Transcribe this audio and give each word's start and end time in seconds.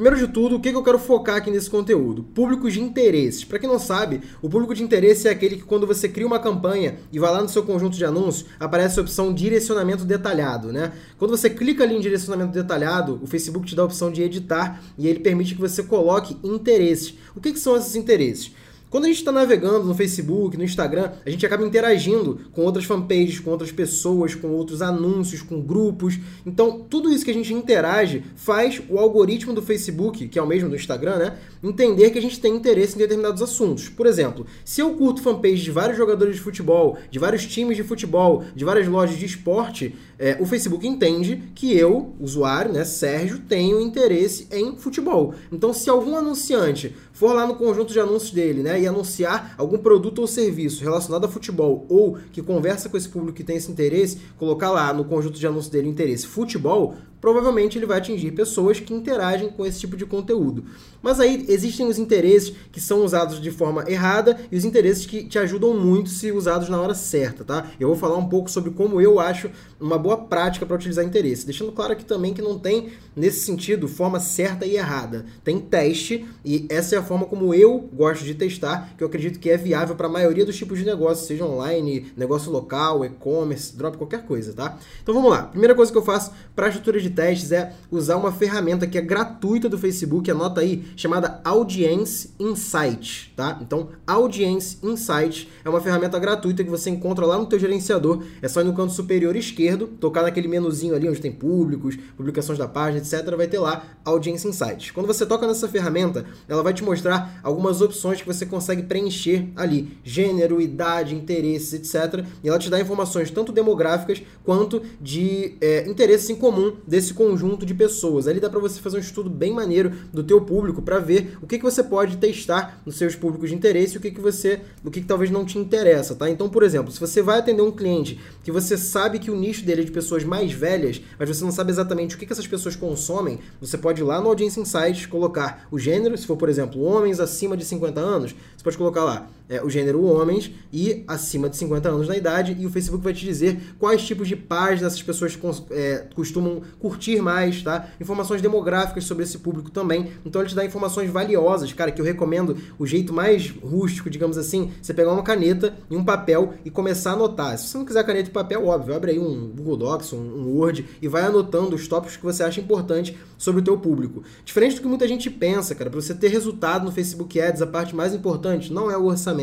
Primeiro 0.00 0.24
de 0.24 0.32
tudo, 0.32 0.54
o 0.54 0.60
que 0.60 0.68
eu 0.68 0.84
quero 0.84 0.96
focar 0.96 1.38
aqui 1.38 1.50
nesse 1.50 1.68
conteúdo? 1.68 2.22
Públicos 2.22 2.72
de 2.72 2.80
interesses. 2.80 3.42
Para 3.42 3.58
quem 3.58 3.68
não 3.68 3.80
sabe, 3.80 4.20
o 4.40 4.48
público 4.48 4.72
de 4.72 4.80
interesse 4.80 5.26
é 5.26 5.32
aquele 5.32 5.56
que 5.56 5.64
quando 5.64 5.88
você 5.88 6.08
cria 6.08 6.24
uma 6.24 6.38
campanha 6.38 7.00
e 7.10 7.18
vai 7.18 7.32
lá 7.32 7.42
no 7.42 7.48
seu 7.48 7.64
conjunto 7.64 7.96
de 7.96 8.04
anúncios, 8.04 8.48
aparece 8.60 9.00
a 9.00 9.02
opção 9.02 9.34
direcionamento 9.34 10.04
detalhado, 10.04 10.72
né? 10.72 10.92
Quando 11.18 11.32
você 11.32 11.50
clica 11.50 11.82
ali 11.82 11.96
em 11.96 12.00
direcionamento 12.00 12.52
detalhado, 12.52 13.18
o 13.20 13.26
Facebook 13.26 13.66
te 13.66 13.74
dá 13.74 13.82
a 13.82 13.86
opção 13.86 14.12
de 14.12 14.22
editar 14.22 14.80
e 14.96 15.08
ele 15.08 15.18
permite 15.18 15.56
que 15.56 15.60
você 15.60 15.82
coloque 15.82 16.38
interesses. 16.44 17.14
O 17.34 17.40
que, 17.40 17.52
que 17.52 17.58
são 17.58 17.76
esses 17.76 17.96
interesses? 17.96 18.52
Quando 18.90 19.04
a 19.04 19.08
gente 19.08 19.18
está 19.18 19.30
navegando 19.30 19.84
no 19.84 19.94
Facebook, 19.94 20.56
no 20.56 20.64
Instagram, 20.64 21.12
a 21.24 21.28
gente 21.28 21.44
acaba 21.44 21.62
interagindo 21.66 22.40
com 22.52 22.62
outras 22.62 22.86
fanpages, 22.86 23.38
com 23.38 23.50
outras 23.50 23.70
pessoas, 23.70 24.34
com 24.34 24.48
outros 24.48 24.80
anúncios, 24.80 25.42
com 25.42 25.60
grupos. 25.60 26.18
Então, 26.46 26.86
tudo 26.88 27.12
isso 27.12 27.22
que 27.22 27.30
a 27.30 27.34
gente 27.34 27.52
interage 27.52 28.24
faz 28.34 28.80
o 28.88 28.98
algoritmo 28.98 29.52
do 29.52 29.60
Facebook, 29.60 30.26
que 30.28 30.38
é 30.38 30.42
o 30.42 30.46
mesmo 30.46 30.70
do 30.70 30.76
Instagram, 30.76 31.16
né, 31.16 31.38
entender 31.62 32.10
que 32.10 32.18
a 32.18 32.22
gente 32.22 32.40
tem 32.40 32.56
interesse 32.56 32.94
em 32.94 32.98
determinados 32.98 33.42
assuntos. 33.42 33.90
Por 33.90 34.06
exemplo, 34.06 34.46
se 34.64 34.80
eu 34.80 34.94
curto 34.94 35.20
fanpage 35.20 35.62
de 35.62 35.70
vários 35.70 35.98
jogadores 35.98 36.36
de 36.36 36.40
futebol, 36.40 36.96
de 37.10 37.18
vários 37.18 37.46
times 37.46 37.76
de 37.76 37.82
futebol, 37.82 38.44
de 38.54 38.64
várias 38.64 38.88
lojas 38.88 39.18
de 39.18 39.26
esporte, 39.26 39.94
é, 40.18 40.36
o 40.40 40.46
Facebook 40.46 40.86
entende 40.86 41.50
que 41.54 41.76
eu, 41.76 42.14
usuário, 42.18 42.72
né, 42.72 42.84
Sérgio, 42.84 43.38
tenho 43.38 43.80
interesse 43.80 44.48
em 44.50 44.76
futebol. 44.76 45.34
Então, 45.52 45.72
se 45.72 45.88
algum 45.88 46.16
anunciante 46.16 46.94
for 47.12 47.32
lá 47.32 47.46
no 47.46 47.54
conjunto 47.54 47.92
de 47.92 48.00
anúncios 48.00 48.32
dele, 48.32 48.62
né, 48.62 48.80
e 48.80 48.86
anunciar 48.86 49.54
algum 49.56 49.78
produto 49.78 50.18
ou 50.18 50.26
serviço 50.26 50.82
relacionado 50.82 51.24
a 51.24 51.28
futebol 51.28 51.86
ou 51.88 52.18
que 52.32 52.42
conversa 52.42 52.88
com 52.88 52.96
esse 52.96 53.08
público 53.08 53.36
que 53.36 53.44
tem 53.44 53.56
esse 53.56 53.70
interesse, 53.70 54.18
colocar 54.36 54.70
lá 54.70 54.92
no 54.92 55.04
conjunto 55.04 55.38
de 55.38 55.46
anúncios 55.46 55.70
dele 55.70 55.88
interesse 55.88 56.26
futebol, 56.26 56.96
provavelmente 57.20 57.78
ele 57.78 57.86
vai 57.86 57.98
atingir 57.98 58.32
pessoas 58.32 58.80
que 58.80 58.94
interagem 58.94 59.50
com 59.50 59.64
esse 59.64 59.80
tipo 59.80 59.96
de 59.96 60.06
conteúdo. 60.06 60.64
Mas 61.02 61.20
aí 61.20 61.44
existem 61.48 61.86
os 61.86 61.98
interesses 61.98 62.52
que 62.72 62.80
são 62.80 63.04
usados 63.04 63.40
de 63.40 63.50
forma 63.50 63.84
errada 63.88 64.38
e 64.50 64.56
os 64.56 64.64
interesses 64.64 65.06
que 65.06 65.24
te 65.24 65.38
ajudam 65.38 65.74
muito 65.74 66.10
se 66.10 66.32
usados 66.32 66.68
na 66.68 66.80
hora 66.80 66.94
certa, 66.94 67.44
tá? 67.44 67.70
Eu 67.78 67.88
vou 67.88 67.96
falar 67.96 68.16
um 68.16 68.28
pouco 68.28 68.50
sobre 68.50 68.70
como 68.70 69.00
eu 69.00 69.20
acho 69.20 69.50
uma 69.80 69.98
boa 69.98 70.16
prática 70.16 70.66
para 70.66 70.76
utilizar 70.76 71.04
interesse, 71.04 71.44
deixando 71.44 71.72
claro 71.72 71.92
aqui 71.92 72.04
também 72.04 72.34
que 72.34 72.42
não 72.42 72.58
tem 72.58 72.88
nesse 73.14 73.40
sentido 73.40 73.86
forma 73.86 74.18
certa 74.18 74.66
e 74.66 74.76
errada. 74.76 75.24
Tem 75.44 75.58
teste 75.58 76.26
e 76.44 76.66
essa 76.68 76.96
é 76.96 76.98
a 76.98 77.02
forma 77.02 77.26
como 77.26 77.54
eu 77.54 77.88
gosto 77.92 78.24
de 78.24 78.34
testar, 78.34 78.94
que 78.96 79.02
eu 79.02 79.08
acredito 79.08 79.38
que 79.38 79.50
é 79.50 79.56
viável 79.56 79.94
para 79.94 80.06
a 80.06 80.10
maioria 80.10 80.44
dos 80.44 80.56
tipos 80.56 80.78
de 80.78 80.84
negócios, 80.84 81.26
seja 81.26 81.44
online, 81.44 82.12
negócio 82.16 82.50
local, 82.50 83.04
e-commerce, 83.04 83.76
drop 83.76 83.96
qualquer 83.96 84.24
coisa, 84.24 84.52
tá? 84.52 84.78
Então 85.02 85.14
vamos 85.14 85.30
lá. 85.30 85.44
Primeira 85.44 85.74
coisa 85.74 85.92
que 85.92 85.98
eu 85.98 86.02
faço 86.02 86.32
para 86.54 86.66
a 86.66 86.68
estrutura 86.68 87.00
de 87.00 87.07
de 87.08 87.14
testes 87.14 87.52
é 87.52 87.72
usar 87.90 88.16
uma 88.16 88.30
ferramenta 88.30 88.86
que 88.86 88.98
é 88.98 89.00
gratuita 89.00 89.68
do 89.68 89.78
Facebook, 89.78 90.30
anota 90.30 90.60
aí, 90.60 90.84
chamada 90.96 91.40
Audience 91.44 92.30
Insight, 92.38 93.32
tá? 93.34 93.58
Então, 93.60 93.88
Audience 94.06 94.78
Insight 94.82 95.48
é 95.64 95.68
uma 95.68 95.80
ferramenta 95.80 96.18
gratuita 96.18 96.62
que 96.62 96.70
você 96.70 96.90
encontra 96.90 97.24
lá 97.24 97.38
no 97.38 97.46
teu 97.46 97.58
gerenciador, 97.58 98.22
é 98.42 98.48
só 98.48 98.60
ir 98.60 98.64
no 98.64 98.74
canto 98.74 98.92
superior 98.92 99.34
esquerdo, 99.36 99.86
tocar 99.86 100.22
naquele 100.22 100.48
menuzinho 100.48 100.94
ali 100.94 101.08
onde 101.08 101.20
tem 101.20 101.32
públicos, 101.32 101.96
publicações 102.16 102.58
da 102.58 102.68
página, 102.68 102.98
etc, 102.98 103.34
vai 103.36 103.46
ter 103.46 103.58
lá 103.58 103.84
Audience 104.04 104.46
Insight. 104.46 104.92
Quando 104.92 105.06
você 105.06 105.24
toca 105.24 105.46
nessa 105.46 105.68
ferramenta, 105.68 106.24
ela 106.48 106.62
vai 106.62 106.74
te 106.74 106.84
mostrar 106.84 107.40
algumas 107.42 107.80
opções 107.80 108.20
que 108.20 108.26
você 108.26 108.44
consegue 108.44 108.82
preencher 108.82 109.48
ali, 109.56 109.98
gênero, 110.04 110.60
idade, 110.60 111.14
interesses, 111.14 111.72
etc, 111.72 112.24
e 112.42 112.48
ela 112.48 112.58
te 112.58 112.68
dá 112.68 112.80
informações 112.80 113.30
tanto 113.30 113.52
demográficas 113.52 114.22
quanto 114.44 114.82
de 115.00 115.56
é, 115.60 115.88
interesses 115.88 116.28
em 116.30 116.34
comum 116.34 116.76
desse 116.86 116.97
conjunto 117.14 117.64
de 117.64 117.74
pessoas. 117.74 118.26
Ali 118.26 118.40
dá 118.40 118.50
para 118.50 118.60
você 118.60 118.80
fazer 118.80 118.96
um 118.96 119.00
estudo 119.00 119.30
bem 119.30 119.52
maneiro 119.52 119.92
do 120.12 120.22
teu 120.22 120.40
público 120.40 120.82
para 120.82 120.98
ver 120.98 121.38
o 121.42 121.46
que, 121.46 121.58
que 121.58 121.64
você 121.64 121.82
pode 121.82 122.16
testar 122.16 122.80
nos 122.84 122.96
seus 122.96 123.14
públicos 123.14 123.48
de 123.48 123.54
interesse 123.54 123.94
e 123.94 123.98
o 123.98 124.00
que, 124.00 124.10
que 124.10 124.20
você, 124.20 124.60
o 124.84 124.90
que, 124.90 125.00
que 125.00 125.06
talvez 125.06 125.30
não 125.30 125.44
te 125.44 125.58
interessa, 125.58 126.14
tá? 126.14 126.28
Então, 126.28 126.48
por 126.48 126.62
exemplo, 126.62 126.92
se 126.92 127.00
você 127.00 127.22
vai 127.22 127.38
atender 127.38 127.62
um 127.62 127.70
cliente 127.70 128.20
que 128.42 128.50
você 128.50 128.76
sabe 128.76 129.18
que 129.18 129.30
o 129.30 129.36
nicho 129.36 129.64
dele 129.64 129.82
é 129.82 129.84
de 129.84 129.90
pessoas 129.90 130.24
mais 130.24 130.52
velhas, 130.52 131.00
mas 131.18 131.28
você 131.28 131.44
não 131.44 131.52
sabe 131.52 131.70
exatamente 131.70 132.14
o 132.14 132.18
que, 132.18 132.26
que 132.26 132.32
essas 132.32 132.46
pessoas 132.46 132.76
consomem, 132.76 133.38
você 133.60 133.78
pode 133.78 134.00
ir 134.00 134.04
lá 134.04 134.20
no 134.20 134.28
Audience 134.28 134.58
Insights 134.58 135.06
colocar 135.06 135.66
o 135.70 135.78
gênero, 135.78 136.16
se 136.16 136.26
for, 136.26 136.36
por 136.36 136.48
exemplo, 136.48 136.82
homens 136.82 137.20
acima 137.20 137.56
de 137.56 137.64
50 137.64 138.00
anos, 138.00 138.34
você 138.56 138.64
pode 138.64 138.78
colocar 138.78 139.04
lá 139.04 139.28
é, 139.48 139.62
o 139.62 139.70
gênero 139.70 140.04
homens 140.04 140.50
e 140.72 141.04
acima 141.08 141.48
de 141.48 141.56
50 141.56 141.88
anos 141.88 142.08
na 142.08 142.16
idade, 142.16 142.56
e 142.58 142.66
o 142.66 142.70
Facebook 142.70 143.02
vai 143.02 143.12
te 143.12 143.24
dizer 143.24 143.58
quais 143.78 144.02
tipos 144.02 144.28
de 144.28 144.36
páginas 144.36 144.92
essas 144.92 145.02
pessoas 145.02 145.38
é, 145.70 146.06
costumam 146.14 146.62
curtir 146.78 147.20
mais, 147.20 147.62
tá? 147.62 147.88
Informações 148.00 148.42
demográficas 148.42 149.04
sobre 149.04 149.24
esse 149.24 149.38
público 149.38 149.70
também. 149.70 150.12
Então 150.24 150.42
ele 150.42 150.50
te 150.50 150.54
dá 150.54 150.64
informações 150.64 151.10
valiosas, 151.10 151.72
cara, 151.72 151.90
que 151.90 152.00
eu 152.00 152.04
recomendo 152.04 152.56
o 152.78 152.86
jeito 152.86 153.12
mais 153.12 153.50
rústico, 153.62 154.10
digamos 154.10 154.36
assim, 154.36 154.70
você 154.82 154.92
pegar 154.92 155.12
uma 155.12 155.22
caneta 155.22 155.74
e 155.90 155.96
um 155.96 156.04
papel 156.04 156.54
e 156.64 156.70
começar 156.70 157.10
a 157.10 157.14
anotar. 157.14 157.56
Se 157.56 157.68
você 157.68 157.78
não 157.78 157.84
quiser 157.84 158.04
caneta 158.04 158.28
e 158.28 158.32
papel, 158.32 158.66
óbvio, 158.66 158.94
abre 158.94 159.12
aí 159.12 159.18
um 159.18 159.48
Google 159.48 159.76
Docs, 159.76 160.12
um, 160.12 160.18
um 160.18 160.56
Word 160.56 160.84
e 161.00 161.08
vai 161.08 161.22
anotando 161.22 161.74
os 161.74 161.88
tópicos 161.88 162.16
que 162.16 162.24
você 162.24 162.42
acha 162.42 162.60
importante 162.60 163.16
sobre 163.38 163.60
o 163.60 163.64
teu 163.64 163.78
público. 163.78 164.22
Diferente 164.44 164.76
do 164.76 164.82
que 164.82 164.88
muita 164.88 165.08
gente 165.08 165.30
pensa, 165.30 165.74
cara, 165.74 165.88
para 165.88 166.00
você 166.00 166.14
ter 166.14 166.28
resultado 166.28 166.84
no 166.84 166.92
Facebook 166.92 167.40
Ads, 167.40 167.62
a 167.62 167.66
parte 167.66 167.94
mais 167.94 168.12
importante 168.12 168.72
não 168.72 168.90
é 168.90 168.96
o 168.96 169.04
orçamento 169.04 169.37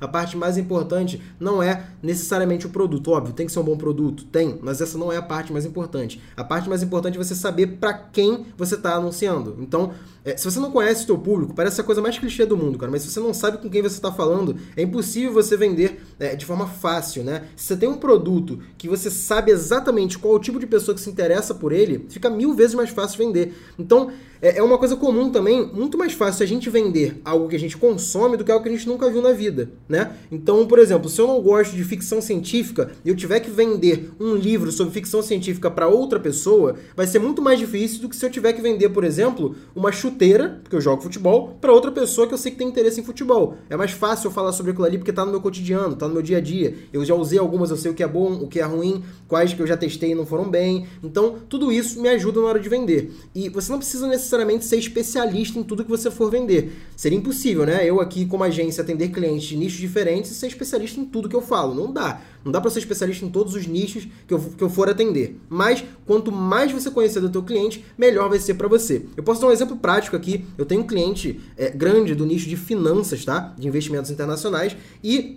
A 0.00 0.08
parte 0.08 0.36
mais 0.36 0.58
importante 0.58 1.22
não 1.38 1.62
é 1.62 1.84
necessariamente 2.02 2.66
o 2.66 2.70
produto. 2.70 3.10
Óbvio, 3.10 3.32
tem 3.32 3.46
que 3.46 3.52
ser 3.52 3.60
um 3.60 3.64
bom 3.64 3.76
produto? 3.76 4.24
Tem, 4.24 4.58
mas 4.62 4.80
essa 4.80 4.98
não 4.98 5.12
é 5.12 5.16
a 5.16 5.22
parte 5.22 5.52
mais 5.52 5.64
importante. 5.64 6.20
A 6.36 6.44
parte 6.44 6.68
mais 6.68 6.82
importante 6.82 7.16
é 7.16 7.22
você 7.22 7.34
saber 7.34 7.78
para 7.78 7.92
quem 7.92 8.46
você 8.56 8.74
está 8.74 8.94
anunciando. 8.94 9.56
Então, 9.60 9.92
é, 10.28 10.36
se 10.36 10.44
você 10.44 10.60
não 10.60 10.70
conhece 10.70 11.04
o 11.04 11.06
seu 11.06 11.16
público, 11.16 11.54
parece 11.54 11.80
a 11.80 11.84
coisa 11.84 12.02
mais 12.02 12.18
clichê 12.18 12.44
do 12.44 12.54
mundo, 12.54 12.78
cara, 12.78 12.92
mas 12.92 13.02
se 13.02 13.10
você 13.10 13.18
não 13.18 13.32
sabe 13.32 13.56
com 13.58 13.70
quem 13.70 13.80
você 13.80 13.96
está 13.96 14.12
falando, 14.12 14.56
é 14.76 14.82
impossível 14.82 15.32
você 15.32 15.56
vender 15.56 16.02
é, 16.20 16.36
de 16.36 16.44
forma 16.44 16.66
fácil, 16.66 17.24
né? 17.24 17.44
Se 17.56 17.66
você 17.66 17.76
tem 17.76 17.88
um 17.88 17.96
produto 17.96 18.58
que 18.76 18.88
você 18.88 19.10
sabe 19.10 19.50
exatamente 19.50 20.18
qual 20.18 20.34
o 20.34 20.38
tipo 20.38 20.58
de 20.58 20.66
pessoa 20.66 20.94
que 20.94 21.00
se 21.00 21.08
interessa 21.08 21.54
por 21.54 21.72
ele, 21.72 22.04
fica 22.10 22.28
mil 22.28 22.52
vezes 22.52 22.74
mais 22.74 22.90
fácil 22.90 23.16
vender. 23.16 23.54
Então, 23.78 24.10
é, 24.40 24.58
é 24.58 24.62
uma 24.62 24.78
coisa 24.78 24.96
comum 24.96 25.30
também, 25.30 25.66
muito 25.72 25.98
mais 25.98 26.12
fácil 26.12 26.44
a 26.44 26.46
gente 26.46 26.70
vender 26.70 27.20
algo 27.24 27.48
que 27.48 27.56
a 27.56 27.58
gente 27.58 27.76
consome 27.76 28.36
do 28.36 28.44
que 28.44 28.52
algo 28.52 28.62
que 28.62 28.68
a 28.68 28.72
gente 28.72 28.86
nunca 28.86 29.10
viu 29.10 29.22
na 29.22 29.32
vida, 29.32 29.70
né? 29.88 30.12
Então, 30.30 30.66
por 30.66 30.78
exemplo, 30.78 31.08
se 31.08 31.20
eu 31.20 31.26
não 31.26 31.40
gosto 31.40 31.74
de 31.74 31.84
ficção 31.84 32.20
científica 32.20 32.92
e 33.04 33.08
eu 33.08 33.16
tiver 33.16 33.40
que 33.40 33.50
vender 33.50 34.10
um 34.20 34.34
livro 34.34 34.70
sobre 34.70 34.92
ficção 34.92 35.22
científica 35.22 35.70
para 35.70 35.88
outra 35.88 36.20
pessoa, 36.20 36.76
vai 36.96 37.06
ser 37.06 37.18
muito 37.18 37.42
mais 37.42 37.58
difícil 37.58 38.00
do 38.00 38.08
que 38.08 38.16
se 38.16 38.24
eu 38.24 38.30
tiver 38.30 38.52
que 38.52 38.62
vender, 38.62 38.90
por 38.90 39.04
exemplo, 39.04 39.56
uma 39.74 39.90
chuteira, 39.90 40.17
porque 40.18 40.76
eu 40.76 40.80
jogo 40.80 41.02
futebol, 41.02 41.56
para 41.60 41.72
outra 41.72 41.90
pessoa 41.90 42.26
que 42.26 42.34
eu 42.34 42.38
sei 42.38 42.52
que 42.52 42.58
tem 42.58 42.68
interesse 42.68 43.00
em 43.00 43.04
futebol. 43.04 43.56
É 43.70 43.76
mais 43.76 43.92
fácil 43.92 44.28
eu 44.28 44.30
falar 44.30 44.52
sobre 44.52 44.72
aquilo 44.72 44.86
ali 44.86 44.98
porque 44.98 45.12
tá 45.12 45.24
no 45.24 45.30
meu 45.30 45.40
cotidiano, 45.40 45.96
tá 45.96 46.06
no 46.06 46.14
meu 46.14 46.22
dia 46.22 46.38
a 46.38 46.40
dia. 46.40 46.74
Eu 46.92 47.04
já 47.04 47.14
usei 47.14 47.38
algumas, 47.38 47.70
eu 47.70 47.76
sei 47.76 47.90
o 47.90 47.94
que 47.94 48.02
é 48.02 48.08
bom, 48.08 48.32
o 48.34 48.48
que 48.48 48.60
é 48.60 48.64
ruim, 48.64 49.02
quais 49.26 49.54
que 49.54 49.62
eu 49.62 49.66
já 49.66 49.76
testei 49.76 50.12
e 50.12 50.14
não 50.14 50.26
foram 50.26 50.50
bem. 50.50 50.86
Então, 51.02 51.36
tudo 51.48 51.72
isso 51.72 52.00
me 52.00 52.08
ajuda 52.08 52.40
na 52.40 52.46
hora 52.46 52.60
de 52.60 52.68
vender. 52.68 53.12
E 53.34 53.48
você 53.48 53.70
não 53.70 53.78
precisa 53.78 54.06
necessariamente 54.06 54.64
ser 54.64 54.76
especialista 54.76 55.58
em 55.58 55.62
tudo 55.62 55.84
que 55.84 55.90
você 55.90 56.10
for 56.10 56.30
vender. 56.30 56.72
Seria 56.96 57.16
impossível, 57.16 57.64
né? 57.64 57.88
Eu 57.88 58.00
aqui 58.00 58.26
como 58.26 58.44
agência 58.44 58.82
atender 58.82 59.08
clientes 59.08 59.48
de 59.48 59.56
nichos 59.56 59.78
diferentes 59.78 60.30
e 60.30 60.34
ser 60.34 60.48
especialista 60.48 61.00
em 61.00 61.04
tudo 61.04 61.28
que 61.28 61.36
eu 61.36 61.42
falo. 61.42 61.74
Não 61.74 61.92
dá. 61.92 62.20
Não 62.48 62.52
dá 62.52 62.62
para 62.62 62.70
ser 62.70 62.78
especialista 62.78 63.26
em 63.26 63.28
todos 63.28 63.54
os 63.54 63.66
nichos 63.66 64.08
que 64.26 64.32
eu, 64.32 64.40
que 64.40 64.64
eu 64.64 64.70
for 64.70 64.88
atender. 64.88 65.38
Mas 65.50 65.84
quanto 66.06 66.32
mais 66.32 66.72
você 66.72 66.90
conhecer 66.90 67.20
do 67.20 67.28
teu 67.28 67.42
cliente, 67.42 67.84
melhor 67.96 68.30
vai 68.30 68.38
ser 68.38 68.54
para 68.54 68.66
você. 68.66 69.04
Eu 69.14 69.22
posso 69.22 69.38
dar 69.38 69.48
um 69.48 69.52
exemplo 69.52 69.76
prático 69.76 70.16
aqui. 70.16 70.46
Eu 70.56 70.64
tenho 70.64 70.80
um 70.80 70.86
cliente 70.86 71.38
é, 71.58 71.68
grande 71.68 72.14
do 72.14 72.24
nicho 72.24 72.48
de 72.48 72.56
finanças, 72.56 73.22
tá? 73.22 73.54
De 73.58 73.68
investimentos 73.68 74.10
internacionais 74.10 74.74
e 75.04 75.36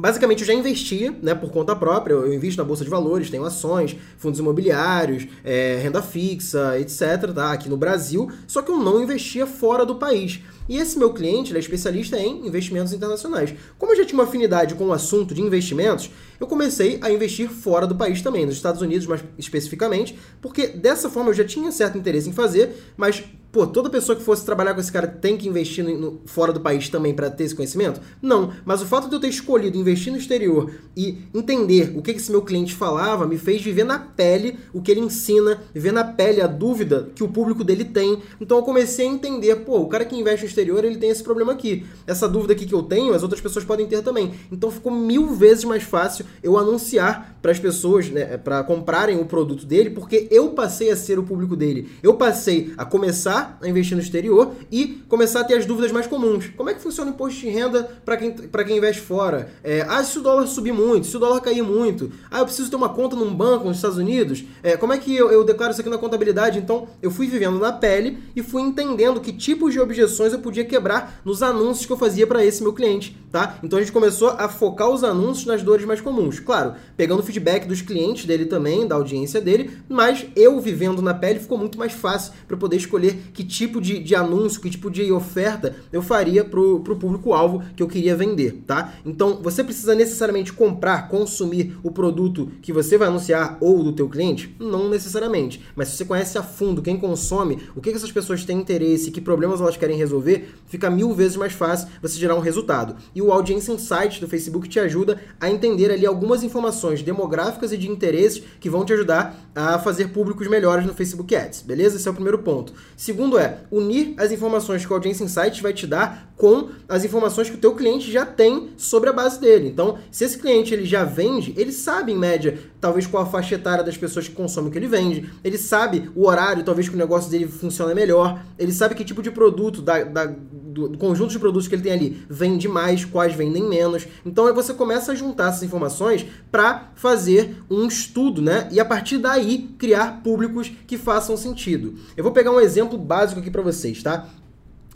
Basicamente, 0.00 0.40
eu 0.40 0.46
já 0.46 0.54
investia 0.54 1.14
né, 1.22 1.34
por 1.34 1.50
conta 1.50 1.76
própria, 1.76 2.14
eu 2.14 2.32
invisto 2.32 2.60
na 2.60 2.66
Bolsa 2.66 2.82
de 2.82 2.88
Valores, 2.88 3.28
tenho 3.28 3.44
ações, 3.44 3.94
fundos 4.16 4.40
imobiliários, 4.40 5.26
é, 5.44 5.78
renda 5.82 6.00
fixa, 6.00 6.78
etc., 6.80 7.30
tá, 7.34 7.52
aqui 7.52 7.68
no 7.68 7.76
Brasil, 7.76 8.30
só 8.46 8.62
que 8.62 8.70
eu 8.70 8.78
não 8.78 9.02
investia 9.02 9.46
fora 9.46 9.84
do 9.84 9.96
país. 9.96 10.40
E 10.66 10.78
esse 10.78 10.98
meu 10.98 11.12
cliente, 11.12 11.50
ele 11.50 11.58
é 11.58 11.60
especialista 11.60 12.18
em 12.18 12.46
investimentos 12.46 12.94
internacionais. 12.94 13.52
Como 13.78 13.92
eu 13.92 13.96
já 13.96 14.06
tinha 14.06 14.18
uma 14.18 14.24
afinidade 14.24 14.74
com 14.74 14.86
o 14.86 14.92
assunto 14.92 15.34
de 15.34 15.42
investimentos, 15.42 16.10
eu 16.38 16.46
comecei 16.46 16.98
a 17.02 17.10
investir 17.10 17.50
fora 17.50 17.86
do 17.86 17.94
país 17.94 18.22
também, 18.22 18.46
nos 18.46 18.54
Estados 18.54 18.80
Unidos 18.80 19.06
mais 19.06 19.22
especificamente, 19.36 20.18
porque 20.40 20.68
dessa 20.68 21.10
forma 21.10 21.28
eu 21.28 21.34
já 21.34 21.44
tinha 21.44 21.70
certo 21.70 21.98
interesse 21.98 22.30
em 22.30 22.32
fazer, 22.32 22.74
mas 22.96 23.22
pô, 23.52 23.66
toda 23.66 23.90
pessoa 23.90 24.16
que 24.16 24.22
fosse 24.22 24.44
trabalhar 24.44 24.74
com 24.74 24.80
esse 24.80 24.92
cara 24.92 25.06
tem 25.06 25.36
que 25.36 25.48
investir 25.48 25.84
no, 25.84 26.20
fora 26.24 26.52
do 26.52 26.60
país 26.60 26.88
também 26.88 27.12
para 27.12 27.30
ter 27.30 27.44
esse 27.44 27.54
conhecimento? 27.54 28.00
Não, 28.22 28.52
mas 28.64 28.80
o 28.80 28.86
fato 28.86 29.08
de 29.08 29.14
eu 29.14 29.20
ter 29.20 29.28
escolhido 29.28 29.76
investir 29.76 30.12
no 30.12 30.18
exterior 30.18 30.70
e 30.96 31.18
entender 31.34 31.92
o 31.96 32.02
que 32.02 32.12
esse 32.12 32.30
meu 32.30 32.42
cliente 32.42 32.74
falava 32.74 33.26
me 33.26 33.38
fez 33.38 33.60
viver 33.62 33.84
na 33.84 33.98
pele 33.98 34.58
o 34.72 34.80
que 34.80 34.90
ele 34.90 35.00
ensina, 35.00 35.62
viver 35.74 35.92
na 35.92 36.04
pele 36.04 36.40
a 36.40 36.46
dúvida 36.46 37.10
que 37.14 37.24
o 37.24 37.28
público 37.28 37.64
dele 37.64 37.84
tem. 37.84 38.18
Então 38.40 38.58
eu 38.58 38.62
comecei 38.62 39.06
a 39.06 39.10
entender, 39.10 39.56
pô, 39.56 39.78
o 39.80 39.88
cara 39.88 40.04
que 40.04 40.16
investe 40.16 40.44
no 40.44 40.48
exterior, 40.48 40.84
ele 40.84 40.96
tem 40.96 41.10
esse 41.10 41.22
problema 41.22 41.52
aqui. 41.52 41.84
Essa 42.06 42.28
dúvida 42.28 42.52
aqui 42.52 42.66
que 42.66 42.74
eu 42.74 42.82
tenho, 42.82 43.14
as 43.14 43.22
outras 43.22 43.40
pessoas 43.40 43.64
podem 43.64 43.86
ter 43.86 44.02
também. 44.02 44.32
Então 44.52 44.70
ficou 44.70 44.92
mil 44.92 45.34
vezes 45.34 45.64
mais 45.64 45.82
fácil 45.82 46.24
eu 46.42 46.56
anunciar 46.56 47.38
para 47.42 47.50
as 47.50 47.58
pessoas, 47.58 48.08
né, 48.10 48.36
para 48.36 48.62
comprarem 48.62 49.18
o 49.18 49.24
produto 49.24 49.64
dele, 49.64 49.90
porque 49.90 50.28
eu 50.30 50.50
passei 50.50 50.90
a 50.90 50.96
ser 50.96 51.18
o 51.18 51.22
público 51.22 51.56
dele. 51.56 51.88
Eu 52.02 52.14
passei 52.14 52.72
a 52.76 52.84
começar 52.84 53.39
a 53.60 53.68
investir 53.68 53.96
no 53.96 54.02
exterior 54.02 54.54
e 54.70 55.02
começar 55.08 55.40
a 55.40 55.44
ter 55.44 55.54
as 55.54 55.66
dúvidas 55.66 55.92
mais 55.92 56.06
comuns. 56.06 56.48
Como 56.56 56.68
é 56.68 56.74
que 56.74 56.80
funciona 56.80 57.10
o 57.10 57.14
imposto 57.14 57.40
de 57.40 57.48
renda 57.48 57.88
para 58.04 58.16
quem, 58.16 58.32
quem 58.32 58.76
investe 58.76 59.02
fora? 59.02 59.52
É, 59.62 59.84
ah, 59.88 60.02
se 60.02 60.18
o 60.18 60.22
dólar 60.22 60.46
subir 60.46 60.72
muito, 60.72 61.06
se 61.06 61.16
o 61.16 61.20
dólar 61.20 61.40
cair 61.40 61.62
muito, 61.62 62.10
ah, 62.30 62.40
eu 62.40 62.44
preciso 62.44 62.70
ter 62.70 62.76
uma 62.76 62.88
conta 62.88 63.16
num 63.16 63.34
banco 63.34 63.66
nos 63.66 63.76
Estados 63.76 63.98
Unidos, 63.98 64.44
é, 64.62 64.76
como 64.76 64.92
é 64.92 64.98
que 64.98 65.14
eu, 65.14 65.30
eu 65.30 65.44
declaro 65.44 65.72
isso 65.72 65.80
aqui 65.80 65.90
na 65.90 65.98
contabilidade? 65.98 66.58
Então, 66.58 66.88
eu 67.02 67.10
fui 67.10 67.26
vivendo 67.26 67.58
na 67.58 67.72
pele 67.72 68.18
e 68.34 68.42
fui 68.42 68.62
entendendo 68.62 69.20
que 69.20 69.32
tipos 69.32 69.72
de 69.72 69.80
objeções 69.80 70.32
eu 70.32 70.38
podia 70.38 70.64
quebrar 70.64 71.20
nos 71.24 71.42
anúncios 71.42 71.86
que 71.86 71.92
eu 71.92 71.96
fazia 71.96 72.26
para 72.26 72.44
esse 72.44 72.62
meu 72.62 72.72
cliente, 72.72 73.16
tá? 73.30 73.58
Então 73.62 73.78
a 73.78 73.82
gente 73.82 73.92
começou 73.92 74.30
a 74.30 74.48
focar 74.48 74.88
os 74.88 75.04
anúncios 75.04 75.46
nas 75.46 75.62
dores 75.62 75.84
mais 75.86 76.00
comuns. 76.00 76.40
Claro, 76.40 76.74
pegando 76.96 77.22
feedback 77.22 77.66
dos 77.66 77.82
clientes 77.82 78.24
dele 78.24 78.46
também, 78.46 78.86
da 78.86 78.94
audiência 78.94 79.40
dele, 79.40 79.70
mas 79.88 80.26
eu 80.36 80.60
vivendo 80.60 81.02
na 81.02 81.14
pele 81.14 81.40
ficou 81.40 81.58
muito 81.58 81.78
mais 81.78 81.92
fácil 81.92 82.32
para 82.46 82.56
poder 82.56 82.76
escolher 82.76 83.29
que 83.32 83.44
tipo 83.44 83.80
de, 83.80 83.98
de 84.00 84.14
anúncio, 84.14 84.60
que 84.60 84.70
tipo 84.70 84.90
de 84.90 85.10
oferta 85.12 85.76
eu 85.92 86.02
faria 86.02 86.44
pro, 86.44 86.80
pro 86.80 86.96
público-alvo 86.96 87.62
que 87.76 87.82
eu 87.82 87.88
queria 87.88 88.16
vender, 88.16 88.62
tá? 88.66 88.94
Então 89.04 89.40
você 89.42 89.62
precisa 89.64 89.94
necessariamente 89.94 90.52
comprar, 90.52 91.08
consumir 91.08 91.76
o 91.82 91.90
produto 91.90 92.50
que 92.62 92.72
você 92.72 92.96
vai 92.96 93.08
anunciar 93.08 93.58
ou 93.60 93.82
do 93.82 93.92
teu 93.92 94.08
cliente? 94.08 94.54
Não 94.58 94.88
necessariamente. 94.88 95.62
Mas 95.74 95.88
se 95.88 95.96
você 95.96 96.04
conhece 96.04 96.38
a 96.38 96.42
fundo 96.42 96.82
quem 96.82 96.96
consome, 96.96 97.58
o 97.74 97.80
que, 97.80 97.90
que 97.90 97.96
essas 97.96 98.12
pessoas 98.12 98.44
têm 98.44 98.58
interesse, 98.58 99.10
que 99.10 99.20
problemas 99.20 99.60
elas 99.60 99.76
querem 99.76 99.96
resolver, 99.96 100.54
fica 100.66 100.90
mil 100.90 101.14
vezes 101.14 101.36
mais 101.36 101.52
fácil 101.52 101.88
você 102.00 102.18
gerar 102.18 102.34
um 102.34 102.40
resultado. 102.40 102.96
E 103.14 103.22
o 103.22 103.32
Audience 103.32 103.70
Insight 103.70 104.20
do 104.20 104.28
Facebook 104.28 104.68
te 104.68 104.80
ajuda 104.80 105.20
a 105.40 105.50
entender 105.50 105.90
ali 105.90 106.06
algumas 106.06 106.42
informações 106.42 107.02
demográficas 107.02 107.72
e 107.72 107.76
de 107.76 107.90
interesses 107.90 108.42
que 108.58 108.70
vão 108.70 108.84
te 108.84 108.92
ajudar 108.92 109.50
a 109.54 109.78
fazer 109.78 110.08
públicos 110.08 110.46
melhores 110.48 110.86
no 110.86 110.94
Facebook 110.94 111.34
Ads, 111.34 111.62
beleza? 111.62 111.96
Esse 111.96 112.08
é 112.08 112.10
o 112.10 112.14
primeiro 112.14 112.38
ponto. 112.38 112.72
Segundo 112.96 113.19
é 113.38 113.58
unir 113.70 114.14
as 114.18 114.32
informações 114.32 114.84
que 114.84 114.92
o 114.92 114.94
Audience 114.94 115.22
Insight 115.22 115.62
vai 115.62 115.72
te 115.72 115.86
dar 115.86 116.29
com 116.40 116.70
as 116.88 117.04
informações 117.04 117.50
que 117.50 117.56
o 117.56 117.60
teu 117.60 117.74
cliente 117.74 118.10
já 118.10 118.24
tem 118.24 118.70
sobre 118.78 119.10
a 119.10 119.12
base 119.12 119.38
dele. 119.38 119.68
Então, 119.68 119.98
se 120.10 120.24
esse 120.24 120.38
cliente 120.38 120.72
ele 120.72 120.86
já 120.86 121.04
vende, 121.04 121.52
ele 121.54 121.70
sabe 121.70 122.12
em 122.12 122.16
média, 122.16 122.58
talvez 122.80 123.06
qual 123.06 123.24
a 123.24 123.26
faixa 123.26 123.56
etária 123.56 123.84
das 123.84 123.98
pessoas 123.98 124.26
que 124.26 124.34
consomem 124.34 124.70
o 124.70 124.72
que 124.72 124.78
ele 124.78 124.88
vende, 124.88 125.30
ele 125.44 125.58
sabe 125.58 126.10
o 126.16 126.26
horário, 126.26 126.64
talvez 126.64 126.88
que 126.88 126.94
o 126.94 126.98
negócio 126.98 127.30
dele 127.30 127.46
funciona 127.46 127.94
melhor, 127.94 128.42
ele 128.58 128.72
sabe 128.72 128.94
que 128.94 129.04
tipo 129.04 129.20
de 129.20 129.30
produto 129.30 129.82
da, 129.82 130.02
da 130.02 130.24
do, 130.24 130.96
conjunto 130.96 131.30
de 131.30 131.38
produtos 131.38 131.68
que 131.68 131.74
ele 131.74 131.82
tem 131.82 131.92
ali 131.92 132.24
vende 132.28 132.68
mais, 132.68 133.04
quais 133.04 133.34
vendem 133.34 133.68
menos. 133.68 134.06
Então 134.24 134.52
você 134.54 134.72
começa 134.72 135.12
a 135.12 135.14
juntar 135.14 135.48
essas 135.48 135.62
informações 135.62 136.24
para 136.50 136.90
fazer 136.94 137.56
um 137.68 137.86
estudo, 137.86 138.40
né? 138.40 138.66
E 138.70 138.80
a 138.80 138.84
partir 138.84 139.18
daí 139.18 139.68
criar 139.78 140.22
públicos 140.22 140.72
que 140.86 140.96
façam 140.96 141.36
sentido. 141.36 141.96
Eu 142.16 142.24
vou 142.24 142.32
pegar 142.32 142.50
um 142.50 142.60
exemplo 142.60 142.96
básico 142.96 143.40
aqui 143.40 143.50
para 143.50 143.62
vocês, 143.62 144.02
tá? 144.02 144.26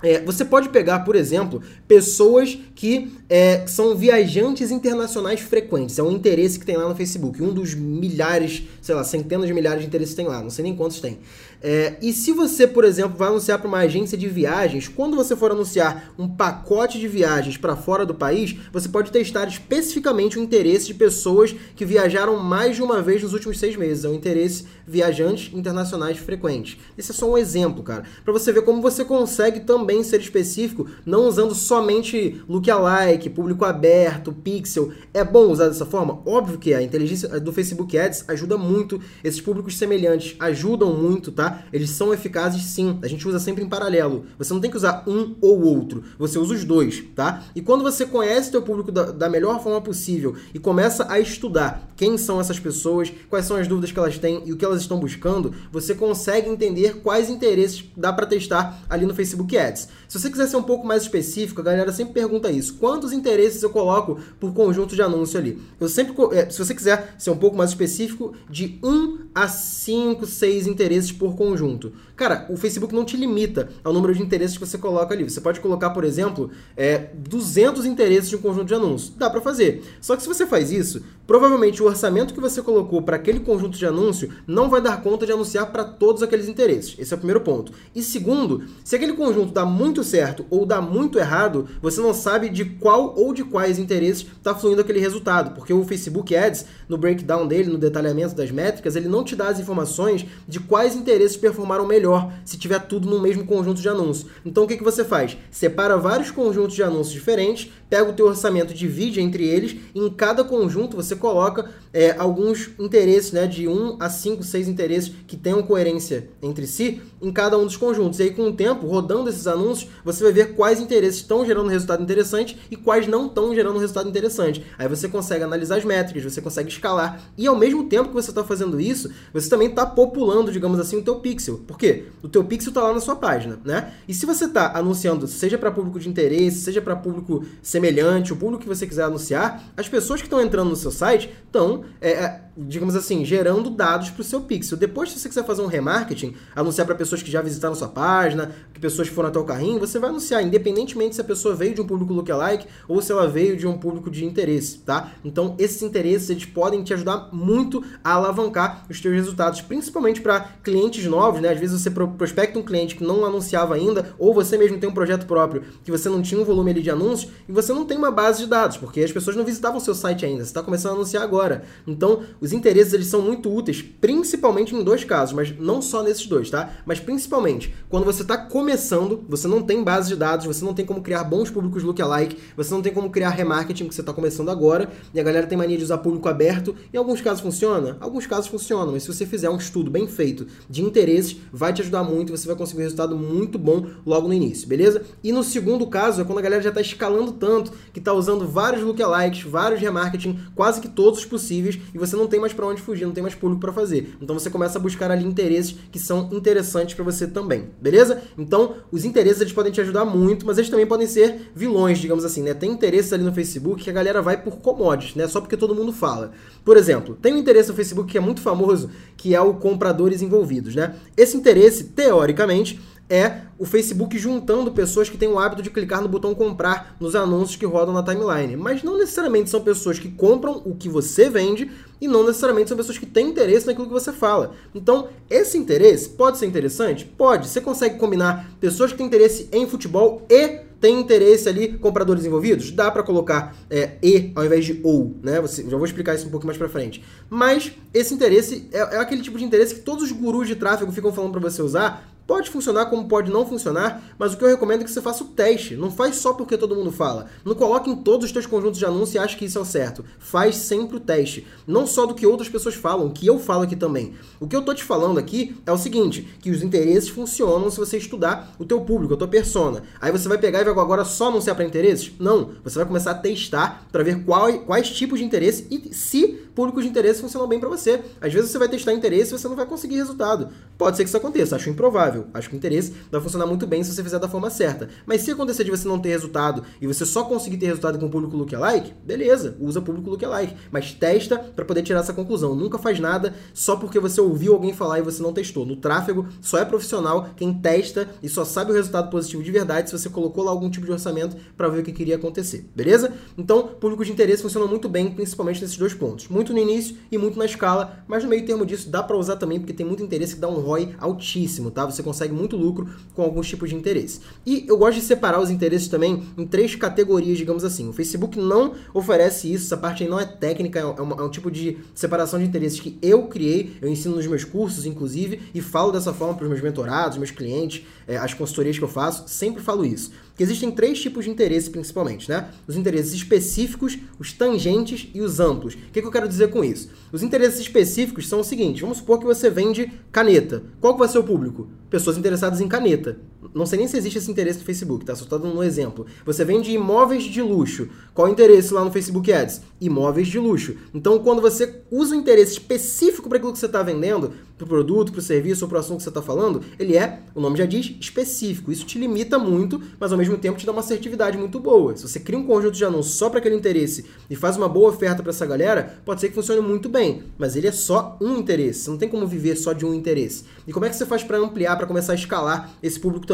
É, 0.05 0.21
você 0.21 0.45
pode 0.45 0.69
pegar, 0.69 1.01
por 1.01 1.17
exemplo, 1.17 1.63
pessoas 1.89 2.59
que 2.75 3.11
é, 3.29 3.67
são 3.67 3.97
viajantes 3.97 4.71
internacionais 4.71 5.41
frequentes. 5.41 5.99
É 5.99 6.03
um 6.03 6.13
interesse 6.13 6.59
que 6.59 6.67
tem 6.67 6.77
lá 6.77 6.87
no 6.87 6.95
Facebook. 6.95 7.43
Um 7.43 7.55
dos 7.55 7.75
milhares, 7.75 8.65
sei 8.83 8.95
lá, 8.95 9.03
centenas 9.03 9.47
de 9.47 9.55
milhares 9.55 9.81
de 9.81 9.87
interesses 9.87 10.15
tem 10.15 10.27
lá. 10.27 10.43
Não 10.43 10.51
sei 10.51 10.63
nem 10.63 10.77
quantos 10.77 11.01
tem. 11.01 11.19
É, 11.67 11.97
e 12.03 12.13
se 12.13 12.31
você, 12.31 12.67
por 12.67 12.85
exemplo, 12.85 13.17
vai 13.17 13.29
anunciar 13.29 13.59
para 13.59 13.67
uma 13.67 13.79
agência 13.79 14.19
de 14.19 14.29
viagens, 14.29 14.87
quando 14.87 15.17
você 15.17 15.35
for 15.35 15.51
anunciar 15.51 16.13
um 16.19 16.29
pacote 16.29 17.01
de 17.01 17.09
viagens 17.09 17.57
para 17.57 17.75
fora 17.75 18.05
do 18.05 18.15
país, 18.15 18.55
você 18.71 18.87
pode 18.87 19.11
testar 19.11 19.49
especificamente 19.49 20.39
o 20.39 20.43
interesse 20.43 20.89
de 20.89 20.93
pessoas 20.93 21.57
que 21.75 21.87
viajaram 21.87 22.37
mais 22.37 22.77
de 22.77 22.83
uma 22.83 23.01
vez 23.01 23.23
nos 23.23 23.33
últimos 23.33 23.59
seis 23.59 23.77
meses. 23.77 24.05
É 24.05 24.09
um 24.11 24.15
interesse 24.15 24.67
viajantes 24.87 25.55
internacionais 25.55 26.19
frequentes. 26.19 26.77
Esse 26.99 27.13
é 27.13 27.15
só 27.15 27.33
um 27.33 27.39
exemplo, 27.39 27.83
cara, 27.83 28.05
para 28.23 28.33
você 28.35 28.53
ver 28.53 28.61
como 28.61 28.83
você 28.83 29.03
consegue 29.03 29.61
também 29.61 30.05
ser 30.05 30.21
específico, 30.21 30.87
não 31.07 31.27
usando 31.27 31.55
somente 31.55 32.43
lookalike, 32.47 33.31
público 33.31 33.65
aberto, 33.65 34.35
pixel. 34.35 34.93
É 35.15 35.25
bom 35.25 35.51
usar 35.51 35.69
dessa 35.69 35.87
forma? 35.87 36.21
Óbvio 36.27 36.59
que 36.59 36.75
é. 36.75 36.77
A 36.77 36.83
inteligência 36.83 37.41
do 37.41 37.55
Facebook 37.55 37.97
Ads 37.97 38.29
ajuda 38.29 38.59
muito. 38.59 39.01
Esses 39.23 39.41
públicos 39.41 39.79
semelhantes 39.79 40.37
ajudam 40.39 40.93
muito, 40.93 41.33
tá? 41.33 41.54
Eles 41.73 41.91
são 41.91 42.13
eficazes 42.13 42.63
sim. 42.65 42.99
A 43.03 43.09
gente 43.09 43.27
usa 43.27 43.39
sempre 43.39 43.63
em 43.65 43.69
paralelo. 43.69 44.27
Você 44.39 44.53
não 44.53 44.61
tem 44.61 44.71
que 44.71 44.77
usar 44.77 45.05
um 45.07 45.35
ou 45.41 45.63
outro. 45.63 46.05
Você 46.19 46.39
usa 46.39 46.55
os 46.55 46.65
dois, 46.65 47.03
tá? 47.15 47.45
E 47.55 47.61
quando 47.61 47.83
você 47.83 48.07
conhece 48.07 48.51
teu 48.51 48.63
público 48.63 48.91
da, 48.91 49.11
da 49.11 49.29
melhor 49.29 49.63
forma 49.63 49.81
possível 49.81 50.35
e 50.53 50.59
começa 50.59 51.11
a 51.11 51.19
estudar 51.19 51.89
quem 51.97 52.19
são 52.19 52.41
essas 52.41 52.59
pessoas, 52.59 53.13
quais 53.29 53.47
são 53.47 53.57
as 53.57 53.69
dúvidas 53.69 53.93
que 53.93 53.99
elas 53.99 54.19
têm 54.19 54.43
e 54.45 54.53
o 54.53 54.57
que 54.57 54.65
elas 54.65 54.81
estão 54.81 54.99
buscando, 54.99 55.55
você 55.71 55.95
consegue 55.95 56.49
entender 56.49 57.01
quais 57.03 57.31
interesses 57.31 57.85
dá 57.97 58.13
para 58.13 58.27
testar 58.27 58.83
ali 58.89 59.07
no 59.07 59.15
Facebook 59.15 59.57
Ads. 59.57 59.89
Se 60.09 60.19
você 60.19 60.31
quiser 60.31 60.47
ser 60.47 60.57
um 60.57 60.63
pouco 60.63 60.87
mais 60.87 61.03
específico, 61.03 61.61
a 61.61 61.65
galera 61.65 61.93
sempre 61.93 62.15
pergunta 62.15 62.51
isso: 62.51 62.75
quantos 62.75 63.13
interesses 63.13 63.63
eu 63.63 63.71
coloco 63.71 64.19
por 64.39 64.53
conjunto 64.53 64.95
de 64.95 65.03
anúncio 65.03 65.39
ali? 65.39 65.61
Eu 65.81 65.89
sempre, 65.89 66.15
é, 66.33 66.49
se 66.49 66.59
você 66.59 66.75
quiser 66.75 67.15
ser 67.19 67.31
um 67.31 67.37
pouco 67.37 67.57
mais 67.57 67.71
específico, 67.71 68.35
de 68.49 68.79
1 68.83 69.19
a 69.35 69.49
5, 69.49 70.27
6 70.27 70.67
interesses 70.67 71.13
por 71.13 71.35
conjunto 71.35 71.44
conjunto. 71.45 71.93
Cara, 72.17 72.47
o 72.49 72.57
Facebook 72.57 72.95
não 72.95 73.05
te 73.05 73.17
limita 73.17 73.69
ao 73.83 73.93
número 73.93 74.15
de 74.15 74.23
interesses 74.23 74.57
que 74.57 74.65
você 74.65 74.79
coloca 74.79 75.13
ali. 75.13 75.25
Você 75.25 75.41
pode 75.41 75.59
colocar, 75.59 75.91
por 75.91 76.05
exemplo, 76.05 76.51
é, 76.77 77.09
200 77.15 77.85
interesses 77.85 78.31
de 78.31 78.37
um 78.37 78.41
conjunto 78.41 78.67
de 78.67 78.75
anúncios. 78.75 79.13
Dá 79.17 79.29
para 79.29 79.41
fazer. 79.41 79.83
Só 80.01 80.15
que 80.15 80.23
se 80.23 80.29
você 80.29 80.47
faz 80.47 80.71
isso, 80.71 81.03
provavelmente 81.27 81.83
o 81.83 81.87
orçamento 81.87 82.33
que 82.33 82.41
você 82.41 82.63
colocou 82.63 83.03
para 83.03 83.17
aquele 83.17 83.41
conjunto 83.41 83.77
de 83.77 83.85
anúncio 83.85 84.31
não 84.47 84.71
vai 84.71 84.81
dar 84.81 85.03
conta 85.03 85.27
de 85.27 85.33
anunciar 85.33 85.73
para 85.73 85.83
todos 85.83 86.23
aqueles 86.23 86.49
interesses. 86.49 86.95
Esse 87.01 87.13
é 87.13 87.17
o 87.17 87.19
primeiro 87.19 87.41
ponto. 87.41 87.73
E 87.95 88.03
segundo, 88.03 88.63
se 88.85 88.95
aquele 88.95 89.15
conjunto 89.15 89.53
dá 89.53 89.65
muito 89.65 90.05
certo 90.05 90.47
ou 90.51 90.65
dá 90.65 90.81
muito 90.81 91.19
errado, 91.19 91.67
você 91.83 92.01
não 92.01 92.15
sabe 92.15 92.49
de 92.49 92.65
qual 92.65 93.13
ou 93.17 93.35
de 93.35 93.43
quais 93.43 93.79
interesses 93.79 94.25
está 94.37 94.55
fluindo 94.55 94.81
aquele 94.81 95.01
resultado, 95.01 95.55
porque 95.55 95.73
o 95.73 95.85
Facebook 95.85 96.35
Ads, 96.37 96.67
no 96.89 96.97
breakdown 96.97 97.47
dele, 97.47 97.71
no 97.71 97.79
detalhamento 97.79 98.35
das 98.35 98.51
métricas, 98.51 98.95
ele 98.95 99.09
não 99.09 99.25
te 99.25 99.35
dá 99.35 99.49
as 99.49 99.59
informações 99.59 100.25
de 100.47 100.61
quais 100.61 100.95
interesses 100.95 101.37
performaram 101.37 101.87
melhor 101.87 102.04
melhor 102.05 102.33
se 102.45 102.59
tiver 102.59 102.79
tudo 102.81 103.09
no 103.09 103.21
mesmo 103.21 103.47
conjunto 103.47 103.81
de 103.81 103.89
anúncios. 103.89 104.31
Então 104.45 104.65
o 104.65 104.67
que, 104.67 104.77
que 104.77 104.85
você 104.85 105.05
faz? 105.05 105.37
Separa 105.51 105.97
vários 105.97 106.31
conjuntos 106.31 106.75
de 106.75 106.83
anúncios 106.83 107.13
diferentes, 107.13 107.73
pega 107.89 108.11
o 108.11 108.13
teu 108.13 108.27
orçamento, 108.27 108.75
divide 108.75 109.21
entre 109.21 109.45
eles, 109.47 109.77
e 109.95 109.99
em 109.99 110.11
cada 110.11 110.45
conjunto 110.45 110.97
você 110.97 111.17
coloca 111.17 111.71
é, 111.95 112.17
alguns 112.19 112.71
interesses, 112.77 113.31
né, 113.31 113.47
de 113.47 113.69
1 113.69 113.99
a 114.01 114.11
5, 114.11 114.43
6 114.43 114.67
interesses 114.67 115.15
que 115.29 115.37
tenham 115.37 115.63
coerência 115.63 116.29
entre 116.43 116.67
si 116.67 117.01
em 117.23 117.33
cada 117.33 117.57
um 117.57 117.65
dos 117.65 117.77
conjuntos. 117.77 118.19
E 118.19 118.25
aí 118.25 118.31
com 118.33 118.49
o 118.49 118.53
tempo, 118.53 118.85
rodando 118.85 119.31
esses 119.31 119.47
anúncios, 119.47 119.89
você 120.05 120.25
vai 120.25 120.33
ver 120.33 120.55
quais 120.55 120.81
interesses 120.81 121.21
estão 121.21 121.47
gerando 121.47 121.69
resultado 121.69 122.03
interessante 122.03 122.59
e 122.69 122.77
quais 122.77 123.07
não 123.07 123.27
estão 123.27 123.55
gerando 123.55 123.79
resultado 123.79 124.09
interessante. 124.09 124.65
Aí 124.77 124.89
você 124.89 125.09
consegue 125.09 125.45
analisar 125.45 125.77
as 125.77 125.85
métricas, 125.85 126.25
você 126.25 126.43
consegue 126.43 126.69
escalar 126.69 127.31
e 127.39 127.47
ao 127.47 127.57
mesmo 127.57 127.85
tempo 127.85 128.09
que 128.09 128.15
você 128.15 128.31
está 128.31 128.43
fazendo 128.43 128.81
isso, 128.81 129.11
você 129.33 129.49
também 129.49 129.69
está 129.69 129.87
populando, 129.87 130.51
digamos 130.51 130.81
assim, 130.81 130.99
o 130.99 131.03
teu 131.03 131.17
pixel. 131.17 131.61
Por 131.65 131.79
quê? 131.79 132.07
O 132.23 132.29
teu 132.29 132.43
pixel 132.43 132.71
está 132.71 132.83
lá 132.83 132.93
na 132.93 133.01
sua 133.01 133.15
página, 133.15 133.61
né? 133.65 133.93
E 134.09 134.13
se 134.13 134.27
você 134.27 134.47
está 134.47 134.77
anunciando, 134.77 135.29
seja 135.29 135.57
para 135.57 135.71
público 135.71 136.01
de 136.01 136.09
interesse, 136.09 136.59
seja 136.59 136.83
para 136.83 136.97
público 136.97 137.45
semelhante, 137.63 138.33
o 138.33 138.37
público 138.37 138.65
que 138.65 138.69
você 138.69 138.85
quiser 138.85 139.05
anunciar, 139.05 139.73
as 139.77 139.89
pessoas 139.89 140.21
que 140.21 140.27
estão 140.27 140.41
entrando 140.41 140.71
no 140.71 140.77
seu 140.77 140.91
site 140.91 141.31
estão 141.47 141.84
é, 142.01 142.11
é 142.11 142.44
digamos 142.57 142.95
assim, 142.95 143.25
gerando 143.25 143.71
dados 143.71 144.11
para 144.11 144.21
o 144.21 144.25
seu 144.25 144.41
pixel. 144.41 144.79
Depois, 144.79 145.11
se 145.11 145.19
você 145.19 145.29
quiser 145.29 145.45
fazer 145.45 145.63
um 145.63 145.67
remarketing, 145.67 146.35
anunciar 146.55 146.87
para 146.87 146.95
pessoas 146.95 147.23
que 147.23 147.31
já 147.31 147.43
visitaram 147.43 147.75
sua 147.75 147.89
página, 147.89 148.53
que 148.73 148.81
pessoas 148.81 149.09
que 149.09 149.15
foram 149.15 149.29
até 149.29 149.39
o 149.39 149.45
carrinho, 149.45 149.81
você 149.81 149.99
vai 149.99 150.11
anunciar, 150.11 150.43
independentemente 150.43 151.15
se 151.15 151.21
a 151.21 151.25
pessoa 151.25 151.55
veio 151.55 151.75
de 151.75 151.81
um 151.81 151.87
público 151.87 152.13
lookalike 152.13 152.67
ou 152.87 153.03
se 153.03 153.11
ela 153.11 153.27
veio 153.27 153.57
de 153.57 153.67
um 153.67 153.77
público 153.77 154.11
de 154.11 154.25
interesse, 154.25 154.79
tá? 154.79 155.13
Então, 155.25 155.55
esses 155.59 155.83
interesses, 155.83 156.31
eles 156.31 156.45
podem 156.45 156.83
te 156.83 156.95
ajudar 156.95 157.29
muito 157.33 157.85
a 158.03 158.13
alavancar 158.13 158.85
os 158.89 159.01
seus 159.01 159.15
resultados, 159.15 159.61
principalmente 159.61 160.21
para 160.21 160.41
clientes 160.63 161.05
novos, 161.07 161.41
né? 161.41 161.51
Às 161.51 161.59
vezes 161.59 161.81
você 161.81 161.91
prospecta 161.91 162.59
um 162.59 162.63
cliente 162.63 162.95
que 162.95 163.05
não 163.05 163.25
anunciava 163.25 163.75
ainda, 163.75 164.15
ou 164.19 164.33
você 164.33 164.57
mesmo 164.57 164.79
tem 164.79 164.89
um 164.89 164.95
projeto 164.95 165.27
próprio 165.27 165.65
que 165.83 165.91
você 165.91 166.09
não 166.09 166.23
tinha 166.23 166.41
um 166.41 166.45
volume 166.45 166.71
ali 166.71 166.83
de 166.83 166.91
anúncios 166.91 167.33
e 167.49 167.53
você 167.53 167.73
não 167.73 167.85
tem 167.85 167.97
uma 167.99 168.11
base 168.11 168.43
de 168.43 168.47
dados, 168.49 168.77
porque 168.77 169.01
as 169.01 169.13
pessoas 169.13 169.37
não 169.37 169.45
visitavam 169.45 169.81
seu 169.81 169.95
site 169.95 170.25
ainda, 170.25 170.45
você 170.45 170.51
está 170.51 170.63
começando 170.63 170.93
a 170.93 170.95
anunciar 170.95 171.23
agora. 171.23 171.65
Então, 171.87 172.23
os 172.45 172.53
interesses 172.53 172.93
eles 172.93 173.07
são 173.07 173.23
muito 173.23 173.53
úteis, 173.53 173.83
principalmente 173.83 174.75
em 174.75 174.83
dois 174.83 175.05
casos, 175.05 175.35
mas 175.35 175.59
não 175.59 175.81
só 175.81 176.03
nesses 176.03 176.27
dois, 176.27 176.51
tá? 176.51 176.71
Mas 176.85 177.01
principalmente 177.01 177.75
quando 177.89 178.05
você 178.05 178.23
está 178.23 178.37
começando, 178.37 179.25
você 179.29 179.49
não 179.49 179.63
tem 179.63 179.83
base 179.83 180.09
de 180.09 180.17
dados, 180.17 180.47
você 180.47 180.65
não 180.65 180.75
tem 180.75 180.85
como 180.85 181.03
criar 181.03 181.25
bons 181.25 181.51
públicos 181.51 181.83
lookalike, 181.83 182.37
você 182.57 182.73
não 182.73 182.83
tem 182.83 182.93
como 182.93 183.11
criar 183.11 183.31
remarketing 183.31 183.89
que 183.89 183.95
você 183.95 184.01
está 184.01 184.13
começando 184.13 184.51
agora, 184.51 184.91
e 185.13 185.21
a 185.21 185.23
galera 185.23 185.47
tem 185.47 185.57
mania 185.57 185.77
de 185.77 185.85
usar 185.85 185.99
público 185.99 186.29
aberto. 186.29 186.75
Em 186.93 186.97
alguns 186.97 187.21
casos 187.21 187.41
funciona, 187.41 187.97
alguns 188.01 188.27
casos 188.27 188.47
funcionam, 188.47 188.93
mas 188.93 189.03
se 189.03 189.13
você 189.13 189.25
fizer 189.25 189.49
um 189.51 189.57
estudo 189.57 189.91
bem 189.91 190.07
feito 190.07 190.47
de 190.69 190.83
interesses, 190.83 191.37
vai 191.53 191.73
te 191.73 191.83
ajudar 191.83 192.03
muito, 192.03 192.37
você 192.37 192.47
vai 192.47 192.57
conseguir 192.57 192.81
um 192.81 192.85
resultado 192.85 193.17
muito 193.17 193.59
bom 193.59 193.87
logo 194.05 194.29
no 194.29 194.35
início, 194.35 194.69
beleza? 194.69 195.03
E 195.23 195.33
no 195.33 195.43
segundo 195.43 195.87
caso 195.87 196.21
é 196.21 196.25
quando 196.25 196.39
a 196.39 196.43
galera 196.43 196.63
já 196.63 196.69
está 196.69 196.81
escalando 196.81 197.33
tanto 197.33 197.73
que 197.93 197.99
está 197.99 198.13
usando 198.13 198.47
vários 198.47 198.83
lookalikes, 198.83 199.43
vários 199.43 199.81
remarketing, 199.81 200.39
quase 200.55 200.81
que 200.81 200.89
todos 200.89 201.21
os 201.21 201.25
possíveis, 201.25 201.79
e 201.95 201.99
você 201.99 202.17
não 202.17 202.27
tem 202.27 202.34
tem 202.35 202.41
mais 202.41 202.53
para 202.53 202.67
onde 202.67 202.83
fugir, 202.83 203.07
não 203.07 203.13
tem 203.13 203.23
mais 203.23 203.35
público 203.35 203.61
para 203.61 203.73
fazer. 203.73 204.17
Então 204.21 204.37
você 204.37 204.51
começa 204.51 204.77
a 204.77 204.81
buscar 204.81 205.09
ali 205.09 205.25
interesses 205.25 205.77
que 205.93 206.01
são 206.01 206.29
interessantes 206.33 206.95
para 206.95 207.05
você 207.05 207.29
também, 207.29 207.71
beleza? 207.81 208.23
Então, 208.37 208.75
os 208.91 209.05
interesses 209.05 209.41
eles 209.41 209.53
podem 209.53 209.71
te 209.71 209.81
ajudar 209.81 210.05
muito, 210.05 210.45
mas 210.45 210.59
eles 210.59 210.69
também 210.69 210.85
podem 210.85 211.07
ser 211.07 211.53
vilões, 211.55 211.99
digamos 211.99 212.25
assim, 212.25 212.43
né? 212.43 212.53
Tem 212.53 212.71
interesses 212.73 213.13
ali 213.13 213.23
no 213.23 213.33
Facebook 213.33 213.85
que 213.85 213.91
a 213.91 213.93
galera 213.93 214.21
vai 214.21 214.43
por 214.43 214.57
commodities, 214.57 215.15
né? 215.15 215.29
Só 215.29 215.41
porque 215.41 215.57
todo 215.57 215.77
mundo 215.77 215.93
fala. 215.93 216.33
Por 216.65 216.77
exemplo, 216.77 217.17
tem 217.23 217.33
um 217.33 217.39
interesse 217.39 217.69
no 217.69 217.77
Facebook 217.77 218.11
que 218.11 218.19
é 218.19 218.21
muito 218.21 218.41
famoso, 218.41 218.91
que 219.17 219.33
é 219.33 219.41
o 219.41 219.55
compradores 219.55 220.21
envolvidos, 220.21 220.75
né? 220.75 220.97
Esse 221.17 221.37
interesse, 221.37 221.85
teoricamente, 221.85 222.81
é 223.15 223.43
o 223.57 223.65
Facebook 223.65 224.19
juntando 224.19 224.73
pessoas 224.73 225.09
que 225.09 225.17
têm 225.17 225.29
o 225.29 225.39
hábito 225.39 225.63
de 225.63 225.71
clicar 225.71 226.03
no 226.03 226.09
botão 226.09 226.35
comprar 226.35 226.97
nos 226.99 227.15
anúncios 227.15 227.57
que 227.57 227.65
rodam 227.65 227.95
na 227.95 228.03
timeline. 228.03 228.57
Mas 228.57 228.83
não 228.83 228.99
necessariamente 228.99 229.49
são 229.49 229.61
pessoas 229.61 230.01
que 230.01 230.11
compram 230.11 230.61
o 230.65 230.75
que 230.75 230.89
você 230.89 231.31
vende 231.31 231.71
e 232.01 232.09
não 232.09 232.27
necessariamente 232.27 232.69
são 232.69 232.77
pessoas 232.77 232.99
que 232.99 233.07
têm 233.07 233.29
interesse 233.29 233.67
naquilo 233.67 233.87
que 233.87 233.93
você 233.93 234.13
fala. 234.13 234.53
Então, 234.75 235.09
esse 235.31 235.57
interesse 235.57 236.09
pode 236.09 236.39
ser 236.39 236.47
interessante? 236.47 237.05
Pode. 237.05 237.47
Você 237.47 237.61
consegue 237.61 237.99
combinar 237.99 238.51
pessoas 238.61 238.91
que 238.91 238.99
têm 238.99 239.07
interesse 239.07 239.49
em 239.53 239.67
futebol 239.69 240.27
e 240.29 240.65
tem 240.81 241.01
interesse 241.01 241.49
ali, 241.49 241.79
compradores 241.79 242.27
envolvidos? 242.27 242.71
Dá 242.73 242.91
para 242.91 243.03
colocar 243.03 243.57
é, 243.71 243.93
e 244.03 244.33
ao 244.35 244.45
invés 244.45 244.67
de 244.67 244.81
ou, 244.83 245.15
né? 245.23 245.41
Você, 245.41 245.63
já 245.63 245.77
vou 245.77 245.87
explicar 245.87 246.15
isso 246.15 246.27
um 246.27 246.31
pouco 246.31 246.45
mais 246.45 246.59
para 246.59 246.69
frente. 246.69 247.03
Mas 247.31 247.73
esse 247.95 248.13
interesse 248.13 248.69
é, 248.71 248.79
é, 248.79 248.99
aquele 248.99 249.23
tipo 249.23 249.39
de 249.39 249.45
interesse 249.45 249.77
que 249.77 249.81
todos 249.81 250.05
os 250.05 250.13
gurus 250.13 250.47
de 250.47 250.57
tráfego 250.57 250.93
ficam 250.93 251.13
falando 251.13 251.31
para 251.31 251.41
você 251.41 251.63
usar 251.63 252.14
Pode 252.27 252.49
funcionar 252.49 252.87
como 252.87 253.07
pode 253.07 253.31
não 253.31 253.47
funcionar, 253.47 254.03
mas 254.19 254.33
o 254.33 254.37
que 254.39 254.45
eu 254.45 254.49
recomendo 254.49 254.81
é 254.81 254.85
que 254.85 254.91
você 254.91 255.03
faça 255.03 255.23
o 255.23 255.27
teste. 255.27 255.77
Não 255.77 255.91
faz 255.91 256.17
só 256.17 256.33
porque 256.33 256.57
todo 256.57 256.75
mundo 256.75 256.91
fala. 256.91 257.27
Não 257.45 257.55
coloque 257.55 257.91
em 257.91 257.97
todos 257.97 258.27
os 258.27 258.33
teus 258.33 258.47
conjuntos 258.47 258.79
de 258.79 258.87
anúncio 258.87 259.17
e 259.17 259.19
ache 259.19 259.37
que 259.37 259.45
isso 259.45 259.59
é 259.59 259.61
o 259.61 259.65
certo. 259.65 260.05
Faz 260.19 260.57
sempre 260.57 260.97
o 260.97 261.01
teste. 261.01 261.47
Não 261.67 261.87
só 261.87 262.07
do 262.07 262.15
que 262.15 262.27
outras 262.27 262.49
pessoas 262.49 262.75
falam, 262.75 263.11
que 263.11 263.27
eu 263.27 263.39
falo 263.39 263.65
aqui 263.65 263.77
também. 263.77 264.15
O 264.41 264.49
que 264.49 264.57
eu 264.57 264.63
tô 264.63 264.73
te 264.73 264.83
falando 264.83 265.19
aqui 265.19 265.55
é 265.67 265.73
o 265.73 265.77
seguinte, 265.77 266.27
que 266.41 266.51
os 266.51 266.63
interesses 266.63 267.11
funcionam 267.11 267.71
se 267.71 267.79
você 267.79 267.99
estudar 267.99 268.55
o 268.59 268.65
teu 268.65 268.81
público, 268.81 269.15
a 269.15 269.17
tua 269.19 269.29
persona. 269.29 269.83
Aí 270.01 270.11
você 270.11 270.27
vai 270.27 270.39
pegar 270.39 270.61
e 270.61 270.65
vai 270.65 270.73
agora 270.73 271.05
só 271.05 271.29
anunciar 271.29 271.55
para 271.55 271.65
interesses? 271.65 272.13
Não. 272.19 272.53
Você 272.65 272.79
vai 272.79 272.87
começar 272.87 273.11
a 273.11 273.15
testar 273.15 273.87
para 273.93 274.03
ver 274.03 274.25
qual, 274.25 274.51
quais 274.61 274.89
tipos 274.91 275.19
de 275.19 275.25
interesse 275.25 275.67
e 275.71 275.95
se 275.95 276.45
públicos 276.55 276.85
de 276.85 276.89
interesse 276.89 277.21
funcionam 277.21 277.49
bem 277.49 277.59
para 277.59 277.69
você. 277.69 278.01
Às 278.21 278.33
vezes 278.33 278.51
você 278.51 278.59
vai 278.59 278.69
testar 278.69 278.93
interesse 278.93 279.35
e 279.35 279.39
você 279.39 279.49
não 279.49 279.57
vai 279.57 279.67
conseguir 279.67 279.97
resultado. 279.97 280.49
Pode 280.79 280.97
ser 280.97 281.03
que 281.03 281.09
isso 281.09 281.17
aconteça, 281.17 281.57
acho 281.57 281.69
improvável. 281.69 282.14
Acho 282.33 282.49
que 282.49 282.55
o 282.55 282.57
interesse 282.57 282.95
vai 283.11 283.21
funcionar 283.21 283.47
muito 283.47 283.67
bem 283.67 283.83
se 283.83 283.93
você 283.93 284.03
fizer 284.03 284.19
da 284.19 284.29
forma 284.29 284.49
certa. 284.49 284.89
Mas 285.05 285.23
se 285.23 285.33
acontecer 285.33 285.65
de 285.65 285.71
você 285.71 285.87
não 285.89 285.99
ter 285.99 286.11
resultado 286.11 286.63
e 286.81 286.87
você 286.87 287.05
só 287.05 287.25
conseguir 287.25 287.57
ter 287.57 287.67
resultado 287.67 287.99
com 287.99 288.09
público 288.09 288.37
lookalike, 288.37 288.95
beleza, 289.05 289.57
usa 289.61 289.81
público 289.81 290.09
lookalike. 290.11 290.55
Mas 290.71 290.93
testa 290.93 291.37
para 291.39 291.65
poder 291.65 291.83
tirar 291.83 292.01
essa 292.01 292.13
conclusão. 292.13 292.55
Nunca 292.55 292.79
faz 292.79 293.01
nada 293.01 293.35
só 293.53 293.77
porque 293.77 293.99
você 293.99 294.21
ouviu 294.21 294.55
alguém 294.55 294.73
falar 294.73 295.01
e 295.01 295.03
você 295.03 295.23
não 295.23 295.33
testou. 295.33 295.67
No 295.67 295.77
tráfego, 295.77 296.29
só 296.41 296.59
é 296.59 296.65
profissional 296.65 297.31
quem 297.37 297.53
testa 297.53 298.09
e 298.23 298.29
só 298.29 298.45
sabe 298.45 298.71
o 298.71 298.75
resultado 298.75 299.11
positivo 299.11 299.43
de 299.43 299.51
verdade 299.51 299.91
se 299.91 299.99
você 299.99 300.09
colocou 300.09 300.45
lá 300.45 300.53
algum 300.53 300.71
tipo 300.71 300.87
de 300.87 300.93
orçamento 300.93 301.37
para 301.57 301.69
ver 301.69 301.81
o 301.81 301.83
que 301.83 301.93
queria 301.93 302.17
acontecer. 302.17 302.71
Beleza? 302.77 303.13
Então, 303.37 303.67
público 303.67 304.05
de 304.05 304.13
interesse 304.13 304.43
funciona 304.43 304.67
muito 304.67 304.89
bem, 304.89 305.11
principalmente 305.11 305.61
nesses 305.61 305.77
dois 305.77 305.93
pontos. 305.93 306.29
Muito 306.29 306.45
muito 306.45 306.53
no 306.53 306.59
início 306.59 306.97
e 307.11 307.17
muito 307.17 307.39
na 307.39 307.47
escala, 307.47 308.05
mas 308.07 308.23
no 308.23 308.29
meio 308.29 308.45
termo 308.45 308.67
disso 308.67 308.91
dá 308.91 309.03
para 309.03 309.17
usar 309.17 309.37
também 309.37 309.59
porque 309.59 309.73
tem 309.73 309.87
muito 309.87 310.03
interesse 310.03 310.35
que 310.35 310.41
dá 310.41 310.47
um 310.47 310.61
ROI 310.61 310.95
altíssimo, 310.99 311.71
tá? 311.71 311.87
Você 311.87 312.03
consegue 312.05 312.33
muito 312.33 312.57
lucro 312.57 312.89
com 313.15 313.23
alguns 313.23 313.49
tipos 313.49 313.71
de 313.71 313.75
interesse. 313.75 314.21
E 314.47 314.65
eu 314.69 314.77
gosto 314.77 315.01
de 315.01 315.05
separar 315.05 315.41
os 315.41 315.51
interesses 315.51 315.89
também 315.89 316.23
em 316.37 316.47
três 316.47 316.75
categorias, 316.77 317.39
digamos 317.39 317.65
assim. 317.65 317.89
O 317.89 317.93
Facebook 317.93 318.39
não 318.39 318.75
oferece 318.93 319.53
isso, 319.53 319.67
essa 319.67 319.77
parte 319.77 320.05
aí 320.05 320.09
não 320.09 320.21
é 320.21 320.25
técnica, 320.25 320.79
é, 320.79 320.83
é 320.83 321.23
um 321.23 321.31
tipo 321.31 321.51
de 321.51 321.79
separação 321.95 322.39
de 322.39 322.45
interesses 322.45 322.79
que 322.79 322.99
eu 323.03 323.25
criei, 323.25 323.77
eu 323.81 323.89
ensino 323.89 324.17
nos 324.17 324.27
meus 324.27 324.45
cursos, 324.45 324.87
inclusive, 324.87 325.41
e 325.55 325.61
falo 325.61 325.91
dessa 325.91 326.13
forma 326.13 326.35
para 326.35 326.45
os 326.45 326.51
meus 326.51 326.63
mentorados, 326.63 327.19
meus 327.19 327.31
clientes, 327.31 327.85
é, 328.07 328.17
as 328.17 328.35
consultorias 328.35 328.79
que 328.79 328.85
eu 328.85 328.89
faço, 328.89 329.25
sempre 329.27 329.63
falo 329.63 329.85
isso 329.85 330.11
que 330.37 330.43
existem 330.43 330.71
três 330.71 331.01
tipos 331.01 331.25
de 331.25 331.31
interesse 331.31 331.71
principalmente, 331.71 332.29
né? 332.29 332.51
Os 332.67 332.77
interesses 332.77 333.13
específicos, 333.13 333.99
os 334.19 334.33
tangentes 334.33 335.09
e 335.15 335.21
os 335.21 335.39
amplos. 335.41 335.75
O 335.75 335.79
que, 335.93 336.01
que 336.01 336.07
eu 336.07 336.11
quero 336.11 336.29
dizer 336.29 336.51
com 336.51 336.65
isso? 336.65 336.91
Os 337.13 337.23
interesses 337.23 337.61
específicos 337.61 338.29
são 338.29 338.41
o 338.41 338.45
seguinte: 338.45 338.83
vamos 338.83 338.99
supor 338.99 339.19
que 339.19 339.25
você 339.25 339.49
vende 339.49 339.93
caneta. 340.11 340.63
Qual 340.81 340.95
que 340.95 340.99
vai 340.99 341.09
ser 341.09 341.19
o 341.19 341.25
público? 341.25 341.69
Pessoas 341.89 342.19
interessadas 342.19 342.61
em 342.61 342.69
caneta. 342.69 343.19
Não 343.53 343.67
sei 343.67 343.79
nem 343.79 343.89
se 343.89 343.97
existe 343.97 344.19
esse 344.19 344.31
interesse 344.31 344.61
no 344.61 344.65
Facebook, 344.65 345.05
tá? 345.05 345.15
Só 345.15 345.25
estou 345.25 345.39
dando 345.39 345.59
um 345.59 345.63
exemplo. 345.63 346.07
Você 346.25 346.45
vende 346.45 346.73
imóveis 346.73 347.25
de 347.25 347.43
luxo. 347.43 347.89
Qual 348.15 348.29
o 348.29 348.31
interesse 348.31 348.73
lá 348.73 348.85
no 348.85 348.93
Facebook 348.93 349.33
Ads? 349.33 349.61
Imóveis 349.81 350.29
de 350.29 350.39
luxo. 350.39 350.77
Então, 350.95 351.19
quando 351.19 351.43
você 351.43 351.83
usa 351.91 352.15
um 352.15 352.21
interesse 352.21 352.53
específico 352.53 353.29
para 353.29 353.39
aquilo 353.39 353.53
que 353.53 353.59
você 353.59 353.67
está 353.67 353.83
vendendo, 353.83 354.33
para 354.57 354.65
o 354.65 354.69
produto, 354.69 355.11
para 355.11 355.19
o 355.19 355.23
serviço 355.23 355.65
ou 355.65 355.69
para 355.69 355.77
o 355.77 355.81
assunto 355.81 355.99
que 355.99 356.05
você 356.05 356.09
está 356.09 356.23
falando, 356.23 356.63
ele 356.79 356.97
é, 356.97 357.21
o 357.35 357.41
nome 357.41 357.59
já 357.59 357.67
diz, 357.67 357.95
específico. 358.01 358.71
Isso 358.71 358.87
te 358.87 358.99
limita 358.99 359.39
muito, 359.39 359.81
mas 359.99 360.13
ao 360.13 360.19
mesmo 360.19 360.39
tempo 360.39 360.59
te 360.59 360.65
dá 360.65 360.73
uma 360.73 360.81
assertividade 360.81 361.37
muito 361.37 361.59
boa. 361.59 361.97
Se 361.97 362.07
você 362.07 362.21
cria 362.21 362.39
um 362.39 362.47
conjunto 362.47 362.75
de 362.75 362.85
anúncios 362.85 363.17
só 363.17 363.29
para 363.29 363.41
aquele 363.41 363.57
interesse 363.57 364.05
e 364.31 364.37
faz 364.37 364.57
uma 364.57 364.69
boa 364.69 364.91
oferta 364.91 365.23
para 365.23 365.31
essa 365.31 365.45
galera, 365.45 365.99
pode 366.05 366.21
ser 366.21 366.29
que 366.29 366.35
funcione 366.35 366.61
muito 366.61 366.89
bem, 366.89 367.25
mas 367.37 367.57
ele 367.57 367.67
é 367.67 367.73
só 367.73 368.17
um 368.21 368.37
interesse. 368.37 368.85
Você 368.85 368.91
não 368.91 368.99
tem 368.99 369.09
como 369.09 369.27
viver 369.27 369.57
só 369.57 369.73
de 369.73 369.85
um 369.85 369.93
interesse. 369.93 370.45
E 370.67 370.73
como 370.73 370.87
é 370.87 370.89
que 370.89 370.97
você 370.97 371.05
faz 371.05 371.23
para 371.25 371.39
ampliar, 371.39 371.77
para 371.77 371.87
começar 371.87 372.13
a 372.13 372.17
escalar 372.17 372.71
esse 372.83 372.99
público 372.99 373.27
também 373.27 373.34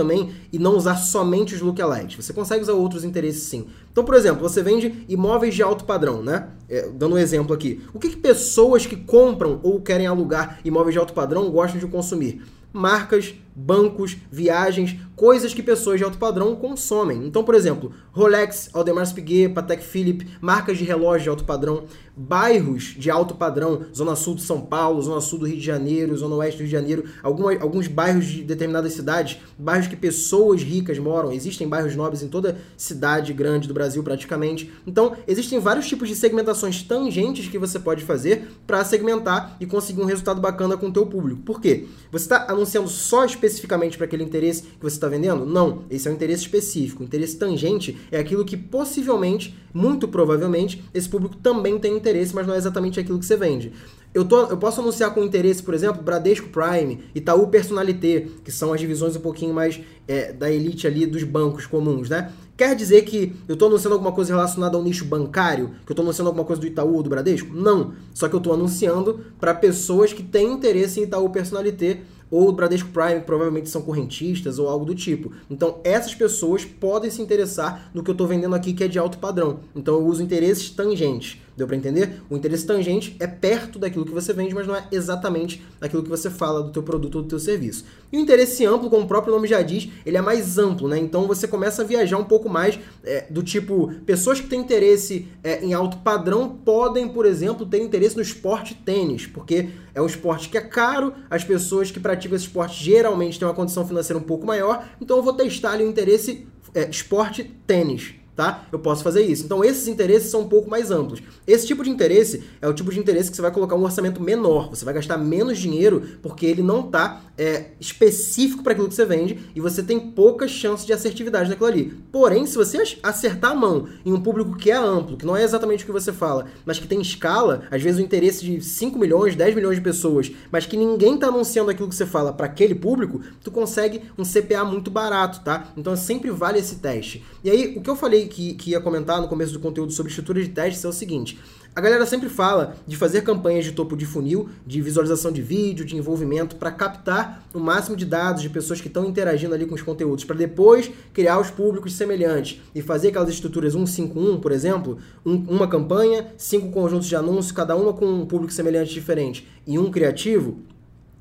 e 0.52 0.58
não 0.58 0.76
usar 0.76 0.96
somente 0.96 1.54
os 1.54 1.60
lookalikes? 1.60 2.24
Você 2.24 2.32
consegue 2.32 2.62
usar 2.62 2.72
outros 2.72 3.04
interesses 3.04 3.42
sim. 3.44 3.66
Então, 3.90 4.04
por 4.04 4.14
exemplo, 4.14 4.40
você 4.40 4.62
vende 4.62 5.04
imóveis 5.08 5.54
de 5.54 5.62
alto 5.62 5.84
padrão, 5.84 6.22
né? 6.22 6.48
É, 6.68 6.88
dando 6.88 7.14
um 7.14 7.18
exemplo 7.18 7.54
aqui. 7.54 7.80
O 7.92 7.98
que, 7.98 8.10
que 8.10 8.16
pessoas 8.16 8.86
que 8.86 8.96
compram 8.96 9.60
ou 9.62 9.80
querem 9.80 10.06
alugar 10.06 10.60
imóveis 10.64 10.94
de 10.94 10.98
alto 10.98 11.12
padrão 11.12 11.50
gostam 11.50 11.80
de 11.80 11.86
consumir? 11.86 12.42
Marcas, 12.72 13.34
bancos, 13.54 14.16
viagens, 14.30 14.96
coisas 15.14 15.52
que 15.52 15.62
pessoas 15.62 15.98
de 15.98 16.04
alto 16.04 16.18
padrão 16.18 16.56
consomem. 16.56 17.26
Então, 17.26 17.44
por 17.44 17.54
exemplo, 17.54 17.92
Rolex, 18.12 18.70
Audemars 18.72 19.12
Piguet, 19.12 19.52
Patek 19.52 19.82
Philippe, 19.82 20.26
marcas 20.40 20.78
de 20.78 20.84
relógio 20.84 21.24
de 21.24 21.28
alto 21.28 21.44
padrão, 21.44 21.84
bairros 22.16 22.94
de 22.96 23.10
alto 23.10 23.34
padrão, 23.34 23.84
Zona 23.94 24.16
Sul 24.16 24.34
de 24.34 24.42
São 24.42 24.60
Paulo, 24.60 25.00
Zona 25.02 25.20
Sul 25.20 25.40
do 25.40 25.46
Rio 25.46 25.56
de 25.56 25.64
Janeiro, 25.64 26.16
Zona 26.16 26.36
Oeste 26.36 26.56
do 26.56 26.60
Rio 26.60 26.68
de 26.68 26.72
Janeiro, 26.72 27.04
algumas, 27.22 27.60
alguns 27.60 27.86
bairros 27.86 28.26
de 28.26 28.42
determinadas 28.42 28.92
cidades, 28.92 29.38
bairros 29.58 29.88
que 29.88 29.96
pessoas 29.96 30.62
ricas 30.62 30.98
moram, 30.98 31.32
existem 31.32 31.68
bairros 31.68 31.94
nobres 31.94 32.22
em 32.22 32.28
toda 32.28 32.58
cidade 32.76 33.32
grande 33.32 33.68
do 33.68 33.74
Brasil 33.74 34.02
praticamente. 34.02 34.72
Então, 34.86 35.16
existem 35.26 35.58
vários 35.58 35.86
tipos 35.86 36.08
de 36.08 36.16
segmentações 36.16 36.82
tangentes 36.82 37.48
que 37.48 37.58
você 37.58 37.78
pode 37.78 38.04
fazer 38.04 38.48
para 38.66 38.84
segmentar 38.84 39.56
e 39.60 39.66
conseguir 39.66 40.00
um 40.00 40.06
resultado 40.06 40.40
bacana 40.40 40.76
com 40.76 40.88
o 40.88 40.92
teu 40.92 41.06
público. 41.06 41.42
Por 41.42 41.60
quê? 41.60 41.86
Você 42.10 42.24
está 42.24 42.46
anunciando 42.60 42.88
só 42.88 43.24
especificamente 43.24 43.96
para 43.96 44.06
aquele 44.06 44.22
interesse 44.22 44.62
que 44.62 44.82
você 44.82 44.96
está 44.96 45.08
vendendo? 45.08 45.44
Não, 45.44 45.84
esse 45.90 46.06
é 46.06 46.10
um 46.10 46.14
interesse 46.14 46.42
específico. 46.42 47.02
O 47.02 47.06
interesse 47.06 47.36
tangente 47.36 47.96
é 48.10 48.18
aquilo 48.18 48.44
que 48.44 48.56
possivelmente, 48.56 49.56
muito 49.72 50.06
provavelmente, 50.06 50.84
esse 50.92 51.08
público 51.08 51.36
também 51.36 51.78
tem 51.78 51.96
interesse, 51.96 52.34
mas 52.34 52.46
não 52.46 52.54
é 52.54 52.58
exatamente 52.58 53.00
aquilo 53.00 53.18
que 53.18 53.26
você 53.26 53.36
vende. 53.36 53.72
Eu, 54.12 54.24
tô, 54.24 54.46
eu 54.46 54.56
posso 54.56 54.80
anunciar 54.80 55.14
com 55.14 55.22
interesse, 55.22 55.62
por 55.62 55.72
exemplo, 55.72 56.02
Bradesco 56.02 56.48
Prime, 56.48 57.00
Itaú 57.14 57.46
Personalité, 57.46 58.26
que 58.44 58.50
são 58.50 58.72
as 58.72 58.80
divisões 58.80 59.14
um 59.14 59.20
pouquinho 59.20 59.54
mais 59.54 59.80
é, 60.08 60.32
da 60.32 60.50
elite 60.50 60.86
ali 60.86 61.06
dos 61.06 61.22
bancos 61.22 61.64
comuns, 61.64 62.08
né? 62.08 62.32
Quer 62.60 62.74
dizer 62.74 63.02
que 63.06 63.34
eu 63.48 63.54
estou 63.54 63.68
anunciando 63.68 63.94
alguma 63.94 64.12
coisa 64.12 64.34
relacionada 64.34 64.76
ao 64.76 64.82
nicho 64.82 65.06
bancário? 65.06 65.68
Que 65.86 65.92
eu 65.92 65.94
estou 65.94 66.02
anunciando 66.02 66.28
alguma 66.28 66.44
coisa 66.44 66.60
do 66.60 66.66
Itaú 66.66 66.96
ou 66.96 67.02
do 67.02 67.08
Bradesco? 67.08 67.54
Não. 67.54 67.94
Só 68.12 68.28
que 68.28 68.34
eu 68.34 68.38
estou 68.38 68.52
anunciando 68.52 69.20
para 69.40 69.54
pessoas 69.54 70.12
que 70.12 70.22
têm 70.22 70.52
interesse 70.52 71.00
em 71.00 71.04
Itaú 71.04 71.30
Personalité 71.30 72.02
ou 72.30 72.48
o 72.48 72.52
Bradesco 72.52 72.90
Prime, 72.90 73.20
provavelmente 73.20 73.68
são 73.68 73.82
correntistas 73.82 74.58
ou 74.58 74.68
algo 74.68 74.84
do 74.84 74.94
tipo. 74.94 75.32
Então, 75.50 75.80
essas 75.82 76.14
pessoas 76.14 76.64
podem 76.64 77.10
se 77.10 77.20
interessar 77.20 77.90
no 77.92 78.02
que 78.02 78.10
eu 78.10 78.12
estou 78.12 78.26
vendendo 78.26 78.54
aqui, 78.54 78.72
que 78.72 78.84
é 78.84 78.88
de 78.88 78.98
alto 78.98 79.18
padrão. 79.18 79.60
Então, 79.74 79.94
eu 79.94 80.06
uso 80.06 80.22
interesses 80.22 80.70
tangentes. 80.70 81.38
Deu 81.60 81.66
para 81.66 81.76
entender? 81.76 82.22
O 82.30 82.36
interesse 82.38 82.64
tangente 82.64 83.14
é 83.20 83.26
perto 83.26 83.78
daquilo 83.78 84.06
que 84.06 84.12
você 84.12 84.32
vende, 84.32 84.54
mas 84.54 84.66
não 84.66 84.74
é 84.74 84.88
exatamente 84.90 85.62
aquilo 85.78 86.02
que 86.02 86.08
você 86.08 86.30
fala 86.30 86.62
do 86.62 86.70
teu 86.70 86.82
produto 86.82 87.16
ou 87.16 87.22
do 87.22 87.28
teu 87.28 87.38
serviço. 87.38 87.84
E 88.10 88.16
o 88.16 88.20
interesse 88.20 88.64
amplo, 88.64 88.88
como 88.88 89.04
o 89.04 89.06
próprio 89.06 89.34
nome 89.34 89.46
já 89.46 89.60
diz, 89.60 89.90
ele 90.06 90.16
é 90.16 90.22
mais 90.22 90.56
amplo, 90.56 90.88
né? 90.88 90.98
Então 90.98 91.26
você 91.26 91.46
começa 91.46 91.82
a 91.82 91.84
viajar 91.84 92.16
um 92.16 92.24
pouco 92.24 92.48
mais 92.48 92.78
é, 93.04 93.26
do 93.28 93.42
tipo, 93.42 93.92
pessoas 94.06 94.40
que 94.40 94.48
têm 94.48 94.58
interesse 94.58 95.28
é, 95.44 95.62
em 95.62 95.74
alto 95.74 95.98
padrão 95.98 96.48
podem, 96.48 97.06
por 97.06 97.26
exemplo, 97.26 97.66
ter 97.66 97.82
interesse 97.82 98.16
no 98.16 98.22
esporte 98.22 98.74
tênis, 98.74 99.26
porque 99.26 99.68
é 99.94 100.00
um 100.00 100.06
esporte 100.06 100.48
que 100.48 100.56
é 100.56 100.62
caro, 100.62 101.12
as 101.28 101.44
pessoas 101.44 101.90
que 101.90 102.00
praticam 102.00 102.36
esse 102.36 102.46
esporte 102.46 102.82
geralmente 102.82 103.38
têm 103.38 103.46
uma 103.46 103.52
condição 103.52 103.86
financeira 103.86 104.18
um 104.18 104.24
pouco 104.24 104.46
maior, 104.46 104.88
então 104.98 105.18
eu 105.18 105.22
vou 105.22 105.34
testar 105.34 105.72
ali 105.72 105.84
o 105.84 105.90
interesse 105.90 106.46
é, 106.74 106.88
esporte 106.88 107.44
tênis. 107.66 108.14
Tá? 108.34 108.66
Eu 108.72 108.78
posso 108.78 109.02
fazer 109.02 109.22
isso. 109.22 109.44
Então 109.44 109.64
esses 109.64 109.88
interesses 109.88 110.30
são 110.30 110.42
um 110.42 110.48
pouco 110.48 110.70
mais 110.70 110.90
amplos. 110.90 111.22
Esse 111.46 111.66
tipo 111.66 111.82
de 111.84 111.90
interesse 111.90 112.42
é 112.60 112.68
o 112.68 112.72
tipo 112.72 112.90
de 112.90 112.98
interesse 112.98 113.30
que 113.30 113.36
você 113.36 113.42
vai 113.42 113.50
colocar 113.50 113.76
um 113.76 113.82
orçamento 113.82 114.22
menor, 114.22 114.70
você 114.70 114.84
vai 114.84 114.94
gastar 114.94 115.18
menos 115.18 115.58
dinheiro 115.58 116.02
porque 116.22 116.46
ele 116.46 116.62
não 116.62 116.80
está 116.86 117.22
é, 117.36 117.70
específico 117.80 118.62
para 118.62 118.72
aquilo 118.72 118.88
que 118.88 118.94
você 118.94 119.04
vende 119.04 119.38
e 119.54 119.60
você 119.60 119.82
tem 119.82 119.98
poucas 119.98 120.50
chances 120.50 120.86
de 120.86 120.92
assertividade 120.92 121.48
naquilo 121.48 121.68
ali. 121.68 121.94
Porém, 122.12 122.46
se 122.46 122.56
você 122.56 122.82
acertar 123.02 123.52
a 123.52 123.54
mão 123.54 123.88
em 124.04 124.12
um 124.12 124.20
público 124.20 124.56
que 124.56 124.70
é 124.70 124.76
amplo, 124.76 125.16
que 125.16 125.26
não 125.26 125.36
é 125.36 125.42
exatamente 125.42 125.84
o 125.84 125.86
que 125.86 125.92
você 125.92 126.12
fala, 126.12 126.46
mas 126.64 126.78
que 126.78 126.86
tem 126.86 127.00
escala, 127.00 127.62
às 127.70 127.82
vezes 127.82 128.00
o 128.00 128.04
interesse 128.04 128.44
de 128.44 128.60
5 128.60 128.98
milhões, 128.98 129.34
10 129.34 129.54
milhões 129.54 129.76
de 129.76 129.82
pessoas, 129.82 130.30
mas 130.50 130.66
que 130.66 130.76
ninguém 130.76 131.14
está 131.14 131.28
anunciando 131.28 131.70
aquilo 131.70 131.88
que 131.88 131.94
você 131.94 132.06
fala 132.06 132.32
para 132.32 132.46
aquele 132.46 132.74
público, 132.74 133.20
tu 133.42 133.50
consegue 133.50 134.02
um 134.18 134.22
CPA 134.22 134.64
muito 134.64 134.90
barato, 134.90 135.40
tá? 135.40 135.68
Então 135.76 135.96
sempre 135.96 136.30
vale 136.30 136.58
esse 136.58 136.76
teste. 136.76 137.24
E 137.42 137.50
aí, 137.50 137.74
o 137.76 137.80
que 137.80 137.88
eu 137.88 137.96
falei 137.96 138.19
que, 138.28 138.54
que 138.54 138.70
ia 138.70 138.80
comentar 138.80 139.20
no 139.20 139.28
começo 139.28 139.52
do 139.52 139.60
conteúdo 139.60 139.92
sobre 139.92 140.10
estrutura 140.10 140.42
de 140.42 140.48
testes 140.48 140.84
é 140.84 140.88
o 140.88 140.92
seguinte: 140.92 141.38
a 141.74 141.80
galera 141.80 142.04
sempre 142.04 142.28
fala 142.28 142.74
de 142.84 142.96
fazer 142.96 143.22
campanhas 143.22 143.64
de 143.64 143.70
topo 143.70 143.96
de 143.96 144.04
funil, 144.04 144.48
de 144.66 144.82
visualização 144.82 145.30
de 145.30 145.40
vídeo, 145.40 145.84
de 145.84 145.96
envolvimento, 145.96 146.56
para 146.56 146.72
captar 146.72 147.44
o 147.54 147.60
máximo 147.60 147.96
de 147.96 148.04
dados 148.04 148.42
de 148.42 148.50
pessoas 148.50 148.80
que 148.80 148.88
estão 148.88 149.04
interagindo 149.06 149.54
ali 149.54 149.64
com 149.64 149.76
os 149.76 149.82
conteúdos, 149.82 150.24
para 150.24 150.34
depois 150.34 150.90
criar 151.12 151.38
os 151.38 151.48
públicos 151.48 151.92
semelhantes 151.92 152.60
e 152.74 152.82
fazer 152.82 153.08
aquelas 153.08 153.28
estruturas 153.28 153.74
151, 153.74 154.40
por 154.40 154.50
exemplo, 154.50 154.98
um, 155.24 155.36
uma 155.48 155.68
campanha, 155.68 156.26
cinco 156.36 156.72
conjuntos 156.72 157.06
de 157.06 157.14
anúncios, 157.14 157.52
cada 157.52 157.76
uma 157.76 157.92
com 157.92 158.04
um 158.04 158.26
público 158.26 158.52
semelhante 158.52 158.92
diferente 158.92 159.46
e 159.64 159.78
um 159.78 159.92
criativo. 159.92 160.58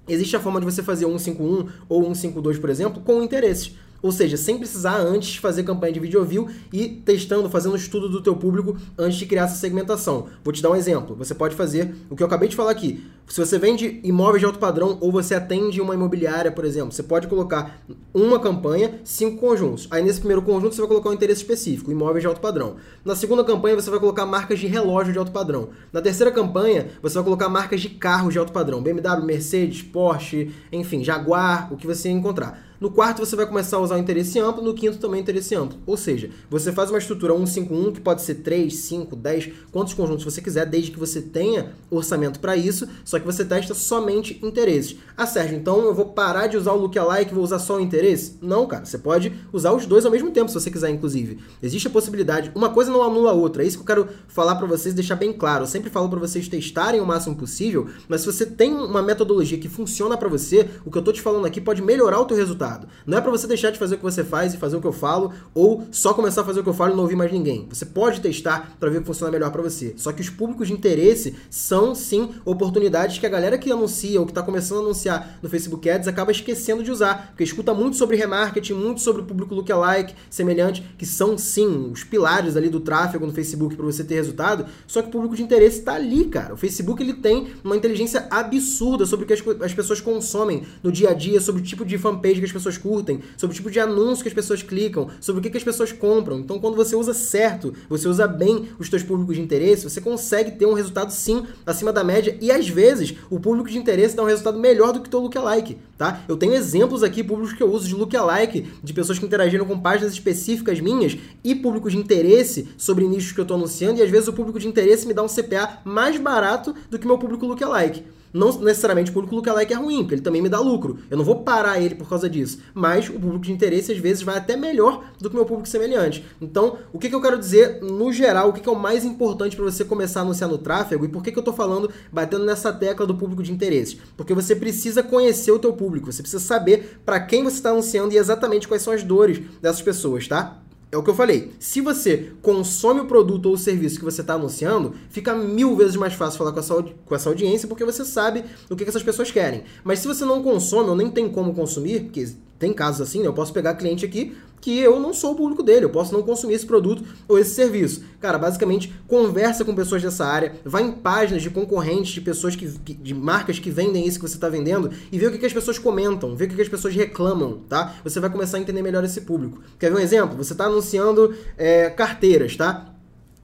Existe 0.07 0.35
a 0.35 0.39
forma 0.39 0.59
de 0.59 0.65
você 0.65 0.81
fazer 0.81 1.05
151 1.05 1.67
ou 1.87 2.03
152, 2.03 2.57
por 2.57 2.71
exemplo, 2.71 3.03
com 3.03 3.21
interesses. 3.21 3.73
Ou 4.01 4.11
seja, 4.11 4.37
sem 4.37 4.57
precisar 4.57 4.97
antes 4.97 5.37
fazer 5.37 5.63
campanha 5.63 5.93
de 5.93 5.99
vídeo 5.99 6.23
view 6.23 6.47
e 6.71 6.87
testando, 6.87 7.49
fazendo 7.49 7.75
estudo 7.75 8.09
do 8.09 8.21
teu 8.21 8.35
público 8.35 8.77
antes 8.97 9.17
de 9.17 9.25
criar 9.25 9.43
essa 9.43 9.55
segmentação. 9.55 10.27
Vou 10.43 10.53
te 10.53 10.61
dar 10.61 10.71
um 10.71 10.75
exemplo. 10.75 11.15
Você 11.15 11.33
pode 11.33 11.55
fazer 11.55 11.95
o 12.09 12.15
que 12.15 12.23
eu 12.23 12.27
acabei 12.27 12.49
de 12.49 12.55
falar 12.55 12.71
aqui. 12.71 13.03
Se 13.27 13.39
você 13.39 13.59
vende 13.59 13.99
imóveis 14.03 14.39
de 14.39 14.45
alto 14.45 14.57
padrão 14.57 14.97
ou 14.99 15.11
você 15.11 15.35
atende 15.35 15.79
uma 15.79 15.93
imobiliária, 15.93 16.51
por 16.51 16.65
exemplo, 16.65 16.91
você 16.91 17.03
pode 17.03 17.27
colocar 17.27 17.79
uma 18.11 18.39
campanha, 18.39 18.99
cinco 19.03 19.37
conjuntos. 19.37 19.87
Aí 19.91 20.01
nesse 20.01 20.19
primeiro 20.19 20.41
conjunto 20.41 20.73
você 20.73 20.81
vai 20.81 20.87
colocar 20.87 21.09
um 21.09 21.13
interesse 21.13 21.41
específico, 21.41 21.91
imóveis 21.91 22.23
de 22.23 22.27
alto 22.27 22.41
padrão. 22.41 22.77
Na 23.05 23.15
segunda 23.15 23.43
campanha 23.43 23.75
você 23.75 23.89
vai 23.89 23.99
colocar 23.99 24.25
marcas 24.25 24.59
de 24.59 24.65
relógio 24.65 25.13
de 25.13 25.19
alto 25.19 25.31
padrão. 25.31 25.69
Na 25.93 26.01
terceira 26.01 26.31
campanha 26.31 26.87
você 27.03 27.15
vai 27.15 27.23
colocar 27.23 27.49
marcas 27.49 27.81
de 27.81 27.89
carros 27.89 28.33
de 28.33 28.39
alto 28.39 28.51
padrão, 28.51 28.81
BMW, 28.81 29.23
Mercedes, 29.23 29.83
Porsche, 29.83 30.51
enfim, 30.71 31.03
Jaguar, 31.03 31.71
o 31.71 31.77
que 31.77 31.85
você 31.85 32.09
encontrar. 32.09 32.68
No 32.79 32.89
quarto, 32.89 33.19
você 33.19 33.35
vai 33.35 33.45
começar 33.45 33.75
a 33.75 33.81
usar 33.81 33.95
o 33.95 33.97
interesse 33.97 34.39
amplo, 34.39 34.63
no 34.63 34.73
quinto 34.73 34.99
também 34.99 35.19
interesse 35.19 35.53
amplo. 35.53 35.77
Ou 35.85 35.97
seja, 35.97 36.29
você 36.49 36.71
faz 36.71 36.89
uma 36.89 36.97
estrutura 36.97 37.35
151, 37.35 37.91
que 37.91 37.99
pode 37.99 38.21
ser 38.21 38.35
3, 38.35 38.73
5, 38.73 39.17
10, 39.17 39.49
quantos 39.69 39.93
conjuntos 39.93 40.23
você 40.23 40.41
quiser, 40.41 40.65
desde 40.65 40.91
que 40.91 40.97
você 40.97 41.21
tenha 41.21 41.73
orçamento 41.91 42.39
para 42.39 42.55
isso, 42.55 42.87
só 43.03 43.19
que 43.19 43.25
você 43.25 43.43
testa 43.43 43.73
somente 43.73 44.39
interesses. 44.41 44.95
Ah, 45.17 45.27
Sérgio, 45.27 45.57
então 45.57 45.83
eu 45.83 45.93
vou 45.93 46.05
parar 46.05 46.47
de 46.47 46.55
usar 46.55 46.71
o 46.71 46.77
lookalike 46.77 47.31
e 47.31 47.35
vou 47.35 47.43
usar 47.43 47.59
só 47.59 47.75
o 47.75 47.81
interesse? 47.81 48.37
Não, 48.41 48.65
cara, 48.65 48.85
você 48.85 48.97
pode 48.97 49.33
usar 49.51 49.73
os 49.73 49.85
dois 49.85 50.05
ao 50.05 50.11
mesmo 50.11 50.31
tempo, 50.31 50.47
se 50.47 50.53
você 50.53 50.71
quiser, 50.71 50.89
inclusive. 50.89 51.37
Existe 51.61 51.89
a 51.89 51.91
possibilidade, 51.91 52.49
uma 52.55 52.69
coisa 52.69 52.89
não 52.89 53.03
anula 53.03 53.31
a 53.31 53.33
outra, 53.33 53.61
é 53.61 53.67
isso 53.67 53.75
que 53.75 53.81
eu 53.83 53.87
quero 53.87 54.07
falar 54.29 54.55
para 54.55 54.67
vocês, 54.67 54.95
deixar 54.95 55.17
bem 55.17 55.33
claro. 55.33 55.63
Eu 55.63 55.67
sempre 55.67 55.89
falo 55.89 56.07
para 56.07 56.19
vocês 56.19 56.47
testarem 56.47 57.01
o 57.01 57.05
máximo 57.05 57.35
possível, 57.35 57.89
mas 58.07 58.21
se 58.21 58.27
você 58.27 58.45
tem 58.45 58.73
uma 58.73 59.01
metodologia 59.01 59.57
que 59.57 59.67
funciona 59.67 60.15
para 60.15 60.29
você, 60.29 60.69
o 60.85 60.89
que 60.89 60.97
eu 60.97 61.01
tô 61.01 61.11
te 61.11 61.21
falando 61.21 61.45
aqui 61.45 61.59
pode 61.59 61.81
melhorar 61.81 62.21
o 62.21 62.25
teu 62.25 62.37
resultado. 62.37 62.68
Não 63.05 63.17
é 63.17 63.21
para 63.21 63.31
você 63.31 63.47
deixar 63.47 63.71
de 63.71 63.79
fazer 63.79 63.95
o 63.95 63.97
que 63.97 64.03
você 64.03 64.23
faz 64.23 64.53
e 64.53 64.57
fazer 64.57 64.77
o 64.77 64.81
que 64.81 64.87
eu 64.87 64.93
falo, 64.93 65.33
ou 65.53 65.87
só 65.91 66.13
começar 66.13 66.41
a 66.41 66.43
fazer 66.43 66.59
o 66.59 66.63
que 66.63 66.69
eu 66.69 66.73
falo 66.73 66.93
e 66.93 66.95
não 66.95 67.03
ouvir 67.03 67.15
mais 67.15 67.31
ninguém. 67.31 67.67
Você 67.69 67.85
pode 67.85 68.21
testar 68.21 68.75
para 68.79 68.89
ver 68.89 68.97
o 68.97 69.01
que 69.01 69.07
funciona 69.07 69.31
melhor 69.31 69.51
para 69.51 69.61
você. 69.61 69.93
Só 69.97 70.11
que 70.11 70.21
os 70.21 70.29
públicos 70.29 70.67
de 70.67 70.73
interesse 70.73 71.35
são 71.49 71.95
sim 71.95 72.29
oportunidades 72.45 73.17
que 73.17 73.25
a 73.25 73.29
galera 73.29 73.57
que 73.57 73.71
anuncia 73.71 74.19
ou 74.19 74.25
que 74.25 74.31
está 74.31 74.43
começando 74.43 74.79
a 74.79 74.81
anunciar 74.81 75.39
no 75.41 75.49
Facebook 75.49 75.89
Ads 75.89 76.07
acaba 76.07 76.31
esquecendo 76.31 76.83
de 76.83 76.91
usar, 76.91 77.29
porque 77.29 77.43
escuta 77.43 77.73
muito 77.73 77.97
sobre 77.97 78.15
remarketing, 78.17 78.73
muito 78.73 79.01
sobre 79.01 79.21
o 79.21 79.25
público 79.25 79.55
lookalike, 79.55 80.13
semelhante, 80.29 80.83
que 80.97 81.05
são 81.05 81.37
sim 81.37 81.89
os 81.91 82.03
pilares 82.03 82.55
ali 82.55 82.69
do 82.69 82.79
tráfego 82.79 83.25
no 83.25 83.33
Facebook 83.33 83.75
para 83.75 83.85
você 83.85 84.03
ter 84.03 84.15
resultado. 84.15 84.65
Só 84.87 85.01
que 85.01 85.07
o 85.07 85.11
público 85.11 85.35
de 85.35 85.43
interesse 85.43 85.79
está 85.79 85.93
ali, 85.93 86.25
cara. 86.25 86.53
O 86.53 86.57
Facebook 86.57 87.01
ele 87.01 87.13
tem 87.13 87.47
uma 87.63 87.75
inteligência 87.75 88.27
absurda 88.29 89.05
sobre 89.05 89.25
o 89.25 89.27
que 89.27 89.33
as, 89.33 89.43
as 89.61 89.73
pessoas 89.73 90.01
consomem 90.01 90.63
no 90.83 90.91
dia 90.91 91.09
a 91.09 91.13
dia, 91.13 91.39
sobre 91.39 91.61
o 91.61 91.63
tipo 91.63 91.85
de 91.85 91.97
fanpage 91.97 92.39
que 92.39 92.45
as 92.45 92.51
pessoas 92.59 92.77
curtem, 92.77 93.21
sobre 93.37 93.53
o 93.53 93.57
tipo 93.57 93.71
de 93.71 93.79
anúncio 93.79 94.23
que 94.23 94.29
as 94.29 94.33
pessoas 94.33 94.61
clicam, 94.61 95.09
sobre 95.19 95.39
o 95.39 95.43
que, 95.43 95.49
que 95.49 95.57
as 95.57 95.63
pessoas 95.63 95.91
compram. 95.91 96.39
Então, 96.39 96.59
quando 96.59 96.75
você 96.75 96.95
usa 96.95 97.13
certo, 97.13 97.73
você 97.89 98.07
usa 98.07 98.27
bem 98.27 98.69
os 98.77 98.87
seus 98.87 99.03
públicos 99.03 99.35
de 99.35 99.41
interesse, 99.41 99.89
você 99.89 99.99
consegue 100.01 100.51
ter 100.51 100.65
um 100.65 100.73
resultado 100.73 101.11
sim 101.11 101.45
acima 101.65 101.91
da 101.91 102.03
média 102.03 102.37
e 102.41 102.51
às 102.51 102.67
vezes 102.67 103.15
o 103.29 103.39
público 103.39 103.69
de 103.69 103.77
interesse 103.77 104.15
dá 104.15 104.23
um 104.23 104.27
resultado 104.27 104.59
melhor 104.59 104.93
do 104.93 105.01
que 105.01 105.07
o 105.07 105.09
teu 105.09 105.19
lookalike, 105.19 105.77
tá? 105.97 106.23
Eu 106.27 106.37
tenho 106.37 106.53
exemplos 106.53 107.03
aqui 107.03 107.23
públicos 107.23 107.53
que 107.53 107.63
eu 107.63 107.71
uso 107.71 107.87
de 107.87 107.95
lookalike, 107.95 108.67
de 108.83 108.93
pessoas 108.93 109.17
que 109.17 109.25
interagiram 109.25 109.65
com 109.65 109.79
páginas 109.79 110.13
específicas 110.13 110.79
minhas 110.79 111.17
e 111.43 111.55
públicos 111.55 111.91
de 111.93 111.97
interesse 111.97 112.67
sobre 112.77 113.07
nichos 113.07 113.31
que 113.31 113.39
eu 113.39 113.43
estou 113.43 113.57
anunciando 113.57 113.99
e 113.99 114.03
às 114.03 114.09
vezes 114.09 114.27
o 114.27 114.33
público 114.33 114.59
de 114.59 114.67
interesse 114.67 115.07
me 115.07 115.13
dá 115.13 115.23
um 115.23 115.27
CPA 115.27 115.79
mais 115.83 116.17
barato 116.17 116.75
do 116.89 116.99
que 116.99 117.07
meu 117.07 117.17
público 117.17 117.45
lookalike. 117.45 118.03
Não 118.33 118.51
necessariamente 118.59 119.11
o 119.11 119.13
público 119.13 119.35
lookalike 119.35 119.73
é 119.73 119.75
ruim, 119.75 119.99
porque 119.99 120.15
ele 120.15 120.21
também 120.21 120.41
me 120.41 120.49
dá 120.49 120.59
lucro. 120.59 120.99
Eu 121.09 121.17
não 121.17 121.25
vou 121.25 121.43
parar 121.43 121.81
ele 121.81 121.95
por 121.95 122.07
causa 122.07 122.29
disso. 122.29 122.59
Mas 122.73 123.09
o 123.09 123.13
público 123.13 123.39
de 123.39 123.51
interesse, 123.51 123.91
às 123.91 123.97
vezes, 123.97 124.23
vai 124.23 124.37
até 124.37 124.55
melhor 124.55 125.03
do 125.19 125.29
que 125.29 125.35
o 125.35 125.39
meu 125.39 125.45
público 125.45 125.67
semelhante. 125.67 126.25
Então, 126.39 126.77
o 126.93 126.99
que, 126.99 127.09
que 127.09 127.15
eu 127.15 127.21
quero 127.21 127.37
dizer, 127.37 127.81
no 127.81 128.11
geral, 128.11 128.49
o 128.49 128.53
que, 128.53 128.61
que 128.61 128.69
é 128.69 128.71
o 128.71 128.79
mais 128.79 129.03
importante 129.03 129.55
para 129.55 129.65
você 129.65 129.83
começar 129.83 130.19
a 130.19 130.23
anunciar 130.23 130.49
no 130.49 130.57
tráfego 130.57 131.05
e 131.05 131.07
por 131.07 131.23
que, 131.23 131.31
que 131.31 131.37
eu 131.37 131.41
estou 131.41 131.53
falando, 131.53 131.89
batendo 132.11 132.45
nessa 132.45 132.71
tecla 132.71 133.05
do 133.05 133.15
público 133.15 133.41
de 133.41 133.51
interesse? 133.51 133.99
Porque 134.15 134.33
você 134.33 134.55
precisa 134.55 135.01
conhecer 135.01 135.51
o 135.51 135.59
teu 135.59 135.73
público, 135.73 136.11
você 136.11 136.21
precisa 136.21 136.43
saber 136.43 136.99
para 137.05 137.19
quem 137.19 137.43
você 137.43 137.57
está 137.57 137.69
anunciando 137.71 138.13
e 138.13 138.17
exatamente 138.17 138.67
quais 138.67 138.83
são 138.83 138.93
as 138.93 139.03
dores 139.03 139.39
dessas 139.61 139.81
pessoas, 139.81 140.27
tá? 140.27 140.59
É 140.91 140.97
o 140.97 141.03
que 141.03 141.09
eu 141.09 141.15
falei. 141.15 141.51
Se 141.59 141.81
você 141.81 142.31
consome 142.41 143.01
o 143.01 143.05
produto 143.05 143.45
ou 143.45 143.53
o 143.53 143.57
serviço 143.57 143.99
que 143.99 144.05
você 144.05 144.21
está 144.21 144.33
anunciando, 144.33 144.95
fica 145.09 145.35
mil 145.35 145.75
vezes 145.75 145.95
mais 145.95 146.13
fácil 146.13 146.39
falar 146.39 146.51
com 146.51 146.59
essa, 146.59 146.83
com 147.05 147.15
essa 147.15 147.29
audiência 147.29 147.67
porque 147.67 147.85
você 147.85 148.03
sabe 148.03 148.43
o 148.69 148.75
que, 148.75 148.83
essas 148.83 149.03
pessoas 149.03 149.29
querem. 149.29 149.63
Mas 149.83 149.99
se 149.99 150.07
você 150.07 150.25
não 150.25 150.41
consome 150.41 150.89
ou 150.89 150.95
nem 150.95 151.11
tem 151.11 151.29
como 151.29 151.53
consumir, 151.53 152.05
porque 152.05 152.27
tem 152.57 152.73
casos 152.73 153.01
assim, 153.01 153.21
né? 153.21 153.27
Eu 153.27 153.33
posso 153.33 153.53
pegar 153.53 153.75
cliente 153.75 154.03
aqui 154.03 154.35
que 154.61 154.77
eu 154.79 154.99
não 154.99 155.13
sou 155.13 155.33
o 155.33 155.35
público 155.35 155.63
dele, 155.63 155.85
eu 155.85 155.89
posso 155.89 156.13
não 156.13 156.21
consumir 156.21 156.55
esse 156.55 156.65
produto 156.65 157.03
ou 157.27 157.37
esse 157.37 157.51
serviço. 157.51 158.03
Cara, 158.19 158.37
basicamente, 158.37 158.93
conversa 159.07 159.63
com 159.63 159.73
pessoas 159.73 160.01
dessa 160.01 160.25
área, 160.25 160.53
vai 160.65 160.83
em 160.83 160.91
páginas 160.91 161.41
de 161.41 161.49
concorrentes, 161.49 162.13
de 162.13 162.21
pessoas 162.21 162.55
que, 162.55 162.67
de 162.67 163.13
marcas 163.13 163.59
que 163.59 163.69
vendem 163.69 164.05
isso 164.05 164.19
que 164.19 164.27
você 164.27 164.35
está 164.35 164.49
vendendo 164.49 164.91
e 165.11 165.17
vê 165.17 165.27
o 165.27 165.31
que, 165.31 165.37
que 165.37 165.45
as 165.45 165.53
pessoas 165.53 165.79
comentam, 165.79 166.35
vê 166.35 166.45
o 166.45 166.47
que, 166.47 166.55
que 166.55 166.61
as 166.61 166.69
pessoas 166.69 166.95
reclamam, 166.95 167.61
tá? 167.69 167.95
Você 168.03 168.19
vai 168.19 168.29
começar 168.29 168.57
a 168.57 168.59
entender 168.59 168.81
melhor 168.81 169.03
esse 169.03 169.21
público. 169.21 169.61
Quer 169.77 169.91
ver 169.91 169.97
um 169.97 170.01
exemplo? 170.01 170.37
Você 170.37 170.53
está 170.53 170.65
anunciando 170.65 171.33
é, 171.57 171.89
carteiras, 171.89 172.55
tá? 172.55 172.93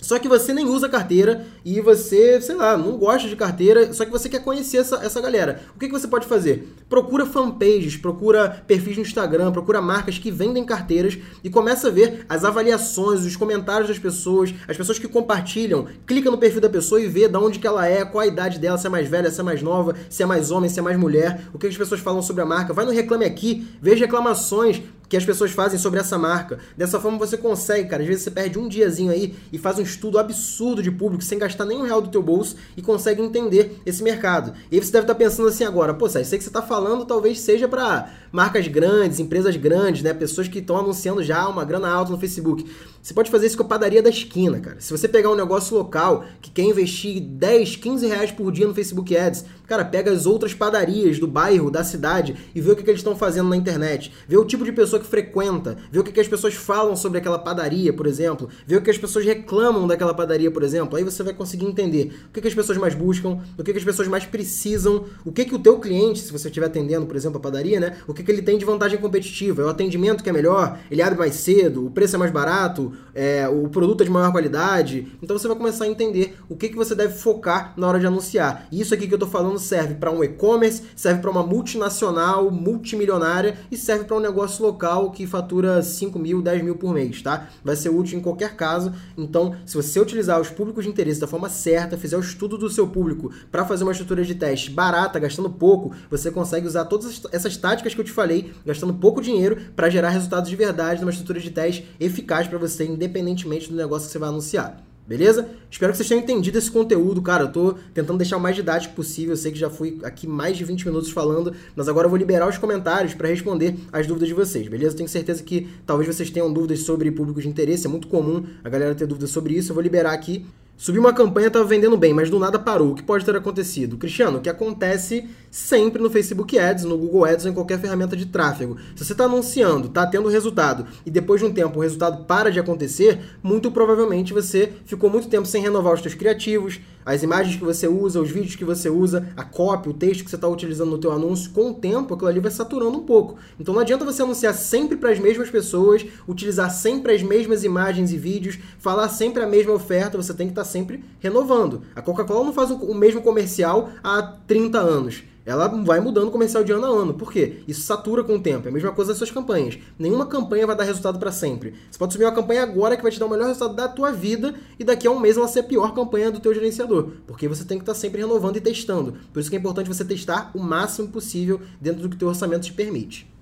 Só 0.02 0.20
que 0.20 0.28
você 0.28 0.54
nem 0.54 0.66
usa 0.66 0.88
carteira 0.88 1.48
e 1.64 1.82
você, 1.82 2.40
sei 2.40 2.56
lá, 2.56 2.78
não 2.78 2.98
gosta 2.98 3.28
de 3.28 3.36
carteira, 3.36 3.92
só 3.92 4.06
que 4.06 4.12
você 4.12 4.30
quer 4.30 4.44
conhecer 4.44 4.78
essa, 4.78 4.98
essa 4.98 5.20
galera. 5.20 5.62
O 5.76 5.80
que, 5.80 5.88
que 5.88 5.92
você 5.92 6.08
pode 6.08 6.28
fazer? 6.28 6.72
Procura 6.88 7.26
fanpages, 7.26 7.98
procura 7.98 8.64
perfis 8.68 8.98
no 8.98 9.02
Instagram, 9.02 9.52
procura 9.52 9.82
marcas 9.82 10.20
que 10.20 10.30
vendem 10.30 10.64
carteiras 10.64 11.18
e 11.44 11.50
começa 11.50 11.88
a 11.88 11.92
ver 11.92 12.24
as 12.30 12.44
avaliações, 12.44 13.26
os 13.26 13.36
comentários 13.36 13.88
das 13.88 13.98
pessoas, 13.98 14.54
as 14.68 14.78
pessoas 14.78 15.00
que 15.00 15.08
compartilham. 15.08 15.88
Clica 16.06 16.30
no 16.30 16.38
perfil 16.38 16.62
da 16.62 16.70
pessoa 16.70 17.02
e 17.02 17.08
vê 17.08 17.28
de 17.28 17.38
onde 17.38 17.58
que 17.58 17.66
ela 17.66 17.88
é, 17.88 18.06
qual 18.06 18.22
a 18.22 18.28
idade 18.28 18.60
dela, 18.60 18.78
se 18.78 18.86
é 18.86 18.90
mais 18.90 19.08
velha, 19.08 19.32
se 19.32 19.40
é 19.40 19.44
mais 19.44 19.64
nova, 19.64 19.96
se 20.10 20.22
é 20.22 20.26
mais 20.26 20.52
homem, 20.52 20.70
se 20.70 20.80
é 20.80 20.84
mais 20.84 21.00
mulher, 21.00 21.42
o 21.52 21.58
que 21.58 21.66
as 21.66 21.78
pessoas 21.78 22.00
falam 22.00 22.22
sobre 22.22 22.44
a 22.44 22.46
marca. 22.46 22.74
Vai 22.74 22.86
no 22.86 22.92
Reclame 22.92 23.26
Aqui, 23.26 23.68
veja 23.82 24.06
reclamações 24.06 24.84
que 25.08 25.18
as 25.18 25.26
pessoas 25.26 25.52
fazem 25.52 25.80
sobre 25.80 26.00
essa 26.00 26.18
marca. 26.18 26.60
Dessa 26.76 27.00
forma 27.00 27.18
você 27.18 27.38
consegue, 27.38 27.90
cara. 27.90 28.02
Às 28.02 28.08
vezes 28.08 28.24
você 28.24 28.32
perde 28.32 28.60
um 28.60 28.68
diazinho 28.68 29.12
aí 29.12 29.36
e 29.52 29.58
faz 29.58 29.78
um 29.78 29.82
estudo 29.82 30.18
absurdo 30.18 30.82
de 30.82 30.92
público 30.92 31.24
sem 31.24 31.38
gastar 31.38 31.66
nenhum 31.66 31.84
real 31.84 32.02
do 32.02 32.10
teu 32.10 32.22
bolso 32.22 32.56
e 32.76 32.82
consegue 32.82 33.22
entender 33.22 33.80
esse 33.86 34.04
mercado. 34.04 34.54
E 34.72 34.76
aí 34.76 34.84
você 34.84 34.92
deve 34.92 35.04
estar 35.04 35.16
pensando 35.16 35.50
assim 35.50 35.64
agora, 35.64 35.94
pô, 35.94 36.08
isso 36.08 36.18
aí 36.18 36.24
que 36.24 36.30
você 36.30 36.50
está 36.50 36.62
falando 36.62 37.06
talvez 37.06 37.40
seja 37.40 37.68
para 37.68 38.10
marcas 38.32 38.68
grandes, 38.68 39.20
empresas 39.20 39.56
grandes, 39.56 40.02
né? 40.02 40.14
Pessoas 40.14 40.48
que 40.48 40.60
estão 40.60 40.78
anunciando 40.78 41.24
já 41.24 41.48
uma 41.48 41.64
grana 41.64 41.90
alta 41.90 42.12
no 42.12 42.18
Facebook. 42.18 42.66
Você 43.06 43.14
pode 43.14 43.30
fazer 43.30 43.46
isso 43.46 43.56
com 43.56 43.62
a 43.62 43.68
padaria 43.68 44.02
da 44.02 44.10
esquina, 44.10 44.60
cara. 44.60 44.78
Se 44.80 44.92
você 44.92 45.08
pegar 45.08 45.30
um 45.30 45.36
negócio 45.36 45.78
local 45.78 46.26
que 46.42 46.50
quer 46.50 46.64
investir 46.64 47.22
10, 47.22 47.76
15 47.76 48.08
reais 48.08 48.32
por 48.32 48.52
dia 48.52 48.66
no 48.66 48.74
Facebook 48.74 49.16
Ads, 49.16 49.46
cara, 49.68 49.86
pega 49.86 50.12
as 50.12 50.26
outras 50.26 50.56
padarias 50.56 51.20
do 51.20 51.28
bairro, 51.28 51.70
da 51.70 51.84
cidade 51.84 52.36
e 52.56 52.60
vê 52.60 52.72
o 52.72 52.76
que, 52.76 52.82
que 52.82 52.90
eles 52.90 53.02
estão 53.02 53.16
fazendo 53.16 53.48
na 53.48 53.56
internet. 53.56 54.12
Vê 54.28 54.36
o 54.38 54.44
tipo 54.44 54.66
de 54.66 54.72
pessoa 54.72 55.00
que 55.00 55.06
frequenta, 55.06 55.78
ver 55.92 56.00
o 56.00 56.04
que, 56.04 56.12
que 56.12 56.20
as 56.20 56.28
pessoas 56.28 56.56
falam 56.56 56.96
sobre 56.96 57.20
aquela 57.20 57.38
padaria, 57.38 57.94
por 57.94 58.08
exemplo, 58.08 58.50
ver 58.66 58.78
o 58.78 58.82
que 58.82 58.90
as 58.90 58.98
pessoas 58.98 59.24
reclamam 59.24 59.86
daquela 59.86 60.16
padaria, 60.16 60.50
por 60.50 60.64
exemplo. 60.64 60.98
Aí 60.98 61.04
você 61.04 61.22
vai 61.22 61.36
conseguir 61.36 61.66
entender 61.66 62.12
o 62.30 62.34
que, 62.34 62.42
que 62.42 62.48
as 62.48 62.56
pessoas 62.56 62.80
mais 62.80 62.96
buscam, 62.96 63.38
o 63.56 63.64
que, 63.64 63.72
que 63.72 63.78
as 63.78 63.86
pessoas 63.86 64.08
mais 64.08 64.26
precisam, 64.26 65.04
o 65.24 65.32
que, 65.32 65.46
que 65.46 65.54
o 65.54 65.60
teu 65.60 65.78
cliente, 65.78 66.22
se 66.22 66.32
você 66.32 66.48
estiver 66.48 66.66
atendendo, 66.66 67.06
por 67.06 67.16
exemplo, 67.16 67.38
a 67.38 67.42
padaria, 67.42 67.80
né? 67.80 67.98
O 68.08 68.16
que, 68.16 68.24
que 68.24 68.32
ele 68.32 68.42
tem 68.42 68.58
de 68.58 68.66
vantagem 68.66 69.00
competitiva? 69.00 69.62
É 69.62 69.66
o 69.66 69.70
atendimento 69.70 70.24
que 70.24 70.30
é 70.32 70.34
melhor, 70.34 70.80
ele 70.90 71.04
abre 71.04 71.20
mais 71.20 71.36
cedo, 71.36 71.86
o 71.86 71.92
preço 71.92 72.16
é 72.16 72.18
mais 72.18 72.32
barato, 72.32 72.95
é, 73.14 73.48
o 73.48 73.70
produto 73.70 74.02
é 74.02 74.06
de 74.06 74.12
maior 74.12 74.32
qualidade. 74.32 75.08
Então 75.22 75.38
você 75.38 75.48
vai 75.48 75.56
começar 75.56 75.86
a 75.86 75.88
entender 75.88 76.38
o 76.50 76.56
que, 76.56 76.70
que 76.70 76.76
você 76.76 76.94
deve 76.94 77.14
focar 77.16 77.74
na 77.78 77.88
hora 77.88 78.00
de 78.00 78.06
anunciar. 78.06 78.68
Isso 78.72 78.94
aqui 78.94 79.08
que 79.08 79.14
eu 79.14 79.20
tô 79.20 79.28
falando 79.28 79.58
serve 79.58 79.96
para 79.96 80.12
um 80.12 80.24
e-commerce, 80.24 80.84
serve 80.96 81.22
para 81.22 81.32
uma 81.32 81.44
multinacional, 81.44 82.52
multimilionária 82.52 83.58
e 83.72 83.78
serve 83.78 84.06
para 84.06 84.18
um 84.18 84.20
negócio 84.20 84.66
local 84.66 85.12
que 85.12 85.26
fatura 85.26 85.82
5 85.82 86.20
mil, 86.20 86.42
10 86.42 86.64
mil 86.64 86.76
por 86.76 86.94
mês, 86.94 87.22
tá? 87.22 87.48
Vai 87.64 87.76
ser 87.76 87.90
útil 87.90 88.20
em 88.20 88.22
qualquer 88.22 88.56
caso. 88.56 88.94
Então, 89.18 89.56
se 89.66 89.76
você 89.76 90.00
utilizar 90.00 90.40
os 90.40 90.50
públicos 90.50 90.84
de 90.84 90.90
interesse 90.90 91.20
da 91.20 91.28
forma 91.28 91.50
certa, 91.50 91.98
fizer 91.98 92.18
o 92.18 92.22
estudo 92.22 92.58
do 92.58 92.70
seu 92.70 92.88
público 92.88 93.32
para 93.52 93.66
fazer 93.66 93.84
uma 93.84 93.92
estrutura 93.92 94.24
de 94.24 94.36
teste 94.36 94.70
barata, 94.72 95.20
gastando 95.20 95.50
pouco, 95.50 95.94
você 96.10 96.30
consegue 96.32 96.68
usar 96.68 96.86
todas 96.86 97.22
essas 97.32 97.56
táticas 97.58 97.94
que 97.94 98.02
eu 98.02 98.06
te 98.06 98.12
falei, 98.12 98.54
gastando 98.66 98.94
pouco 98.94 99.22
dinheiro 99.22 99.58
para 99.76 99.90
gerar 99.90 100.10
resultados 100.10 100.50
de 100.50 100.56
verdade 100.56 101.02
numa 101.02 101.12
estrutura 101.12 101.40
de 101.40 101.50
teste 101.50 101.88
eficaz 102.00 102.48
para 102.48 102.58
você, 102.58 102.75
independentemente 102.84 103.70
do 103.70 103.76
negócio 103.76 104.08
que 104.08 104.12
você 104.12 104.20
vai 104.20 104.30
anunciar. 104.30 104.84
Beleza? 105.08 105.48
Espero 105.70 105.92
que 105.92 105.98
vocês 105.98 106.10
tenham 106.10 106.24
entendido 106.24 106.58
esse 106.58 106.72
conteúdo, 106.72 107.22
cara. 107.22 107.44
Eu 107.44 107.52
tô 107.52 107.76
tentando 107.94 108.18
deixar 108.18 108.38
o 108.38 108.40
mais 108.40 108.56
didático 108.56 108.96
possível. 108.96 109.34
Eu 109.34 109.38
sei 109.38 109.52
que 109.52 109.60
já 109.60 109.70
fui 109.70 110.00
aqui 110.04 110.26
mais 110.26 110.58
de 110.58 110.66
20 110.66 110.84
minutos 110.88 111.12
falando, 111.12 111.54
mas 111.76 111.88
agora 111.88 112.08
eu 112.08 112.10
vou 112.10 112.18
liberar 112.18 112.50
os 112.50 112.58
comentários 112.58 113.14
para 113.14 113.28
responder 113.28 113.76
as 113.94 114.08
dúvidas 114.08 114.28
de 114.28 114.34
vocês, 114.34 114.68
beleza? 114.68 114.98
Tenho 114.98 115.08
certeza 115.08 115.44
que 115.44 115.68
talvez 115.86 116.08
vocês 116.14 116.32
tenham 116.32 116.52
dúvidas 116.52 116.80
sobre 116.80 117.12
públicos 117.12 117.44
de 117.44 117.50
interesse. 117.50 117.86
É 117.86 117.90
muito 117.90 118.08
comum 118.08 118.46
a 118.64 118.70
galera 118.70 118.96
ter 118.96 119.06
dúvidas 119.06 119.30
sobre 119.30 119.54
isso. 119.54 119.70
Eu 119.72 119.76
vou 119.76 119.84
liberar 119.84 120.12
aqui 120.12 120.44
Subiu 120.78 121.02
uma 121.02 121.14
campanha, 121.14 121.48
estava 121.48 121.64
vendendo 121.64 121.96
bem, 121.96 122.14
mas 122.14 122.30
do 122.30 122.38
nada 122.38 122.60
parou. 122.60 122.92
O 122.92 122.96
que 122.96 123.02
pode 123.02 123.24
ter 123.24 123.34
acontecido? 123.34 123.96
Cristiano, 123.98 124.40
o 124.40 124.42
que 124.42 124.50
acontece 124.50 125.26
sempre 125.50 126.02
no 126.02 126.10
Facebook 126.10 126.60
Ads, 126.60 126.84
no 126.84 126.98
Google 126.98 127.24
Ads 127.24 127.46
ou 127.46 127.52
em 127.52 127.54
qualquer 127.54 127.80
ferramenta 127.80 128.16
de 128.16 128.26
tráfego. 128.26 128.76
Se 128.94 129.06
você 129.06 129.14
está 129.14 129.24
anunciando, 129.24 129.88
está 129.88 130.06
tendo 130.06 130.28
resultado 130.28 130.86
e 131.06 131.10
depois 131.10 131.40
de 131.40 131.48
um 131.48 131.54
tempo 131.54 131.80
o 131.80 131.82
resultado 131.82 132.26
para 132.26 132.52
de 132.52 132.60
acontecer, 132.60 133.22
muito 133.42 133.72
provavelmente 133.72 134.34
você 134.34 134.74
ficou 134.86 135.10
muito 135.10 135.30
tempo 135.30 135.48
sem 135.48 135.62
renovar 135.62 135.94
os 135.94 136.02
seus 136.02 136.14
criativos, 136.14 136.82
as 137.06 137.22
imagens 137.22 137.56
que 137.56 137.64
você 137.64 137.88
usa, 137.88 138.20
os 138.20 138.32
vídeos 138.32 138.56
que 138.56 138.66
você 138.66 138.90
usa, 138.90 139.30
a 139.38 139.44
cópia, 139.44 139.92
o 139.92 139.94
texto 139.94 140.24
que 140.24 140.30
você 140.30 140.36
está 140.36 140.48
utilizando 140.48 140.92
no 140.92 140.98
teu 140.98 141.12
anúncio, 141.12 141.52
com 141.52 141.70
o 141.70 141.74
tempo 141.74 142.14
aquilo 142.14 142.30
ali 142.30 142.40
vai 142.40 142.52
saturando 142.52 142.98
um 142.98 143.04
pouco. 143.04 143.36
Então 143.60 143.74
não 143.74 143.82
adianta 143.82 144.04
você 144.04 144.24
anunciar 144.24 144.54
sempre 144.54 144.98
para 144.98 145.12
as 145.12 145.20
mesmas 145.20 145.50
pessoas, 145.50 146.06
utilizar 146.28 146.72
sempre 146.72 147.14
as 147.14 147.22
mesmas 147.22 147.64
imagens 147.64 148.12
e 148.12 148.18
vídeos, 148.18 148.58
falar 148.80 149.08
sempre 149.10 149.44
a 149.44 149.48
mesma 149.48 149.74
oferta, 149.74 150.18
você 150.18 150.34
tem 150.34 150.48
que 150.48 150.52
estar 150.52 150.64
tá 150.64 150.68
sempre 150.68 151.04
renovando. 151.20 151.84
A 151.96 152.02
Coca-Cola 152.02 152.44
não 152.44 152.54
faz 152.54 152.72
o 152.72 152.94
mesmo 152.96 153.22
comercial 153.22 153.90
há 154.04 154.22
30 154.48 154.80
anos 154.80 155.24
ela 155.46 155.68
vai 155.68 156.00
mudando 156.00 156.32
comercial 156.32 156.64
de 156.64 156.72
ano 156.72 156.86
a 156.86 156.90
ano. 156.90 157.14
Por 157.14 157.32
quê? 157.32 157.60
Isso 157.68 157.82
satura 157.82 158.24
com 158.24 158.36
o 158.36 158.40
tempo. 158.40 158.68
É 158.68 158.72
a 158.72 158.74
mesma 158.74 158.92
coisa 158.92 159.12
das 159.12 159.18
suas 159.18 159.30
campanhas. 159.30 159.78
Nenhuma 159.98 160.26
campanha 160.26 160.66
vai 160.66 160.76
dar 160.76 160.84
resultado 160.84 161.20
para 161.20 161.32
sempre. 161.32 161.76
Você 161.90 162.00
pode 162.00 162.14
subir 162.14 162.26
uma 162.26 162.32
campanha 162.32 162.64
agora 162.64 162.98
que 162.98 163.04
vai 163.04 163.12
te 163.12 163.20
dar 163.20 163.28
o 163.28 163.30
melhor 163.30 163.48
resultado 163.48 163.76
da 163.76 163.88
tua 163.88 164.12
vida 164.12 164.56
e 164.80 164.84
daqui 164.84 165.08
a 165.08 165.12
um 165.12 165.20
mês 165.20 165.38
ela 165.38 165.48
ser 165.48 165.60
a 165.60 165.64
pior 165.64 165.94
campanha 165.94 166.32
do 166.32 166.40
teu 166.40 166.54
gerenciador. 166.54 167.12
Porque 167.28 167.48
você 167.48 167.64
tem 167.64 167.78
que 167.78 167.84
estar 167.84 167.94
tá 167.94 168.00
sempre 168.00 168.22
renovando 168.22 168.58
e 168.58 168.62
testando. 168.62 169.18
Por 169.32 169.40
isso 169.40 169.50
que 169.50 169.56
é 169.56 169.60
importante 169.60 169.88
você 169.88 170.04
testar 170.04 170.50
o 170.56 170.60
máximo 170.60 171.10
possível 171.10 171.62
dentro 171.80 172.02
do 172.02 172.10
que 172.10 172.16
o 172.16 172.20
teu 172.20 172.28
orçamento 172.28 172.64
te 172.64 172.74
permite. 172.74 173.36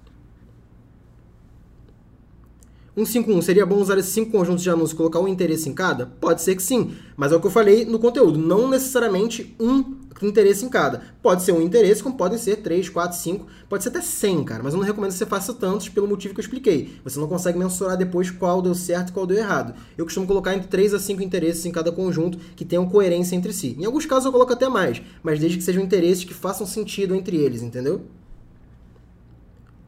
151, 2.95 3.41
seria 3.41 3.65
bom 3.65 3.77
usar 3.77 3.97
esses 3.97 4.13
cinco 4.13 4.31
conjuntos 4.31 4.61
de 4.61 4.69
anúncios 4.69 4.91
e 4.91 4.95
colocar 4.95 5.19
um 5.19 5.27
interesse 5.27 5.67
em 5.67 5.73
cada? 5.73 6.05
Pode 6.05 6.43
ser 6.43 6.55
que 6.55 6.61
sim, 6.61 6.91
mas 7.17 7.31
é 7.31 7.35
o 7.35 7.39
que 7.39 7.47
eu 7.47 7.51
falei 7.51 7.85
no 7.85 7.97
conteúdo, 7.97 8.37
não 8.37 8.69
necessariamente 8.69 9.55
um 9.59 9.95
interesse 10.21 10.65
em 10.65 10.69
cada. 10.69 11.01
Pode 11.21 11.43
ser 11.43 11.51
um 11.51 11.61
interesse, 11.61 12.03
como 12.03 12.15
podem 12.15 12.37
ser 12.37 12.57
3, 12.57 12.89
4, 12.89 13.17
5, 13.17 13.47
pode 13.67 13.83
ser 13.83 13.89
até 13.89 14.01
100, 14.01 14.43
cara, 14.43 14.63
mas 14.63 14.73
eu 14.73 14.79
não 14.79 14.85
recomendo 14.85 15.11
que 15.11 15.17
você 15.17 15.25
faça 15.25 15.53
tantos 15.53 15.89
pelo 15.89 16.07
motivo 16.07 16.33
que 16.33 16.39
eu 16.39 16.43
expliquei. 16.43 16.95
Você 17.03 17.19
não 17.19 17.27
consegue 17.27 17.57
mensurar 17.57 17.97
depois 17.97 18.29
qual 18.29 18.61
deu 18.61 18.75
certo 18.75 19.09
e 19.09 19.11
qual 19.11 19.25
deu 19.25 19.37
errado. 19.37 19.73
Eu 19.97 20.05
costumo 20.05 20.27
colocar 20.27 20.55
entre 20.55 20.67
3 20.67 20.93
a 20.93 20.99
5 20.99 21.21
interesses 21.21 21.65
em 21.65 21.71
cada 21.71 21.91
conjunto 21.91 22.37
que 22.55 22.65
tenham 22.65 22.87
coerência 22.87 23.35
entre 23.35 23.53
si. 23.53 23.75
Em 23.79 23.85
alguns 23.85 24.05
casos 24.05 24.25
eu 24.25 24.31
coloco 24.31 24.53
até 24.53 24.69
mais, 24.69 25.01
mas 25.21 25.39
desde 25.39 25.57
que 25.57 25.63
sejam 25.63 25.83
interesses 25.83 26.23
que 26.23 26.33
façam 26.33 26.67
sentido 26.67 27.15
entre 27.15 27.37
eles, 27.37 27.61
entendeu? 27.61 28.01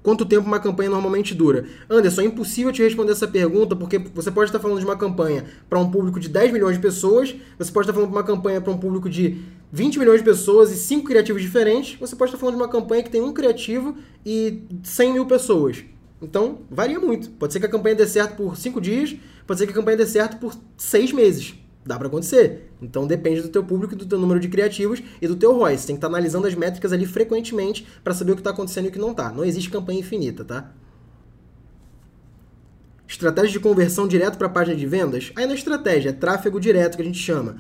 Quanto 0.06 0.24
tempo 0.24 0.46
uma 0.46 0.60
campanha 0.60 0.88
normalmente 0.88 1.34
dura? 1.34 1.66
Anderson, 1.90 2.22
é 2.22 2.26
impossível 2.26 2.72
te 2.72 2.84
responder 2.84 3.12
essa 3.12 3.28
pergunta 3.28 3.76
porque 3.76 3.98
você 3.98 4.30
pode 4.30 4.50
estar 4.50 4.60
falando 4.60 4.78
de 4.78 4.86
uma 4.86 4.96
campanha 4.96 5.46
para 5.68 5.80
um 5.80 5.90
público 5.90 6.20
de 6.20 6.30
10 6.30 6.54
milhões 6.54 6.76
de 6.76 6.82
pessoas, 6.82 7.34
você 7.58 7.72
pode 7.72 7.86
estar 7.86 7.94
falando 7.94 8.12
de 8.12 8.16
uma 8.16 8.24
campanha 8.24 8.62
para 8.62 8.72
um 8.72 8.78
público 8.78 9.10
de 9.10 9.42
20 9.72 10.00
milhões 10.00 10.20
de 10.20 10.24
pessoas 10.24 10.72
e 10.72 10.76
5 10.76 11.06
criativos 11.06 11.42
diferentes, 11.42 12.00
você 12.00 12.16
pode 12.16 12.30
estar 12.30 12.40
falando 12.40 12.56
de 12.56 12.62
uma 12.62 12.70
campanha 12.70 13.04
que 13.04 13.10
tem 13.10 13.22
um 13.22 13.34
criativo 13.34 13.98
e 14.26 14.64
100 14.84 15.14
mil 15.14 15.26
pessoas. 15.26 15.84
Então, 16.22 16.60
varia 16.70 17.00
muito. 17.00 17.30
Pode 17.32 17.54
ser 17.54 17.60
que 17.60 17.66
a 17.66 17.70
campanha 17.70 17.96
dê 17.96 18.08
certo 18.08 18.36
por 18.36 18.56
5 18.58 18.80
dias, 18.80 19.16
pode 19.46 19.60
ser 19.60 19.66
que 19.66 19.72
a 19.72 19.76
campanha 19.76 19.98
dê 19.98 20.06
certo 20.06 20.38
por 20.38 20.56
6 20.78 21.12
meses. 21.12 21.56
Dá 21.86 22.00
para 22.00 22.08
acontecer. 22.08 22.72
Então 22.82 23.06
depende 23.06 23.42
do 23.42 23.50
teu 23.50 23.64
público, 23.64 23.96
do 23.96 24.08
teu 24.08 24.18
número 24.18 24.40
de 24.40 24.48
criativos 24.48 25.04
e 25.22 25.28
do 25.28 25.36
teu 25.36 25.54
ROI. 25.54 25.78
Você 25.78 25.88
tem 25.88 25.96
que 25.96 26.00
estar 26.00 26.08
tá 26.08 26.14
analisando 26.14 26.48
as 26.48 26.56
métricas 26.56 26.92
ali 26.92 27.06
frequentemente 27.06 27.86
para 28.04 28.12
saber 28.12 28.32
o 28.32 28.36
que 28.36 28.42
está 28.42 28.50
acontecendo 28.50 28.86
e 28.86 28.88
o 28.88 28.92
que 28.92 28.98
não 28.98 29.12
está. 29.12 29.32
Não 29.32 29.46
existe 29.46 29.70
campanha 29.70 30.00
infinita, 30.00 30.44
tá? 30.44 30.72
Estratégia 33.08 33.52
de 33.52 33.60
conversão 33.60 34.08
direto 34.08 34.36
para 34.36 34.48
a 34.48 34.50
página 34.50 34.76
de 34.76 34.88
vendas? 34.88 35.32
Aí 35.36 35.46
não 35.46 35.54
é 35.54 35.56
estratégia, 35.56 36.10
é 36.10 36.14
tráfego 36.14 36.60
direto 36.60 36.96
que 36.96 37.04
a 37.04 37.06
gente 37.06 37.20
chama. 37.20 37.58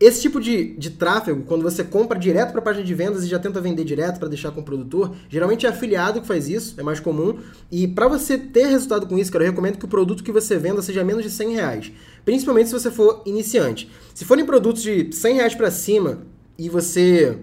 Esse 0.00 0.20
tipo 0.22 0.40
de, 0.40 0.74
de 0.74 0.90
tráfego, 0.90 1.42
quando 1.42 1.62
você 1.62 1.82
compra 1.82 2.16
direto 2.16 2.52
para 2.52 2.60
a 2.60 2.62
página 2.62 2.84
de 2.84 2.94
vendas 2.94 3.24
e 3.24 3.26
já 3.26 3.36
tenta 3.36 3.60
vender 3.60 3.82
direto 3.82 4.20
para 4.20 4.28
deixar 4.28 4.52
com 4.52 4.60
o 4.60 4.64
produtor, 4.64 5.12
geralmente 5.28 5.66
é 5.66 5.68
afiliado 5.68 6.20
que 6.20 6.26
faz 6.26 6.48
isso, 6.48 6.78
é 6.78 6.84
mais 6.84 7.00
comum. 7.00 7.38
E 7.68 7.88
para 7.88 8.06
você 8.06 8.38
ter 8.38 8.66
resultado 8.66 9.08
com 9.08 9.18
isso, 9.18 9.32
cara, 9.32 9.44
eu 9.44 9.50
recomendo 9.50 9.76
que 9.76 9.84
o 9.84 9.88
produto 9.88 10.22
que 10.22 10.30
você 10.30 10.56
venda 10.56 10.80
seja 10.82 11.02
menos 11.02 11.24
de 11.24 11.30
100 11.30 11.52
reais. 11.52 11.92
Principalmente 12.24 12.68
se 12.68 12.74
você 12.74 12.92
for 12.92 13.22
iniciante. 13.26 13.90
Se 14.14 14.24
forem 14.24 14.46
produtos 14.46 14.82
de 14.82 15.12
100 15.12 15.34
reais 15.34 15.54
para 15.56 15.68
cima 15.68 16.20
e 16.56 16.68
você 16.68 17.36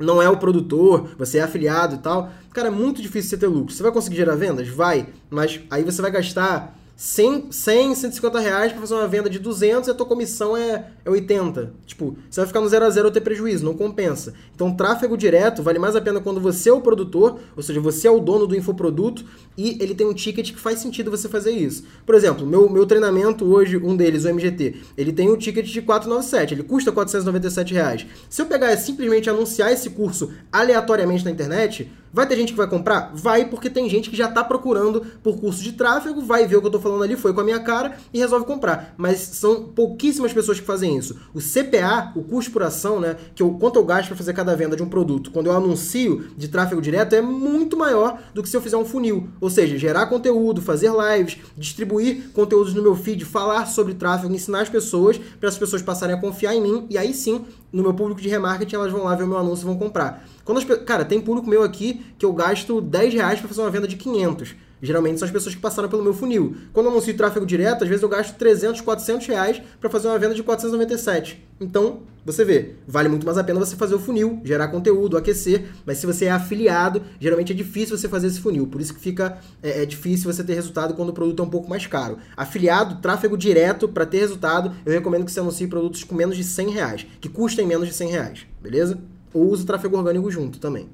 não 0.00 0.20
é 0.20 0.28
o 0.28 0.36
produtor, 0.36 1.14
você 1.16 1.38
é 1.38 1.42
afiliado 1.42 1.94
e 1.94 1.98
tal, 1.98 2.32
cara, 2.52 2.66
é 2.66 2.70
muito 2.72 3.00
difícil 3.00 3.30
você 3.30 3.36
ter 3.36 3.46
lucro. 3.46 3.72
Você 3.72 3.84
vai 3.84 3.92
conseguir 3.92 4.16
gerar 4.16 4.34
vendas? 4.34 4.66
Vai, 4.66 5.06
mas 5.30 5.60
aí 5.70 5.84
você 5.84 6.02
vai 6.02 6.10
gastar 6.10 6.76
100, 6.96 7.50
100 7.50 7.94
150 7.96 8.38
reais 8.38 8.72
para 8.72 8.80
fazer 8.80 8.94
uma 8.94 9.08
venda 9.08 9.28
de 9.28 9.38
200 9.38 9.88
e 9.88 9.90
a 9.90 9.94
tua 9.94 10.06
comissão 10.06 10.56
é, 10.56 10.92
é 11.04 11.10
80. 11.10 11.72
Tipo, 11.86 12.16
você 12.30 12.40
vai 12.40 12.46
ficar 12.46 12.60
no 12.60 12.68
0 12.68 12.84
a 12.84 12.90
0 12.90 13.06
ou 13.06 13.12
ter 13.12 13.20
prejuízo, 13.20 13.64
não 13.64 13.74
compensa. 13.74 14.34
Então, 14.54 14.74
tráfego 14.74 15.16
direto 15.16 15.62
vale 15.62 15.78
mais 15.78 15.96
a 15.96 16.00
pena 16.00 16.20
quando 16.20 16.40
você 16.40 16.70
é 16.70 16.72
o 16.72 16.80
produtor, 16.80 17.40
ou 17.56 17.62
seja, 17.62 17.80
você 17.80 18.06
é 18.06 18.10
o 18.10 18.20
dono 18.20 18.46
do 18.46 18.54
infoproduto 18.54 19.24
e 19.56 19.76
ele 19.80 19.94
tem 19.94 20.06
um 20.06 20.14
ticket 20.14 20.52
que 20.52 20.60
faz 20.60 20.78
sentido 20.78 21.10
você 21.10 21.28
fazer 21.28 21.50
isso. 21.50 21.84
Por 22.06 22.14
exemplo, 22.14 22.46
meu, 22.46 22.70
meu 22.70 22.86
treinamento 22.86 23.44
hoje, 23.44 23.76
um 23.76 23.96
deles, 23.96 24.24
o 24.24 24.28
MGT, 24.28 24.76
ele 24.96 25.12
tem 25.12 25.28
um 25.30 25.36
ticket 25.36 25.66
de 25.66 25.82
497, 25.82 26.54
ele 26.54 26.62
custa 26.62 26.92
497 26.92 27.74
reais. 27.74 28.06
Se 28.30 28.40
eu 28.40 28.46
pegar 28.46 28.72
e 28.72 28.76
simplesmente 28.76 29.28
anunciar 29.28 29.72
esse 29.72 29.90
curso 29.90 30.32
aleatoriamente 30.52 31.24
na 31.24 31.30
internet, 31.30 31.90
Vai 32.14 32.28
ter 32.28 32.36
gente 32.36 32.52
que 32.52 32.56
vai 32.56 32.68
comprar? 32.68 33.10
Vai, 33.12 33.44
porque 33.46 33.68
tem 33.68 33.90
gente 33.90 34.08
que 34.08 34.16
já 34.16 34.28
está 34.28 34.44
procurando 34.44 35.04
por 35.20 35.36
curso 35.40 35.60
de 35.60 35.72
tráfego, 35.72 36.20
vai 36.20 36.46
ver 36.46 36.54
o 36.54 36.60
que 36.60 36.66
eu 36.66 36.68
estou 36.68 36.80
falando 36.80 37.02
ali, 37.02 37.16
foi 37.16 37.34
com 37.34 37.40
a 37.40 37.44
minha 37.44 37.58
cara 37.58 37.96
e 38.12 38.20
resolve 38.20 38.46
comprar. 38.46 38.94
Mas 38.96 39.18
são 39.18 39.64
pouquíssimas 39.64 40.32
pessoas 40.32 40.60
que 40.60 40.64
fazem 40.64 40.96
isso. 40.96 41.16
O 41.34 41.40
CPA, 41.40 42.12
o 42.14 42.22
custo 42.22 42.52
por 42.52 42.62
ação, 42.62 43.00
né, 43.00 43.16
que 43.34 43.42
eu, 43.42 43.50
quanto 43.54 43.80
eu 43.80 43.84
gasto 43.84 44.06
para 44.06 44.16
fazer 44.16 44.32
cada 44.32 44.54
venda 44.54 44.76
de 44.76 44.82
um 44.84 44.88
produto, 44.88 45.32
quando 45.32 45.46
eu 45.46 45.52
anuncio 45.56 46.28
de 46.36 46.46
tráfego 46.46 46.80
direto, 46.80 47.16
é 47.16 47.20
muito 47.20 47.76
maior 47.76 48.20
do 48.32 48.44
que 48.44 48.48
se 48.48 48.56
eu 48.56 48.60
fizer 48.60 48.76
um 48.76 48.84
funil. 48.84 49.26
Ou 49.40 49.50
seja, 49.50 49.76
gerar 49.76 50.06
conteúdo, 50.06 50.62
fazer 50.62 50.92
lives, 50.92 51.38
distribuir 51.56 52.30
conteúdos 52.32 52.74
no 52.74 52.82
meu 52.82 52.94
feed, 52.94 53.24
falar 53.24 53.66
sobre 53.66 53.92
tráfego, 53.92 54.32
ensinar 54.32 54.60
as 54.60 54.68
pessoas 54.68 55.18
para 55.40 55.48
as 55.48 55.58
pessoas 55.58 55.82
passarem 55.82 56.14
a 56.14 56.20
confiar 56.20 56.54
em 56.54 56.60
mim 56.60 56.86
e 56.88 56.96
aí 56.96 57.12
sim, 57.12 57.44
no 57.72 57.82
meu 57.82 57.92
público 57.92 58.20
de 58.20 58.28
remarketing, 58.28 58.76
elas 58.76 58.92
vão 58.92 59.02
lá 59.02 59.16
ver 59.16 59.24
o 59.24 59.26
meu 59.26 59.38
anúncio 59.38 59.64
e 59.64 59.66
vão 59.66 59.76
comprar. 59.76 60.24
Quando 60.44 60.58
as, 60.58 60.64
cara, 60.84 61.04
tem 61.04 61.20
público 61.20 61.48
meu 61.48 61.62
aqui 61.62 62.04
que 62.18 62.24
eu 62.24 62.32
gasto 62.32 62.80
10 62.80 63.14
reais 63.14 63.38
para 63.38 63.48
fazer 63.48 63.60
uma 63.60 63.70
venda 63.70 63.88
de 63.88 63.96
500. 63.96 64.54
Geralmente 64.84 65.18
são 65.18 65.26
as 65.26 65.32
pessoas 65.32 65.54
que 65.54 65.60
passaram 65.60 65.88
pelo 65.88 66.02
meu 66.02 66.12
funil. 66.12 66.56
Quando 66.72 66.86
eu 66.86 66.92
anuncio 66.92 67.16
tráfego 67.16 67.46
direto, 67.46 67.84
às 67.84 67.88
vezes 67.88 68.02
eu 68.02 68.08
gasto 68.08 68.36
300, 68.36 68.82
400 68.82 69.26
reais 69.26 69.62
para 69.80 69.88
fazer 69.88 70.08
uma 70.08 70.18
venda 70.18 70.34
de 70.34 70.42
497. 70.42 71.42
Então, 71.58 72.02
você 72.22 72.44
vê, 72.44 72.74
vale 72.86 73.08
muito 73.08 73.24
mais 73.24 73.38
a 73.38 73.44
pena 73.44 73.58
você 73.58 73.76
fazer 73.76 73.94
o 73.94 73.98
funil, 73.98 74.40
gerar 74.44 74.68
conteúdo, 74.68 75.16
aquecer. 75.16 75.70
Mas 75.86 75.98
se 75.98 76.06
você 76.06 76.26
é 76.26 76.30
afiliado, 76.30 77.00
geralmente 77.18 77.52
é 77.52 77.54
difícil 77.54 77.96
você 77.96 78.08
fazer 78.08 78.26
esse 78.26 78.40
funil. 78.40 78.66
Por 78.66 78.78
isso 78.78 78.92
que 78.92 79.00
fica 79.00 79.38
é, 79.62 79.82
é 79.82 79.86
difícil 79.86 80.30
você 80.30 80.44
ter 80.44 80.52
resultado 80.52 80.92
quando 80.92 81.08
o 81.08 81.14
produto 81.14 81.40
é 81.40 81.46
um 81.46 81.50
pouco 81.50 81.68
mais 81.70 81.86
caro. 81.86 82.18
Afiliado, 82.36 83.00
tráfego 83.00 83.38
direto, 83.38 83.88
para 83.88 84.04
ter 84.04 84.18
resultado, 84.18 84.70
eu 84.84 84.92
recomendo 84.92 85.24
que 85.24 85.32
você 85.32 85.40
anuncie 85.40 85.66
produtos 85.66 86.04
com 86.04 86.14
menos 86.14 86.36
de 86.36 86.44
100 86.44 86.70
reais, 86.70 87.06
que 87.22 87.28
custem 87.30 87.66
menos 87.66 87.88
de 87.88 87.94
100 87.94 88.10
reais, 88.10 88.46
beleza? 88.60 88.98
Ou 89.34 89.50
use 89.50 89.66
tráfego 89.66 89.98
orgânico 89.98 90.30
junto 90.30 90.58
também. 90.58 90.88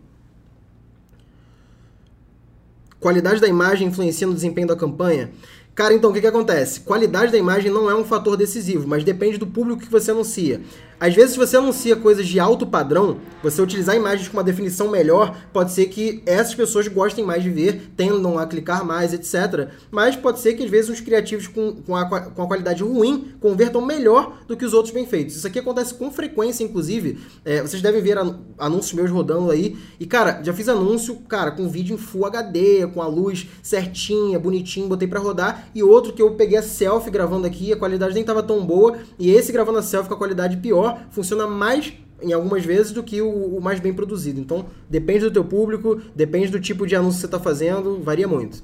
Qualidade 2.99 3.41
da 3.41 3.47
imagem 3.47 3.89
influencia 3.89 4.27
no 4.27 4.35
desempenho 4.35 4.67
da 4.67 4.77
campanha? 4.77 5.31
Cara, 5.75 5.95
então 5.95 6.11
o 6.11 6.13
que, 6.13 6.21
que 6.21 6.27
acontece? 6.27 6.81
Qualidade 6.81 7.33
da 7.33 7.39
imagem 7.39 7.71
não 7.71 7.89
é 7.89 7.95
um 7.95 8.05
fator 8.05 8.37
decisivo, 8.37 8.87
mas 8.89 9.05
depende 9.05 9.39
do 9.39 9.47
público 9.47 9.81
que 9.81 9.91
você 9.91 10.11
anuncia. 10.11 10.61
Às 11.01 11.15
vezes, 11.15 11.31
se 11.31 11.39
você 11.39 11.57
anuncia 11.57 11.97
coisas 11.97 12.29
de 12.29 12.39
alto 12.39 12.67
padrão, 12.67 13.17
você 13.43 13.63
utilizar 13.63 13.97
imagens 13.97 14.29
com 14.29 14.37
uma 14.37 14.45
definição 14.45 14.91
melhor, 14.91 15.35
pode 15.51 15.73
ser 15.73 15.87
que 15.87 16.23
essas 16.27 16.55
pessoas 16.55 16.87
gostem 16.89 17.25
mais 17.25 17.43
de 17.43 17.49
ver, 17.49 17.91
tendam 17.97 18.39
a 18.39 18.47
clicar 18.47 18.85
mais, 18.85 19.15
etc. 19.15 19.71
Mas 19.91 20.15
pode 20.15 20.41
ser 20.41 20.53
que, 20.53 20.63
às 20.63 20.69
vezes, 20.69 20.91
os 20.91 21.01
criativos 21.01 21.47
com, 21.47 21.73
com, 21.73 21.97
a, 21.97 22.05
com 22.05 22.43
a 22.43 22.47
qualidade 22.47 22.83
ruim 22.83 23.33
convertam 23.41 23.81
melhor 23.81 24.41
do 24.47 24.55
que 24.55 24.65
os 24.65 24.75
outros 24.75 24.93
bem 24.93 25.07
feitos. 25.07 25.37
Isso 25.37 25.47
aqui 25.47 25.59
acontece 25.59 25.95
com 25.95 26.11
frequência, 26.13 26.63
inclusive. 26.65 27.19
É, 27.47 27.63
vocês 27.63 27.81
devem 27.81 28.03
ver 28.03 28.19
anúncios 28.59 28.93
meus 28.93 29.11
rodando 29.11 29.51
aí. 29.51 29.79
E, 29.99 30.05
cara, 30.05 30.43
já 30.43 30.53
fiz 30.53 30.69
anúncio, 30.69 31.17
cara, 31.27 31.51
com 31.51 31.67
vídeo 31.67 31.95
em 31.95 31.99
Full 31.99 32.27
HD, 32.27 32.87
com 32.89 33.01
a 33.01 33.07
luz 33.07 33.49
certinha, 33.63 34.39
bonitinho, 34.39 34.87
botei 34.87 35.09
para 35.09 35.19
rodar. 35.19 35.71
E 35.75 35.83
outro 35.83 36.13
que 36.13 36.21
eu 36.21 36.33
peguei 36.33 36.59
a 36.59 36.63
selfie 36.63 37.11
gravando 37.11 37.47
aqui, 37.47 37.73
a 37.73 37.77
qualidade 37.77 38.13
nem 38.13 38.23
tava 38.23 38.43
tão 38.43 38.67
boa. 38.67 38.99
E 39.19 39.31
esse 39.31 39.51
gravando 39.51 39.79
a 39.79 39.83
selfie 39.83 40.09
com 40.09 40.15
a 40.15 40.19
qualidade 40.19 40.59
pior 40.59 40.90
funciona 41.11 41.47
mais 41.47 41.93
em 42.23 42.33
algumas 42.33 42.65
vezes 42.65 42.93
do 42.93 43.03
que 43.03 43.21
o, 43.23 43.29
o, 43.29 43.61
mais 43.61 43.81
bem 43.81 43.93
produzido. 43.93 44.41
Então, 44.41 44.67
depende 44.89 45.25
do 45.25 45.31
teu 45.31 45.45
público, 45.45 46.01
depende 46.15 46.49
do 46.49 46.61
tipo 46.61 46.87
de 46.87 46.95
anúncio 46.95 47.17
que 47.17 47.21
você 47.21 47.27
está 47.27 47.41
fazendo, 47.41 48.01
varia 48.03 48.29
muito. 48.29 48.63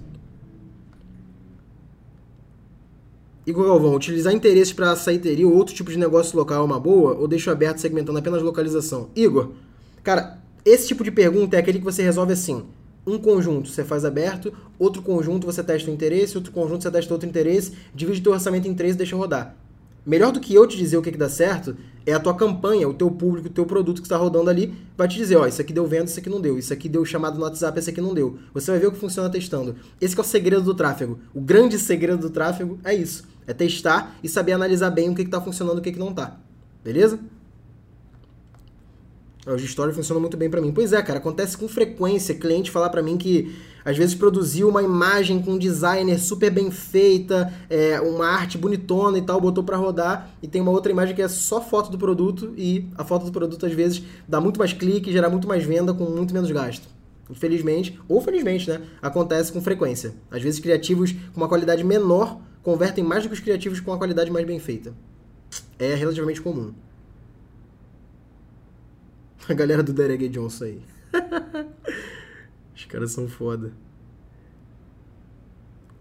Igor 3.46 3.66
Galvão, 3.66 3.94
utilizar 3.94 4.32
interesses 4.32 4.72
para 4.72 4.90
açaiteria 4.90 5.46
ou 5.46 5.54
outro 5.54 5.74
tipo 5.74 5.90
de 5.90 5.98
negócio 5.98 6.36
local 6.36 6.62
é 6.62 6.64
uma 6.64 6.80
boa 6.80 7.14
ou 7.14 7.28
deixo 7.28 7.48
aberto 7.48 7.78
segmentando 7.78 8.18
apenas 8.18 8.42
localização? 8.42 9.08
Igor, 9.14 9.52
cara, 10.02 10.38
esse 10.64 10.88
tipo 10.88 11.04
de 11.04 11.12
pergunta 11.12 11.56
é 11.56 11.60
aquele 11.60 11.78
que 11.78 11.84
você 11.84 12.02
resolve 12.02 12.32
assim. 12.32 12.64
Um 13.06 13.18
conjunto 13.18 13.68
você 13.68 13.84
faz 13.84 14.04
aberto, 14.04 14.52
outro 14.80 15.00
conjunto 15.00 15.46
você 15.46 15.62
testa 15.62 15.88
o 15.88 15.94
interesse, 15.94 16.36
outro 16.36 16.50
conjunto 16.50 16.82
você 16.82 16.90
testa 16.90 17.14
outro 17.14 17.28
interesse, 17.28 17.72
divide 17.94 18.20
teu 18.20 18.32
orçamento 18.32 18.66
em 18.66 18.74
três 18.74 18.96
e 18.96 18.98
deixa 18.98 19.14
rodar. 19.14 19.54
Melhor 20.04 20.32
do 20.32 20.40
que 20.40 20.52
eu 20.52 20.66
te 20.66 20.76
dizer 20.76 20.96
o 20.96 21.02
que, 21.02 21.12
que 21.12 21.18
dá 21.18 21.28
certo, 21.28 21.76
é 22.06 22.12
a 22.12 22.20
tua 22.20 22.34
campanha, 22.34 22.88
o 22.88 22.94
teu 22.94 23.10
público, 23.10 23.48
o 23.48 23.50
teu 23.50 23.66
produto 23.66 24.00
que 24.00 24.06
está 24.06 24.16
rodando 24.16 24.48
ali, 24.48 24.72
vai 24.96 25.08
te 25.08 25.16
dizer, 25.16 25.36
ó, 25.36 25.46
isso 25.46 25.60
aqui 25.60 25.72
deu 25.72 25.86
venda, 25.86 26.04
isso 26.04 26.20
aqui 26.20 26.30
não 26.30 26.40
deu, 26.40 26.56
isso 26.56 26.72
aqui 26.72 26.88
deu 26.88 27.04
chamado 27.04 27.36
no 27.36 27.42
WhatsApp, 27.42 27.78
isso 27.80 27.90
aqui 27.90 28.00
não 28.00 28.14
deu. 28.14 28.38
Você 28.54 28.70
vai 28.70 28.78
ver 28.78 28.86
o 28.86 28.92
que 28.92 28.98
funciona 28.98 29.28
testando. 29.28 29.74
Esse 30.00 30.16
é 30.16 30.20
o 30.20 30.24
segredo 30.24 30.62
do 30.62 30.74
tráfego. 30.74 31.18
O 31.34 31.40
grande 31.40 31.78
segredo 31.78 32.20
do 32.20 32.30
tráfego 32.30 32.78
é 32.84 32.94
isso. 32.94 33.24
É 33.44 33.52
testar 33.52 34.16
e 34.22 34.28
saber 34.28 34.52
analisar 34.52 34.90
bem 34.90 35.10
o 35.10 35.14
que 35.14 35.22
está 35.22 35.40
funcionando 35.40 35.78
e 35.78 35.80
o 35.80 35.82
que, 35.82 35.92
que 35.92 35.98
não 35.98 36.10
está. 36.10 36.38
Beleza? 36.84 37.18
O 39.44 39.56
Story 39.56 39.92
funciona 39.92 40.20
muito 40.20 40.36
bem 40.36 40.48
para 40.50 40.60
mim. 40.60 40.72
Pois 40.72 40.92
é, 40.92 41.02
cara, 41.02 41.18
acontece 41.18 41.56
com 41.56 41.68
frequência 41.68 42.34
cliente 42.34 42.70
falar 42.70 42.90
para 42.90 43.02
mim 43.02 43.16
que 43.16 43.54
às 43.86 43.96
vezes 43.96 44.16
produziu 44.16 44.68
uma 44.68 44.82
imagem 44.82 45.40
com 45.40 45.52
um 45.52 45.58
designer 45.58 46.18
super 46.18 46.50
bem 46.50 46.72
feita, 46.72 47.54
é, 47.70 48.00
uma 48.00 48.26
arte 48.26 48.58
bonitona 48.58 49.16
e 49.16 49.22
tal, 49.22 49.40
botou 49.40 49.62
para 49.62 49.76
rodar 49.76 50.28
e 50.42 50.48
tem 50.48 50.60
uma 50.60 50.72
outra 50.72 50.90
imagem 50.90 51.14
que 51.14 51.22
é 51.22 51.28
só 51.28 51.60
foto 51.60 51.88
do 51.88 51.96
produto 51.96 52.52
e 52.56 52.90
a 52.98 53.04
foto 53.04 53.24
do 53.24 53.30
produto 53.30 53.64
às 53.64 53.72
vezes 53.72 54.02
dá 54.26 54.40
muito 54.40 54.58
mais 54.58 54.72
clique, 54.72 55.12
gera 55.12 55.30
muito 55.30 55.46
mais 55.46 55.62
venda 55.62 55.94
com 55.94 56.02
muito 56.02 56.34
menos 56.34 56.50
gasto. 56.50 56.88
Infelizmente, 57.30 57.96
ou 58.08 58.20
felizmente, 58.20 58.68
né? 58.68 58.82
Acontece 59.00 59.52
com 59.52 59.60
frequência. 59.60 60.14
Às 60.32 60.42
vezes 60.42 60.58
criativos 60.58 61.12
com 61.12 61.40
uma 61.40 61.48
qualidade 61.48 61.84
menor 61.84 62.40
convertem 62.64 63.04
mais 63.04 63.22
do 63.22 63.28
que 63.28 63.34
os 63.34 63.40
criativos 63.40 63.78
com 63.78 63.92
uma 63.92 63.98
qualidade 63.98 64.32
mais 64.32 64.44
bem 64.44 64.58
feita. 64.58 64.92
É 65.78 65.94
relativamente 65.94 66.42
comum. 66.42 66.74
A 69.48 69.54
galera 69.54 69.84
do 69.84 69.92
Derek 69.92 70.28
Johnson 70.28 70.64
aí. 70.64 70.82
Os 72.76 72.84
caras 72.84 73.10
são 73.10 73.26
foda. 73.26 73.72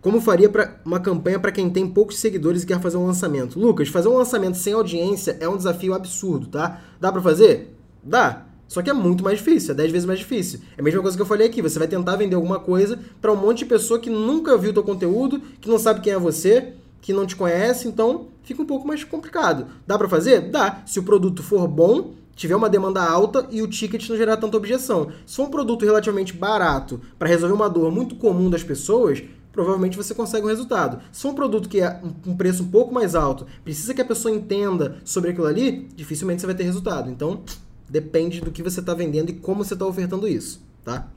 Como 0.01 0.21
faria 0.21 0.49
para 0.49 0.79
uma 0.85 0.99
campanha 0.99 1.39
para 1.39 1.51
quem 1.51 1.69
tem 1.69 1.87
poucos 1.87 2.19
seguidores 2.19 2.61
e 2.61 2.67
quer 2.67 2.79
fazer 2.79 2.97
um 2.97 3.07
lançamento? 3.07 3.59
Lucas, 3.59 3.87
fazer 3.87 4.07
um 4.07 4.17
lançamento 4.17 4.57
sem 4.57 4.73
audiência 4.73 5.37
é 5.39 5.49
um 5.49 5.57
desafio 5.57 5.95
absurdo, 5.95 6.47
tá? 6.47 6.81
Dá 6.99 7.11
para 7.11 7.21
fazer? 7.21 7.75
Dá. 8.03 8.45
Só 8.67 8.81
que 8.81 8.89
é 8.89 8.93
muito 8.93 9.23
mais 9.23 9.39
difícil, 9.39 9.71
é 9.71 9.77
10 9.77 9.91
vezes 9.91 10.05
mais 10.05 10.19
difícil. 10.19 10.59
É 10.77 10.81
a 10.81 10.83
mesma 10.83 11.01
coisa 11.01 11.17
que 11.17 11.21
eu 11.21 11.25
falei 11.25 11.47
aqui, 11.47 11.61
você 11.61 11.79
vai 11.79 11.87
tentar 11.87 12.15
vender 12.17 12.35
alguma 12.35 12.59
coisa 12.59 12.99
para 13.21 13.31
um 13.31 13.35
monte 13.35 13.59
de 13.59 13.65
pessoa 13.65 13.99
que 13.99 14.09
nunca 14.09 14.57
viu 14.57 14.73
teu 14.73 14.83
conteúdo, 14.83 15.39
que 15.61 15.69
não 15.69 15.79
sabe 15.79 16.01
quem 16.01 16.13
é 16.13 16.19
você, 16.19 16.73
que 17.01 17.13
não 17.13 17.25
te 17.25 17.35
conhece, 17.35 17.87
então 17.87 18.27
fica 18.43 18.61
um 18.61 18.65
pouco 18.65 18.87
mais 18.87 19.03
complicado. 19.03 19.67
Dá 19.87 19.97
para 19.97 20.09
fazer? 20.09 20.49
Dá. 20.51 20.83
Se 20.85 20.99
o 20.99 21.03
produto 21.03 21.41
for 21.41 21.67
bom, 21.67 22.13
tiver 22.35 22.55
uma 22.55 22.69
demanda 22.69 23.01
alta 23.01 23.47
e 23.49 23.61
o 23.61 23.67
ticket 23.67 24.07
não 24.09 24.17
gerar 24.17 24.37
tanta 24.37 24.57
objeção. 24.57 25.11
Se 25.25 25.35
for 25.35 25.47
um 25.47 25.51
produto 25.51 25.85
relativamente 25.85 26.33
barato 26.33 27.01
para 27.17 27.29
resolver 27.29 27.55
uma 27.55 27.69
dor 27.69 27.91
muito 27.91 28.15
comum 28.15 28.49
das 28.49 28.63
pessoas, 28.63 29.23
provavelmente 29.51 29.95
você 29.95 30.13
consegue 30.13 30.45
um 30.45 30.49
resultado. 30.49 31.01
Se 31.11 31.21
for 31.21 31.29
um 31.29 31.35
produto 31.35 31.69
que 31.69 31.79
é 31.79 32.01
um 32.27 32.35
preço 32.35 32.63
um 32.63 32.67
pouco 32.67 32.93
mais 32.93 33.15
alto, 33.15 33.47
precisa 33.63 33.93
que 33.93 34.01
a 34.01 34.05
pessoa 34.05 34.35
entenda 34.35 34.97
sobre 35.05 35.31
aquilo 35.31 35.47
ali, 35.47 35.87
dificilmente 35.95 36.41
você 36.41 36.47
vai 36.47 36.55
ter 36.55 36.63
resultado. 36.63 37.09
Então, 37.09 37.41
depende 37.89 38.41
do 38.41 38.51
que 38.51 38.61
você 38.61 38.81
está 38.81 38.93
vendendo 38.93 39.29
e 39.29 39.33
como 39.33 39.63
você 39.63 39.73
está 39.73 39.85
ofertando 39.85 40.27
isso, 40.27 40.61
tá? 40.83 41.07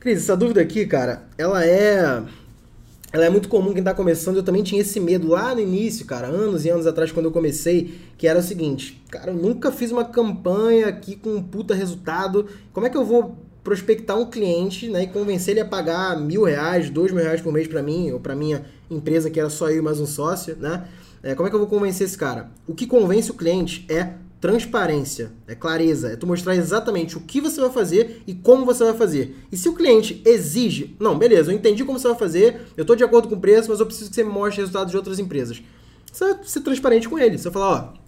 Cris, 0.00 0.18
essa 0.18 0.36
dúvida 0.36 0.60
aqui, 0.60 0.84
cara, 0.84 1.28
ela 1.38 1.64
é 1.64 2.24
ela 3.12 3.26
é 3.26 3.30
muito 3.30 3.48
comum 3.48 3.70
quem 3.70 3.80
está 3.80 3.92
começando. 3.92 4.36
Eu 4.36 4.42
também 4.42 4.62
tinha 4.62 4.80
esse 4.80 4.98
medo 4.98 5.28
lá 5.28 5.54
no 5.54 5.60
início, 5.60 6.06
cara, 6.06 6.26
anos 6.26 6.64
e 6.64 6.70
anos 6.70 6.86
atrás, 6.86 7.12
quando 7.12 7.26
eu 7.26 7.32
comecei, 7.32 7.98
que 8.16 8.26
era 8.26 8.38
o 8.38 8.42
seguinte: 8.42 9.02
cara, 9.10 9.30
eu 9.30 9.36
nunca 9.36 9.70
fiz 9.70 9.90
uma 9.92 10.04
campanha 10.04 10.86
aqui 10.88 11.16
com 11.16 11.36
um 11.36 11.42
puta 11.42 11.74
resultado. 11.74 12.46
Como 12.72 12.86
é 12.86 12.90
que 12.90 12.96
eu 12.96 13.04
vou 13.04 13.36
prospectar 13.62 14.18
um 14.18 14.26
cliente 14.26 14.88
né, 14.88 15.04
e 15.04 15.06
convencer 15.06 15.52
ele 15.52 15.60
a 15.60 15.64
pagar 15.64 16.18
mil 16.18 16.42
reais, 16.42 16.90
dois 16.90 17.12
mil 17.12 17.22
reais 17.22 17.40
por 17.40 17.52
mês 17.52 17.68
para 17.68 17.82
mim, 17.82 18.10
ou 18.10 18.18
para 18.18 18.34
minha 18.34 18.64
empresa, 18.90 19.30
que 19.30 19.38
era 19.38 19.48
só 19.48 19.70
eu 19.70 19.78
e 19.78 19.82
mais 19.82 20.00
um 20.00 20.06
sócio, 20.06 20.56
né? 20.56 20.88
É, 21.22 21.36
como 21.36 21.46
é 21.46 21.50
que 21.50 21.54
eu 21.54 21.60
vou 21.60 21.68
convencer 21.68 22.06
esse 22.06 22.18
cara? 22.18 22.50
O 22.66 22.74
que 22.74 22.86
convence 22.86 23.30
o 23.30 23.34
cliente 23.34 23.86
é 23.88 24.14
transparência, 24.42 25.30
é 25.46 25.54
clareza, 25.54 26.08
é 26.08 26.16
tu 26.16 26.26
mostrar 26.26 26.56
exatamente 26.56 27.16
o 27.16 27.20
que 27.20 27.40
você 27.40 27.60
vai 27.60 27.70
fazer 27.70 28.24
e 28.26 28.34
como 28.34 28.66
você 28.66 28.82
vai 28.82 28.94
fazer. 28.94 29.36
E 29.52 29.56
se 29.56 29.68
o 29.68 29.72
cliente 29.72 30.20
exige, 30.24 30.96
não, 30.98 31.16
beleza, 31.16 31.52
eu 31.52 31.54
entendi 31.54 31.84
como 31.84 31.96
você 31.96 32.08
vai 32.08 32.18
fazer, 32.18 32.60
eu 32.76 32.82
estou 32.82 32.96
de 32.96 33.04
acordo 33.04 33.28
com 33.28 33.36
o 33.36 33.40
preço, 33.40 33.70
mas 33.70 33.78
eu 33.78 33.86
preciso 33.86 34.10
que 34.10 34.16
você 34.16 34.24
me 34.24 34.32
mostre 34.32 34.60
resultados 34.60 34.90
de 34.90 34.96
outras 34.96 35.20
empresas. 35.20 35.62
Você 36.12 36.24
vai 36.24 36.42
ser 36.42 36.60
transparente 36.60 37.08
com 37.08 37.16
ele. 37.20 37.38
Você 37.38 37.44
vai 37.44 37.52
falar, 37.52 37.70
ó, 37.70 38.01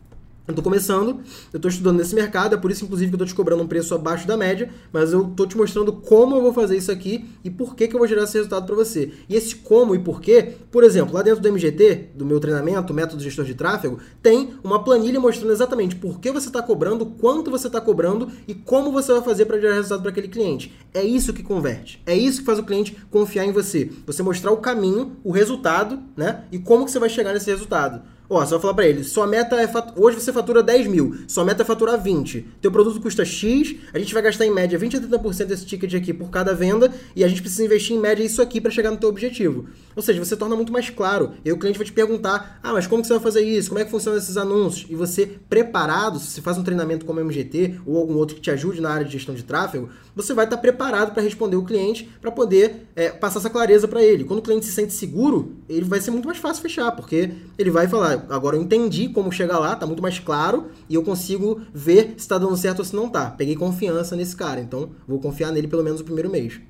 eu 0.47 0.53
estou 0.53 0.63
começando, 0.63 1.21
eu 1.53 1.57
estou 1.57 1.71
estudando 1.71 1.97
nesse 1.97 2.15
mercado, 2.15 2.55
é 2.55 2.59
por 2.59 2.71
isso, 2.71 2.85
inclusive, 2.85 3.11
que 3.11 3.15
eu 3.15 3.17
estou 3.17 3.27
te 3.27 3.35
cobrando 3.35 3.63
um 3.63 3.67
preço 3.67 3.95
abaixo 3.95 4.27
da 4.27 4.37
média, 4.37 4.69
mas 4.93 5.13
eu 5.13 5.29
estou 5.29 5.47
te 5.47 5.57
mostrando 5.57 5.91
como 5.91 6.37
eu 6.37 6.43
vou 6.43 6.53
fazer 6.53 6.77
isso 6.77 6.93
aqui 6.93 7.25
e 7.43 7.51
por 7.51 7.75
que, 7.75 7.89
que 7.89 7.95
eu 7.95 7.99
vou 7.99 8.07
gerar 8.07 8.25
esse 8.25 8.35
resultado 8.35 8.67
para 8.67 8.75
você. 8.75 9.11
E 9.27 9.35
esse 9.35 9.57
como 9.57 9.95
e 9.95 9.99
porquê, 9.99 10.53
por 10.71 10.85
exemplo, 10.85 11.15
lá 11.15 11.23
dentro 11.23 11.41
do 11.41 11.49
MGT, 11.49 12.11
do 12.15 12.27
meu 12.27 12.39
treinamento, 12.41 12.93
método 12.93 13.23
gestor 13.23 13.47
de 13.47 13.55
tráfego, 13.55 13.99
tem 14.23 14.55
uma 14.63 14.85
planilha 14.85 15.19
mostrando 15.19 15.53
exatamente 15.53 15.97
por 15.97 16.21
que 16.21 16.31
você 16.31 16.49
está 16.49 16.63
cobrando, 16.63 17.07
quanto 17.07 17.51
você 17.51 17.69
está 17.69 17.81
cobrando 17.81 18.31
e 18.47 18.55
como 18.55 18.93
você 18.93 19.13
vai 19.13 19.23
fazer 19.23 19.47
para 19.47 19.59
gerar 19.59 19.75
resultado 19.77 20.03
para 20.03 20.11
aquele 20.11 20.29
cliente. 20.29 20.75
É 20.93 21.03
isso 21.03 21.33
que 21.33 21.43
converte. 21.43 22.03
É 22.05 22.15
isso 22.15 22.41
que 22.41 22.47
faz 22.47 22.59
o 22.59 22.65
cliente 22.65 22.97
confiar 23.11 23.47
em 23.47 23.53
você. 23.53 23.91
Você 24.07 24.23
mostrar 24.23 24.53
o 24.53 24.59
caminho, 24.59 25.17
o 25.25 25.31
resultado, 25.31 26.03
né? 26.15 26.45
E 26.53 26.59
como 26.59 26.85
que 26.85 26.91
você 26.91 26.99
vai 26.99 27.09
chegar 27.09 27.33
nesse 27.33 27.51
resultado. 27.51 28.03
Ó, 28.29 28.43
vai 28.43 28.59
falar 28.59 28.75
para 28.75 28.87
ele, 28.87 29.05
sua 29.05 29.27
meta 29.27 29.57
é 29.57 29.69
fat... 29.69 29.93
hoje 29.97 30.19
você 30.19 30.33
fatura 30.33 30.63
10 30.63 30.87
mil, 30.87 31.15
sua 31.29 31.45
meta 31.45 31.63
é 31.63 31.65
faturar 31.65 32.03
20. 32.03 32.47
Teu 32.61 32.73
produto 32.73 32.99
custa 32.99 33.23
X, 33.23 33.77
a 33.93 33.99
gente 33.99 34.15
vai 34.15 34.23
gastar 34.23 34.47
em 34.47 34.51
média 34.51 34.79
20 34.79 34.97
a 34.97 35.01
30% 35.01 35.45
desse 35.45 35.67
ticket 35.67 35.93
aqui 35.93 36.15
por 36.15 36.31
cada 36.31 36.55
venda 36.55 36.91
e 37.15 37.23
a 37.23 37.29
gente 37.29 37.43
precisa 37.43 37.65
investir 37.65 37.95
em 37.95 38.01
média 38.01 38.25
isso 38.25 38.41
aqui 38.41 38.63
para 38.63 38.71
chegar 38.71 38.91
no 38.91 38.97
teu 38.97 39.11
objetivo. 39.11 39.67
Ou 39.97 40.03
seja, 40.03 40.25
você 40.25 40.37
torna 40.37 40.57
muito 40.57 40.73
mais 40.73 40.91
claro. 40.91 41.33
E 41.45 41.53
o 41.53 41.59
cliente 41.59 41.79
vai 41.79 41.87
te 41.87 41.93
perguntar, 41.93 42.59
ah, 42.63 42.73
mas 42.73 42.87
como 42.87 43.03
que 43.03 43.09
você 43.09 43.15
vai 43.15 43.23
fazer 43.23 43.43
isso? 43.43 43.69
Como 43.69 43.81
é 43.81 43.85
que 43.85 43.91
funcionam 43.91 44.19
esses 44.19 44.37
anúncios? 44.37 44.91
E 44.91 44.95
você 44.95 45.27
preparado, 45.49 46.19
se 46.19 46.27
você 46.27 46.41
faz 46.41 46.59
um 46.59 46.63
treinamento 46.63 47.05
como 47.05 47.21
MGT 47.21 47.81
ou 47.87 47.99
algum 47.99 48.15
outro 48.15 48.37
que 48.37 48.43
te 48.43 48.51
ajude 48.51 48.81
na 48.81 48.91
área 48.91 49.05
de 49.05 49.13
gestão 49.13 49.35
de 49.35 49.43
tráfego, 49.43 49.89
você 50.15 50.33
vai 50.33 50.45
estar 50.45 50.57
preparado 50.59 51.13
para 51.13 51.23
responder 51.23 51.57
o 51.57 51.65
cliente 51.65 52.09
para 52.21 52.31
poder 52.31 52.87
é, 52.95 53.11
passar 53.11 53.41
essa 53.41 53.51
clareza 53.51 53.89
para 53.89 54.03
ele. 54.03 54.25
Quando 54.25 54.39
o 54.39 54.43
cliente 54.43 54.67
se 54.67 54.73
sente 54.73 54.93
seguro, 54.93 55.57
ele 55.69 55.85
vai 55.85 56.01
ser 56.01 56.11
muito 56.11 56.27
mais 56.27 56.39
fácil 56.39 56.63
fechar, 56.63 56.93
porque 56.93 57.31
ele 57.59 57.71
vai 57.71 57.89
falar, 57.89 58.27
agora 58.31 58.57
eu 58.57 58.63
entendi 58.63 59.09
como 59.09 59.33
chegar 59.33 59.59
lá, 59.59 59.75
tá 59.75 59.87
muito 59.87 60.03
mais 60.03 60.19
claro 60.19 60.67
e 60.89 60.95
eu 60.95 61.03
consigo 61.03 61.61
ver 61.73 62.15
se 62.17 62.25
está 62.25 62.39
dando 62.39 62.57
certo 62.57 62.81
ou 62.81 62.85
se 62.85 62.95
não 62.95 63.09
tá. 63.09 63.31
Peguei 63.31 63.57
confiança 63.57 64.15
nesse 64.17 64.37
cara, 64.37 64.61
então 64.61 64.91
vou 65.07 65.19
confiar 65.19 65.51
nele 65.53 65.69
pelo 65.69 65.83
menos 65.83 66.01
o 66.01 66.05
primeiro 66.05 66.31
mês. 66.31 66.61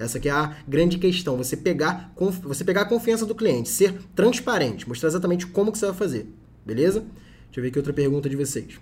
Essa 0.00 0.18
que 0.18 0.30
é 0.30 0.32
a 0.32 0.56
grande 0.66 0.96
questão, 0.96 1.36
você 1.36 1.54
pegar, 1.54 2.10
você 2.42 2.64
pegar 2.64 2.82
a 2.82 2.84
confiança 2.86 3.26
do 3.26 3.34
cliente, 3.34 3.68
ser 3.68 4.00
transparente, 4.14 4.88
mostrar 4.88 5.10
exatamente 5.10 5.46
como 5.46 5.70
que 5.70 5.76
você 5.76 5.84
vai 5.84 5.94
fazer, 5.94 6.26
beleza? 6.64 7.00
Deixa 7.00 7.58
eu 7.58 7.62
ver 7.62 7.68
aqui 7.68 7.78
outra 7.78 7.92
pergunta 7.92 8.26
de 8.26 8.34
vocês. 8.34 8.80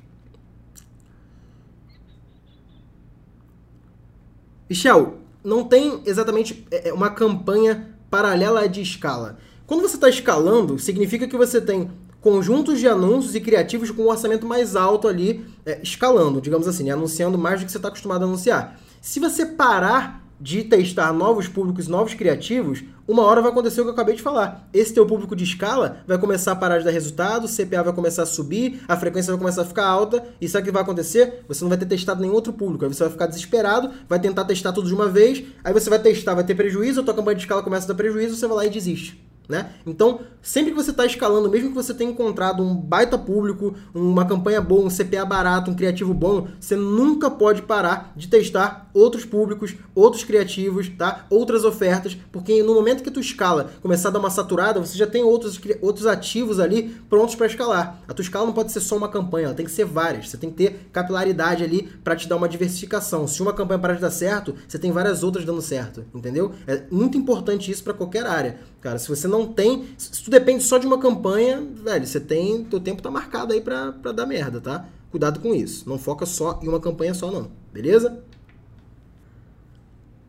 Michel, 4.71 5.19
não 5.43 5.65
tem 5.65 6.03
exatamente 6.07 6.65
é, 6.71 6.91
é, 6.91 6.93
uma 6.93 7.11
campanha 7.11 7.97
paralela 8.09 8.69
de 8.69 8.81
escala. 8.81 9.39
Quando 9.67 9.81
você 9.81 9.97
está 9.97 10.09
escalando, 10.09 10.79
significa 10.79 11.27
que 11.27 11.37
você 11.37 11.61
tem 11.61 11.91
conjuntos 12.21 12.79
de 12.79 12.87
anúncios 12.87 13.35
e 13.35 13.41
criativos 13.41 13.91
com 13.91 14.03
um 14.03 14.09
orçamento 14.09 14.47
mais 14.47 14.77
alto 14.77 15.09
ali, 15.09 15.45
é, 15.67 15.81
escalando, 15.83 16.41
digamos 16.41 16.69
assim, 16.69 16.85
né? 16.85 16.93
anunciando 16.93 17.37
mais 17.37 17.59
do 17.59 17.67
que 17.67 17.73
você 17.73 17.79
está 17.79 17.89
acostumado 17.89 18.23
a 18.23 18.25
anunciar. 18.27 18.79
Se 19.01 19.19
você 19.19 19.45
parar 19.45 20.28
de 20.41 20.65
testar 20.65 21.13
novos 21.13 21.49
públicos, 21.49 21.89
novos 21.89 22.15
criativos, 22.15 22.85
uma 23.07 23.23
hora 23.23 23.41
vai 23.41 23.51
acontecer 23.51 23.81
o 23.81 23.85
que 23.85 23.89
eu 23.89 23.95
acabei 23.95 24.15
de 24.15 24.23
falar. 24.23 24.69
Esse 24.73 24.93
teu 24.93 25.07
público 25.07 25.35
de 25.35 25.43
escala 25.43 25.99
vai 26.07 26.19
começar 26.19 26.53
a 26.53 26.57
parar 26.57 26.79
de 26.79 26.85
dar 26.85 26.91
resultado, 26.91 27.47
o 27.47 27.49
CPA 27.49 27.83
vai 27.83 27.93
começar 27.93 28.23
a 28.23 28.27
subir, 28.27 28.81
a 28.87 28.97
frequência 28.97 29.33
vai 29.33 29.39
começar 29.39 29.63
a 29.63 29.65
ficar 29.65 29.87
alta, 29.87 30.25
e 30.41 30.49
sabe 30.49 30.63
o 30.63 30.67
que 30.67 30.73
vai 30.73 30.83
acontecer? 30.83 31.45
Você 31.49 31.65
não 31.65 31.69
vai 31.69 31.79
ter 31.79 31.87
testado 31.87 32.21
nenhum 32.21 32.35
outro 32.35 32.53
público, 32.53 32.85
aí 32.85 32.93
você 32.93 33.03
vai 33.03 33.13
ficar 33.13 33.27
desesperado, 33.27 33.91
vai 34.09 34.21
tentar 34.21 34.45
testar 34.45 34.73
tudo 34.73 34.89
de 34.89 34.95
uma 34.95 35.09
vez, 35.09 35.43
aí 35.65 35.73
você 35.73 35.89
vai 35.91 35.99
testar, 35.99 36.35
vai 36.35 36.45
ter 36.45 36.55
prejuízo, 36.55 37.01
a 37.01 37.05
tua 37.05 37.15
campanha 37.15 37.37
de 37.37 37.43
escala 37.43 37.63
começa 37.63 37.87
a 37.87 37.89
dar 37.89 37.95
prejuízo, 37.95 38.37
você 38.37 38.47
vai 38.47 38.57
lá 38.57 38.67
e 38.67 38.71
desiste. 38.71 39.28
Né? 39.49 39.71
Então, 39.87 40.21
sempre 40.43 40.73
que 40.73 40.77
você 40.77 40.91
está 40.91 41.07
escalando, 41.07 41.49
mesmo 41.49 41.71
que 41.71 41.75
você 41.75 41.95
tenha 41.95 42.11
encontrado 42.11 42.63
um 42.63 42.77
baita 42.77 43.17
público, 43.17 43.75
uma 43.95 44.27
campanha 44.27 44.61
boa, 44.61 44.85
um 44.85 44.91
CPA 44.91 45.25
barato, 45.25 45.71
um 45.71 45.75
criativo 45.75 46.13
bom, 46.13 46.49
você 46.61 46.77
nunca 46.77 47.31
pode 47.31 47.63
parar 47.63 48.13
de 48.15 48.29
testar 48.29 48.91
outros 48.93 49.25
públicos, 49.25 49.75
outros 49.95 50.23
criativos, 50.23 50.91
tá? 50.91 51.25
outras 51.31 51.65
ofertas, 51.65 52.17
porque 52.31 52.63
no 52.63 52.75
momento 52.75 53.03
que 53.03 53.11
tu 53.11 53.21
escala, 53.21 53.71
começar 53.81 54.09
a 54.09 54.13
dar 54.13 54.19
uma 54.19 54.29
saturada, 54.29 54.81
você 54.81 54.99
já 54.99 55.07
tem 55.07 55.23
outros, 55.23 55.59
outros 55.81 56.07
ativos 56.07 56.61
ali 56.61 56.95
prontos 57.09 57.35
para 57.35 57.47
escalar. 57.47 58.03
A 58.07 58.13
tua 58.13 58.23
escala 58.23 58.45
não 58.45 58.53
pode 58.53 58.71
ser 58.71 58.81
só 58.81 58.97
uma 58.97 59.09
campanha, 59.09 59.47
ela 59.47 59.55
tem 59.55 59.65
que 59.65 59.73
ser 59.73 59.87
várias. 59.87 60.29
Você 60.29 60.37
tem 60.37 60.51
que 60.51 60.57
ter 60.57 60.89
capilaridade 60.93 61.65
ali 61.65 61.89
para 62.05 62.15
te 62.17 62.29
dar 62.29 62.37
uma 62.37 62.49
diversificação. 62.49 63.27
Se 63.27 63.41
uma 63.41 63.55
campanha 63.55 63.79
parar 63.79 63.95
de 63.95 64.01
dar 64.01 64.11
certo, 64.11 64.55
você 64.67 64.79
tem 64.79 64.93
várias 64.93 65.23
outras 65.23 65.45
dando 65.45 65.63
certo, 65.63 66.05
entendeu? 66.15 66.53
É 66.67 66.83
muito 66.91 67.17
importante 67.17 67.71
isso 67.71 67.83
para 67.83 67.95
qualquer 67.95 68.27
área. 68.27 68.59
Cara, 68.81 68.99
se 68.99 69.09
você 69.09 69.27
não 69.27 69.47
tem. 69.47 69.89
Se 69.97 70.23
tu 70.23 70.31
depende 70.31 70.63
só 70.63 70.79
de 70.79 70.87
uma 70.87 70.99
campanha, 70.99 71.61
velho, 71.61 72.07
você 72.07 72.21
tem. 72.21 72.65
Teu 72.65 72.79
tempo 72.79 73.03
tá 73.03 73.11
marcado 73.11 73.53
aí 73.53 73.61
pra, 73.61 73.93
pra 73.93 74.13
dar 74.13 74.27
merda, 74.27 74.61
tá? 74.61 74.87
Cuidado 75.11 75.41
com 75.41 75.55
isso. 75.55 75.89
Não 75.89 75.99
foca 75.99 76.25
só 76.27 76.61
em 76.63 76.69
uma 76.69 76.79
campanha 76.79 77.15
só, 77.15 77.31
não. 77.31 77.51
Beleza? 77.73 78.23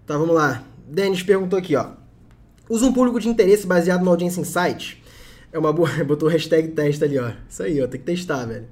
Tá, 0.05 0.17
vamos 0.17 0.33
lá. 0.33 0.63
Denis 0.87 1.21
perguntou 1.21 1.59
aqui, 1.59 1.75
ó. 1.75 1.91
Usa 2.67 2.85
um 2.85 2.93
público 2.93 3.19
de 3.19 3.29
interesse 3.29 3.67
baseado 3.67 4.03
no 4.03 4.09
Audience 4.09 4.39
Insight? 4.39 5.03
É 5.51 5.59
uma 5.59 5.71
boa. 5.71 5.89
Botou 6.03 6.27
o 6.27 6.31
hashtag 6.31 6.69
testa 6.69 7.05
ali, 7.05 7.19
ó. 7.19 7.31
Isso 7.47 7.61
aí, 7.61 7.81
ó. 7.81 7.87
Tem 7.87 7.99
que 7.99 8.05
testar, 8.05 8.45
velho. 8.45 8.67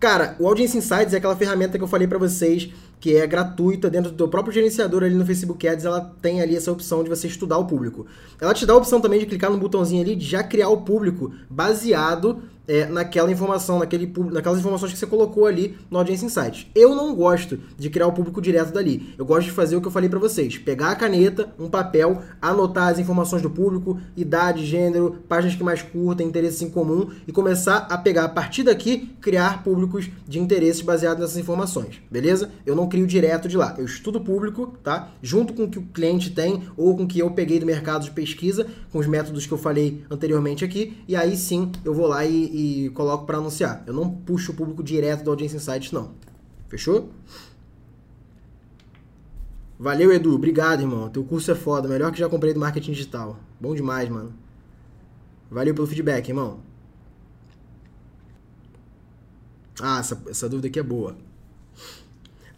Cara, 0.00 0.34
o 0.40 0.48
Audience 0.48 0.76
Insights 0.76 1.14
é 1.14 1.18
aquela 1.18 1.36
ferramenta 1.36 1.78
que 1.78 1.84
eu 1.84 1.88
falei 1.88 2.08
para 2.08 2.18
vocês 2.18 2.70
que 3.02 3.16
é 3.16 3.26
gratuita 3.26 3.90
dentro 3.90 4.12
do 4.12 4.28
próprio 4.28 4.54
gerenciador 4.54 5.02
ali 5.02 5.16
no 5.16 5.26
Facebook 5.26 5.66
Ads, 5.66 5.84
ela 5.84 6.14
tem 6.22 6.40
ali 6.40 6.54
essa 6.54 6.70
opção 6.70 7.02
de 7.02 7.10
você 7.10 7.26
estudar 7.26 7.58
o 7.58 7.64
público. 7.64 8.06
Ela 8.40 8.54
te 8.54 8.64
dá 8.64 8.74
a 8.74 8.76
opção 8.76 9.00
também 9.00 9.18
de 9.18 9.26
clicar 9.26 9.50
no 9.50 9.58
botãozinho 9.58 10.00
ali 10.00 10.14
de 10.14 10.24
já 10.24 10.40
criar 10.44 10.68
o 10.68 10.82
público 10.82 11.32
baseado 11.50 12.40
é, 12.66 12.86
naquela 12.86 13.30
informação, 13.30 13.78
naquele, 13.78 14.12
naquelas 14.30 14.58
informações 14.58 14.92
que 14.92 14.98
você 14.98 15.06
colocou 15.06 15.46
ali 15.46 15.76
no 15.90 15.98
Audience 15.98 16.24
Insights. 16.24 16.66
Eu 16.74 16.94
não 16.94 17.14
gosto 17.14 17.58
de 17.78 17.90
criar 17.90 18.06
o 18.06 18.12
público 18.12 18.40
direto 18.40 18.72
dali. 18.72 19.14
Eu 19.18 19.24
gosto 19.24 19.46
de 19.46 19.52
fazer 19.52 19.76
o 19.76 19.80
que 19.80 19.88
eu 19.88 19.92
falei 19.92 20.08
para 20.08 20.18
vocês: 20.18 20.58
pegar 20.58 20.90
a 20.90 20.96
caneta, 20.96 21.52
um 21.58 21.68
papel, 21.68 22.22
anotar 22.40 22.88
as 22.88 22.98
informações 22.98 23.42
do 23.42 23.50
público, 23.50 23.98
idade, 24.16 24.64
gênero, 24.64 25.18
páginas 25.28 25.56
que 25.56 25.64
mais 25.64 25.82
curtem, 25.82 26.26
interesses 26.26 26.62
em 26.62 26.70
comum 26.70 27.10
e 27.26 27.32
começar 27.32 27.86
a 27.90 27.98
pegar 27.98 28.24
a 28.24 28.28
partir 28.28 28.62
daqui, 28.62 29.14
criar 29.20 29.62
públicos 29.62 30.08
de 30.26 30.38
interesses 30.38 30.82
baseados 30.82 31.20
nessas 31.20 31.36
informações. 31.36 32.00
Beleza? 32.10 32.50
Eu 32.64 32.76
não 32.76 32.88
crio 32.88 33.06
direto 33.06 33.48
de 33.48 33.56
lá. 33.56 33.74
Eu 33.78 33.84
estudo 33.84 34.20
público, 34.20 34.74
tá? 34.82 35.10
Junto 35.22 35.52
com 35.52 35.64
o 35.64 35.68
que 35.68 35.78
o 35.78 35.82
cliente 35.82 36.30
tem 36.30 36.62
ou 36.76 36.96
com 36.96 37.04
o 37.04 37.06
que 37.06 37.18
eu 37.18 37.30
peguei 37.30 37.58
do 37.58 37.66
mercado 37.66 38.04
de 38.04 38.10
pesquisa, 38.10 38.66
com 38.90 38.98
os 38.98 39.06
métodos 39.06 39.46
que 39.46 39.52
eu 39.52 39.58
falei 39.58 40.02
anteriormente 40.10 40.64
aqui, 40.64 40.96
e 41.08 41.16
aí 41.16 41.36
sim 41.36 41.70
eu 41.84 41.94
vou 41.94 42.06
lá 42.06 42.24
e 42.24 42.51
e 42.52 42.90
coloco 42.90 43.24
para 43.24 43.38
anunciar. 43.38 43.82
Eu 43.86 43.94
não 43.94 44.10
puxo 44.10 44.52
o 44.52 44.54
público 44.54 44.82
direto 44.82 45.24
do 45.24 45.30
Audience 45.30 45.56
Insights, 45.56 45.90
não. 45.90 46.12
Fechou? 46.68 47.10
Valeu, 49.78 50.12
Edu. 50.12 50.34
Obrigado, 50.34 50.82
irmão. 50.82 51.08
Teu 51.08 51.24
curso 51.24 51.50
é 51.50 51.54
foda. 51.54 51.88
Melhor 51.88 52.12
que 52.12 52.18
já 52.18 52.28
comprei 52.28 52.52
do 52.52 52.60
marketing 52.60 52.92
digital. 52.92 53.40
Bom 53.58 53.74
demais, 53.74 54.08
mano. 54.08 54.34
Valeu 55.50 55.74
pelo 55.74 55.86
feedback, 55.86 56.28
irmão. 56.28 56.60
Ah, 59.80 59.98
essa, 59.98 60.22
essa 60.28 60.48
dúvida 60.48 60.68
aqui 60.68 60.78
é 60.78 60.82
boa. 60.82 61.16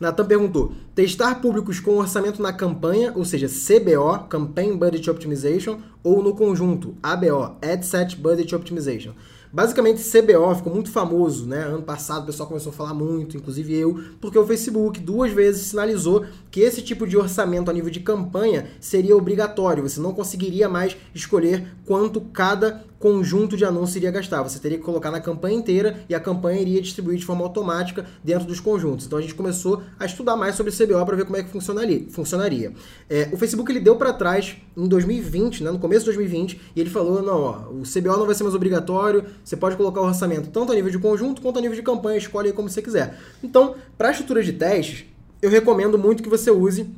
Natan 0.00 0.26
perguntou: 0.26 0.74
testar 0.94 1.36
públicos 1.36 1.78
com 1.78 1.96
orçamento 1.98 2.42
na 2.42 2.52
campanha, 2.52 3.12
ou 3.14 3.24
seja, 3.24 3.46
CBO, 3.48 4.28
Campaign 4.28 4.76
Budget 4.76 5.08
Optimization, 5.08 5.80
ou 6.02 6.22
no 6.22 6.34
conjunto, 6.34 6.96
ABO, 7.00 7.56
Ad 7.62 7.86
Set 7.86 8.16
Budget 8.16 8.54
Optimization. 8.54 9.14
Basicamente, 9.54 10.02
CBO 10.02 10.52
ficou 10.56 10.74
muito 10.74 10.90
famoso, 10.90 11.46
né? 11.46 11.60
Ano 11.60 11.82
passado 11.82 12.24
o 12.24 12.26
pessoal 12.26 12.48
começou 12.48 12.70
a 12.70 12.74
falar 12.74 12.92
muito, 12.92 13.36
inclusive 13.36 13.72
eu, 13.72 14.02
porque 14.20 14.36
o 14.36 14.44
Facebook 14.44 14.98
duas 14.98 15.30
vezes 15.30 15.68
sinalizou 15.68 16.26
que 16.50 16.58
esse 16.58 16.82
tipo 16.82 17.06
de 17.06 17.16
orçamento 17.16 17.70
a 17.70 17.72
nível 17.72 17.88
de 17.88 18.00
campanha 18.00 18.66
seria 18.80 19.16
obrigatório. 19.16 19.88
Você 19.88 20.00
não 20.00 20.12
conseguiria 20.12 20.68
mais 20.68 20.96
escolher 21.14 21.68
quanto 21.86 22.20
cada 22.20 22.84
conjunto 23.04 23.54
de 23.54 23.66
anúncios 23.66 23.96
iria 23.96 24.10
gastar. 24.10 24.42
Você 24.42 24.58
teria 24.58 24.78
que 24.78 24.82
colocar 24.82 25.10
na 25.10 25.20
campanha 25.20 25.54
inteira 25.54 26.00
e 26.08 26.14
a 26.14 26.20
campanha 26.20 26.62
iria 26.62 26.80
distribuir 26.80 27.18
de 27.18 27.26
forma 27.26 27.44
automática 27.44 28.06
dentro 28.24 28.46
dos 28.46 28.60
conjuntos. 28.60 29.04
Então 29.04 29.18
a 29.18 29.20
gente 29.20 29.34
começou 29.34 29.82
a 30.00 30.06
estudar 30.06 30.36
mais 30.36 30.54
sobre 30.54 30.72
CBO 30.72 31.04
para 31.04 31.14
ver 31.14 31.26
como 31.26 31.36
é 31.36 31.42
que 31.42 31.50
funcionaria. 31.50 32.06
funcionaria. 32.08 32.72
É, 33.10 33.28
o 33.30 33.36
Facebook 33.36 33.70
ele 33.70 33.80
deu 33.80 33.96
para 33.96 34.10
trás 34.14 34.56
em 34.74 34.88
2020, 34.88 35.64
né, 35.64 35.70
no 35.70 35.78
começo 35.78 36.06
de 36.06 36.16
2020, 36.16 36.58
e 36.74 36.80
ele 36.80 36.88
falou: 36.88 37.22
não, 37.22 37.42
ó, 37.42 37.52
o 37.72 37.82
CBO 37.82 38.16
não 38.16 38.24
vai 38.24 38.34
ser 38.34 38.42
mais 38.42 38.54
obrigatório, 38.54 39.22
você 39.44 39.54
pode 39.54 39.76
colocar 39.76 40.00
o 40.00 40.06
orçamento 40.06 40.48
tanto 40.48 40.72
a 40.72 40.74
nível 40.74 40.90
de 40.90 40.98
conjunto 40.98 41.42
quanto 41.42 41.58
a 41.58 41.60
nível 41.60 41.76
de 41.76 41.82
campanha, 41.82 42.16
escolhe 42.16 42.48
aí 42.48 42.54
como 42.54 42.70
você 42.70 42.80
quiser. 42.80 43.18
Então, 43.42 43.74
para 43.98 44.08
a 44.08 44.10
estrutura 44.12 44.42
de 44.42 44.54
testes, 44.54 45.04
eu 45.42 45.50
recomendo 45.50 45.98
muito 45.98 46.22
que 46.22 46.28
você 46.30 46.50
use 46.50 46.88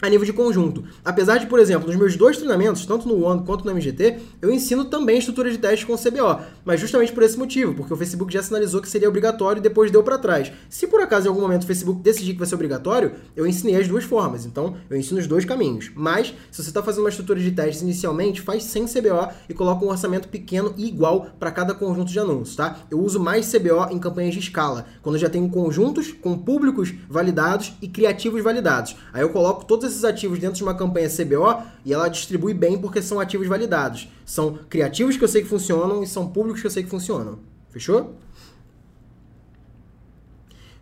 a 0.00 0.08
nível 0.08 0.26
de 0.26 0.32
conjunto. 0.32 0.84
Apesar 1.04 1.38
de, 1.38 1.46
por 1.46 1.58
exemplo, 1.58 1.86
nos 1.86 1.96
meus 1.96 2.16
dois 2.16 2.36
treinamentos, 2.36 2.84
tanto 2.84 3.08
no 3.08 3.24
One 3.24 3.44
quanto 3.44 3.64
no 3.64 3.72
MGT, 3.72 4.18
eu 4.42 4.50
ensino 4.50 4.84
também 4.84 5.18
estrutura 5.18 5.50
de 5.50 5.56
teste 5.56 5.86
com 5.86 5.96
CBO, 5.96 6.40
mas 6.64 6.80
justamente 6.80 7.12
por 7.12 7.22
esse 7.22 7.38
motivo, 7.38 7.74
porque 7.74 7.92
o 7.92 7.96
Facebook 7.96 8.32
já 8.32 8.42
sinalizou 8.42 8.82
que 8.82 8.90
seria 8.90 9.08
obrigatório 9.08 9.60
e 9.60 9.62
depois 9.62 9.90
deu 9.90 10.02
para 10.02 10.18
trás. 10.18 10.52
Se 10.68 10.86
por 10.86 11.00
acaso 11.00 11.26
em 11.26 11.28
algum 11.30 11.40
momento 11.40 11.62
o 11.62 11.66
Facebook 11.66 12.02
decidir 12.02 12.34
que 12.34 12.38
vai 12.38 12.46
ser 12.46 12.54
obrigatório, 12.54 13.12
eu 13.34 13.46
ensinei 13.46 13.76
as 13.76 13.88
duas 13.88 14.04
formas, 14.04 14.44
então 14.44 14.76
eu 14.90 14.96
ensino 14.96 15.18
os 15.18 15.26
dois 15.26 15.46
caminhos. 15.46 15.90
Mas, 15.94 16.34
se 16.50 16.62
você 16.62 16.68
está 16.68 16.82
fazendo 16.82 17.04
uma 17.04 17.10
estrutura 17.10 17.40
de 17.40 17.50
testes 17.50 17.82
inicialmente, 17.82 18.42
faz 18.42 18.64
sem 18.64 18.84
CBO 18.84 19.28
e 19.48 19.54
coloca 19.54 19.84
um 19.84 19.88
orçamento 19.88 20.28
pequeno 20.28 20.74
e 20.76 20.86
igual 20.86 21.28
para 21.38 21.50
cada 21.50 21.74
conjunto 21.74 22.10
de 22.10 22.18
anúncios, 22.18 22.56
tá? 22.56 22.80
Eu 22.90 23.00
uso 23.00 23.18
mais 23.18 23.50
CBO 23.50 23.90
em 23.90 23.98
campanhas 23.98 24.34
de 24.34 24.40
escala, 24.40 24.86
quando 25.02 25.14
eu 25.14 25.20
já 25.20 25.30
tenho 25.30 25.48
conjuntos 25.48 26.12
com 26.12 26.36
públicos 26.36 26.92
validados 27.08 27.72
e 27.80 27.88
criativos 27.88 28.42
validados. 28.42 28.96
Aí 29.12 29.22
eu 29.22 29.30
coloco 29.30 29.64
todos 29.64 29.85
esses 29.86 30.04
ativos 30.04 30.38
dentro 30.38 30.56
de 30.56 30.62
uma 30.62 30.74
campanha 30.74 31.08
CBO 31.08 31.62
e 31.84 31.92
ela 31.92 32.08
distribui 32.08 32.52
bem 32.52 32.78
porque 32.78 33.00
são 33.00 33.18
ativos 33.20 33.46
validados. 33.46 34.08
São 34.24 34.58
criativos 34.68 35.16
que 35.16 35.24
eu 35.24 35.28
sei 35.28 35.42
que 35.42 35.48
funcionam 35.48 36.02
e 36.02 36.06
são 36.06 36.28
públicos 36.28 36.60
que 36.60 36.66
eu 36.66 36.70
sei 36.70 36.82
que 36.82 36.90
funcionam. 36.90 37.38
Fechou? 37.70 38.14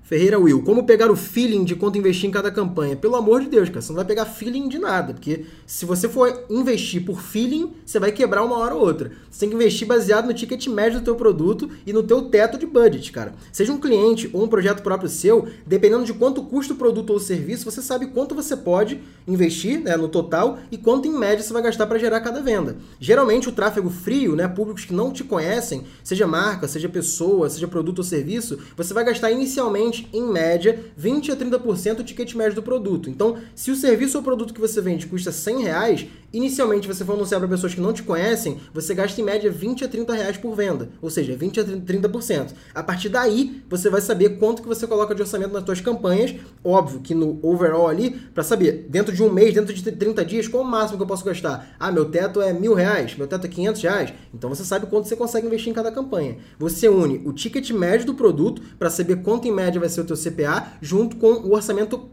Ferreira 0.05 0.39
Will, 0.39 0.63
como 0.63 0.85
pegar 0.85 1.11
o 1.11 1.17
feeling 1.17 1.65
de 1.65 1.75
quanto 1.75 1.97
investir 1.97 2.29
em 2.29 2.31
cada 2.31 2.51
campanha? 2.51 2.95
Pelo 2.95 3.17
amor 3.17 3.41
de 3.41 3.49
Deus, 3.49 3.71
cara, 3.71 3.81
você 3.81 3.89
não 3.89 3.97
vai 3.97 4.05
pegar 4.05 4.27
feeling 4.27 4.69
de 4.69 4.79
nada, 4.79 5.15
porque 5.15 5.47
se 5.67 5.87
você 5.87 6.11
for 6.11 6.45
investir 6.51 7.03
por 7.03 7.23
feeling, 7.23 7.73
você 7.87 7.99
vai 7.99 8.13
quebrar 8.13 8.45
uma 8.45 8.59
hora 8.59 8.75
ou 8.75 8.83
outra. 8.83 9.13
Você 9.31 9.41
tem 9.41 9.49
que 9.49 9.55
investir 9.55 9.89
baseado 9.89 10.27
no 10.27 10.35
ticket 10.35 10.67
médio 10.67 11.01
do 11.01 11.05
teu 11.07 11.15
produto 11.15 11.71
e 11.87 11.93
no 11.93 12.03
teu 12.03 12.21
teto 12.29 12.59
de 12.59 12.67
budget, 12.67 13.11
cara. 13.13 13.33
Seja 13.51 13.73
um 13.73 13.81
cliente 13.81 14.29
ou 14.35 14.45
um 14.45 14.47
projeto 14.47 14.83
próprio 14.83 15.09
seu, 15.09 15.49
dependendo 15.67 16.05
de 16.05 16.13
quanto 16.13 16.43
custa 16.43 16.75
o 16.75 16.77
produto 16.77 17.09
ou 17.09 17.17
o 17.17 17.21
serviço, 17.21 17.65
você 17.65 17.81
sabe 17.81 18.09
quanto 18.09 18.35
você 18.35 18.55
pode 18.55 19.01
investir 19.27 19.81
né, 19.81 19.97
no 19.97 20.09
total 20.09 20.59
e 20.71 20.77
quanto 20.77 21.09
em 21.09 21.19
média 21.19 21.43
você 21.43 21.53
vai 21.53 21.63
gastar 21.63 21.87
para 21.87 21.99
gerar 21.99 22.21
cada 22.21 22.43
venda. 22.43 22.77
Geralmente 23.01 23.49
o 23.49 23.53
tráfego 23.53 23.89
frio, 23.89 24.37
né, 24.37 24.47
públicos 24.49 24.85
que 24.85 24.93
não 24.93 25.11
te 25.11 25.25
conhecem, 25.25 25.85
seja 26.03 26.27
marca, 26.27 26.69
seja 26.69 26.91
pessoa, 26.91 27.49
seja 27.49 27.67
produto 27.67 28.01
ou 28.01 28.05
serviço, 28.05 28.59
você 28.77 28.93
vai 28.93 29.03
gastar 29.03 29.31
inicialmente 29.31 29.95
em 30.13 30.23
média, 30.23 30.79
20 30.97 31.33
a 31.33 31.37
30% 31.37 31.95
do 31.97 32.05
ticket 32.05 32.35
médio 32.35 32.55
do 32.55 32.63
produto. 32.63 33.09
Então, 33.11 33.37
se 33.55 33.71
o 33.71 33.77
serviço 33.77 34.17
ou 34.19 34.25
produto 34.25 34.55
que 34.55 34.61
você 34.61 34.81
vende 34.81 35.07
custa 35.07 35.33
100 35.33 35.63
reais, 35.63 36.07
inicialmente 36.33 36.89
você 36.89 37.05
for 37.05 37.15
anunciar 37.15 37.41
para 37.41 37.49
pessoas 37.49 37.75
que 37.75 37.81
não 37.81 37.93
te 37.93 38.03
conhecem, 38.03 38.59
você 38.73 38.95
gasta 38.95 39.21
em 39.21 39.25
média 39.25 39.51
20 39.51 39.85
a 39.85 39.89
30 39.89 40.13
reais 40.15 40.37
por 40.37 40.55
venda, 40.55 40.91
ou 41.01 41.09
seja, 41.09 41.37
20 41.37 41.61
a 41.61 41.65
30%. 41.65 42.53
A 42.75 42.83
partir 42.83 43.09
daí, 43.09 43.63
você 43.69 43.89
vai 43.89 44.01
saber 44.01 44.39
quanto 44.39 44.63
que 44.63 44.69
você 44.69 44.87
coloca 44.87 45.15
de 45.15 45.23
orçamento 45.23 45.53
nas 45.53 45.65
suas 45.65 45.81
campanhas, 45.81 46.35
óbvio 46.63 47.01
que 47.01 47.15
no 47.15 47.39
overall 47.43 47.89
ali, 47.89 48.11
para 48.11 48.43
saber, 48.43 48.87
dentro 48.89 49.15
de 49.15 49.23
um 49.23 49.33
mês, 49.33 49.55
dentro 49.55 49.73
de 49.73 49.83
30 49.83 50.25
dias, 50.25 50.49
qual 50.49 50.63
o 50.63 50.67
máximo 50.67 50.97
que 50.99 51.03
eu 51.03 51.07
posso 51.07 51.25
gastar? 51.25 51.75
Ah, 51.79 51.93
meu 51.93 52.07
teto 52.07 52.41
é 52.41 52.53
mil 52.53 52.75
reais, 52.75 53.17
meu 53.17 53.27
teto 53.27 53.47
é 53.47 53.49
500 53.49 53.83
reais, 53.83 54.15
então 54.33 54.51
você 54.51 54.65
sabe 54.65 54.87
quanto 54.87 55.09
você 55.09 55.17
consegue 55.17 55.47
investir 55.47 55.71
em 55.71 55.75
cada 55.75 55.93
campanha. 55.93 56.39
Você 56.59 56.89
une 56.89 57.23
o 57.25 57.33
ticket 57.33 57.71
médio 57.71 58.07
do 58.07 58.15
produto 58.15 58.61
para 58.79 58.91
saber 58.91 59.23
quanto 59.23 59.47
em 59.47 59.53
média 59.53 59.81
vai 59.85 59.89
ser 59.91 60.01
o 60.01 60.05
teu 60.05 60.17
CPA, 60.17 60.73
junto 60.81 61.17
com 61.17 61.29
o 61.29 61.53
orçamento 61.53 62.09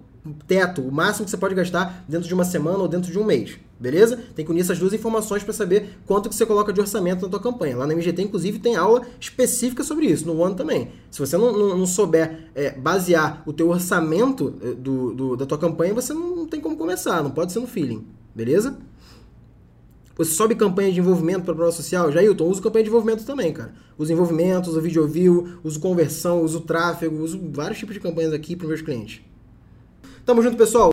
teto, 0.48 0.82
o 0.82 0.92
máximo 0.92 1.26
que 1.26 1.32
você 1.32 1.38
pode 1.38 1.56
gastar 1.56 2.06
dentro 2.08 2.28
de 2.28 2.34
uma 2.34 2.44
semana 2.44 2.78
ou 2.78 2.88
dentro 2.88 3.12
de 3.12 3.18
um 3.18 3.24
mês. 3.24 3.58
Beleza? 3.80 4.20
Tem 4.36 4.46
que 4.46 4.52
unir 4.52 4.62
essas 4.62 4.78
duas 4.78 4.94
informações 4.94 5.44
para 5.44 5.54
saber 5.54 5.98
quanto 6.06 6.30
que 6.30 6.36
você 6.36 6.46
coloca 6.46 6.72
de 6.72 6.80
orçamento 6.80 7.24
na 7.24 7.30
tua 7.30 7.40
campanha. 7.40 7.76
Lá 7.76 7.88
na 7.88 7.94
MGT, 7.96 8.22
inclusive, 8.22 8.60
tem 8.60 8.76
aula 8.76 9.02
específica 9.20 9.84
sobre 9.84 10.06
isso, 10.06 10.28
no 10.28 10.40
One 10.40 10.56
também. 10.56 10.90
Se 11.10 11.20
você 11.20 11.36
não, 11.36 11.52
não, 11.52 11.78
não 11.80 11.86
souber 11.88 12.50
é, 12.54 12.70
basear 12.72 13.42
o 13.48 13.52
teu 13.52 13.70
orçamento 13.70 14.54
é, 14.62 14.74
do, 14.74 15.14
do, 15.14 15.36
da 15.36 15.48
tua 15.48 15.58
campanha, 15.58 15.96
você 15.96 16.14
não 16.14 16.46
tem 16.46 16.62
como 16.62 16.78
começar, 16.78 17.24
não 17.24 17.32
pode 17.32 17.52
ser 17.52 17.60
no 17.60 17.68
feeling. 17.68 18.06
Beleza? 18.36 18.78
Você 20.22 20.36
sobe 20.36 20.54
campanha 20.54 20.92
de 20.92 21.00
envolvimento 21.00 21.46
para 21.46 21.56
prova 21.56 21.72
social? 21.72 22.12
Jailton, 22.12 22.48
uso 22.48 22.62
campanha 22.62 22.84
de 22.84 22.90
envolvimento 22.92 23.26
também, 23.26 23.52
cara. 23.52 23.74
Uso 23.98 24.14
envolvimento, 24.14 24.70
uso 24.70 24.80
video 24.80 25.08
view, 25.08 25.58
uso 25.64 25.80
conversão, 25.80 26.44
uso 26.44 26.62
tráfego, 26.62 27.24
uso 27.24 27.42
vários 27.52 27.80
tipos 27.80 27.96
de 27.96 28.00
campanhas 28.00 28.32
aqui 28.32 28.56
para 28.56 28.68
meus 28.68 28.84
clientes. 28.84 29.22
Tamo 30.24 30.44
junto, 30.44 30.56
pessoal. 30.56 30.90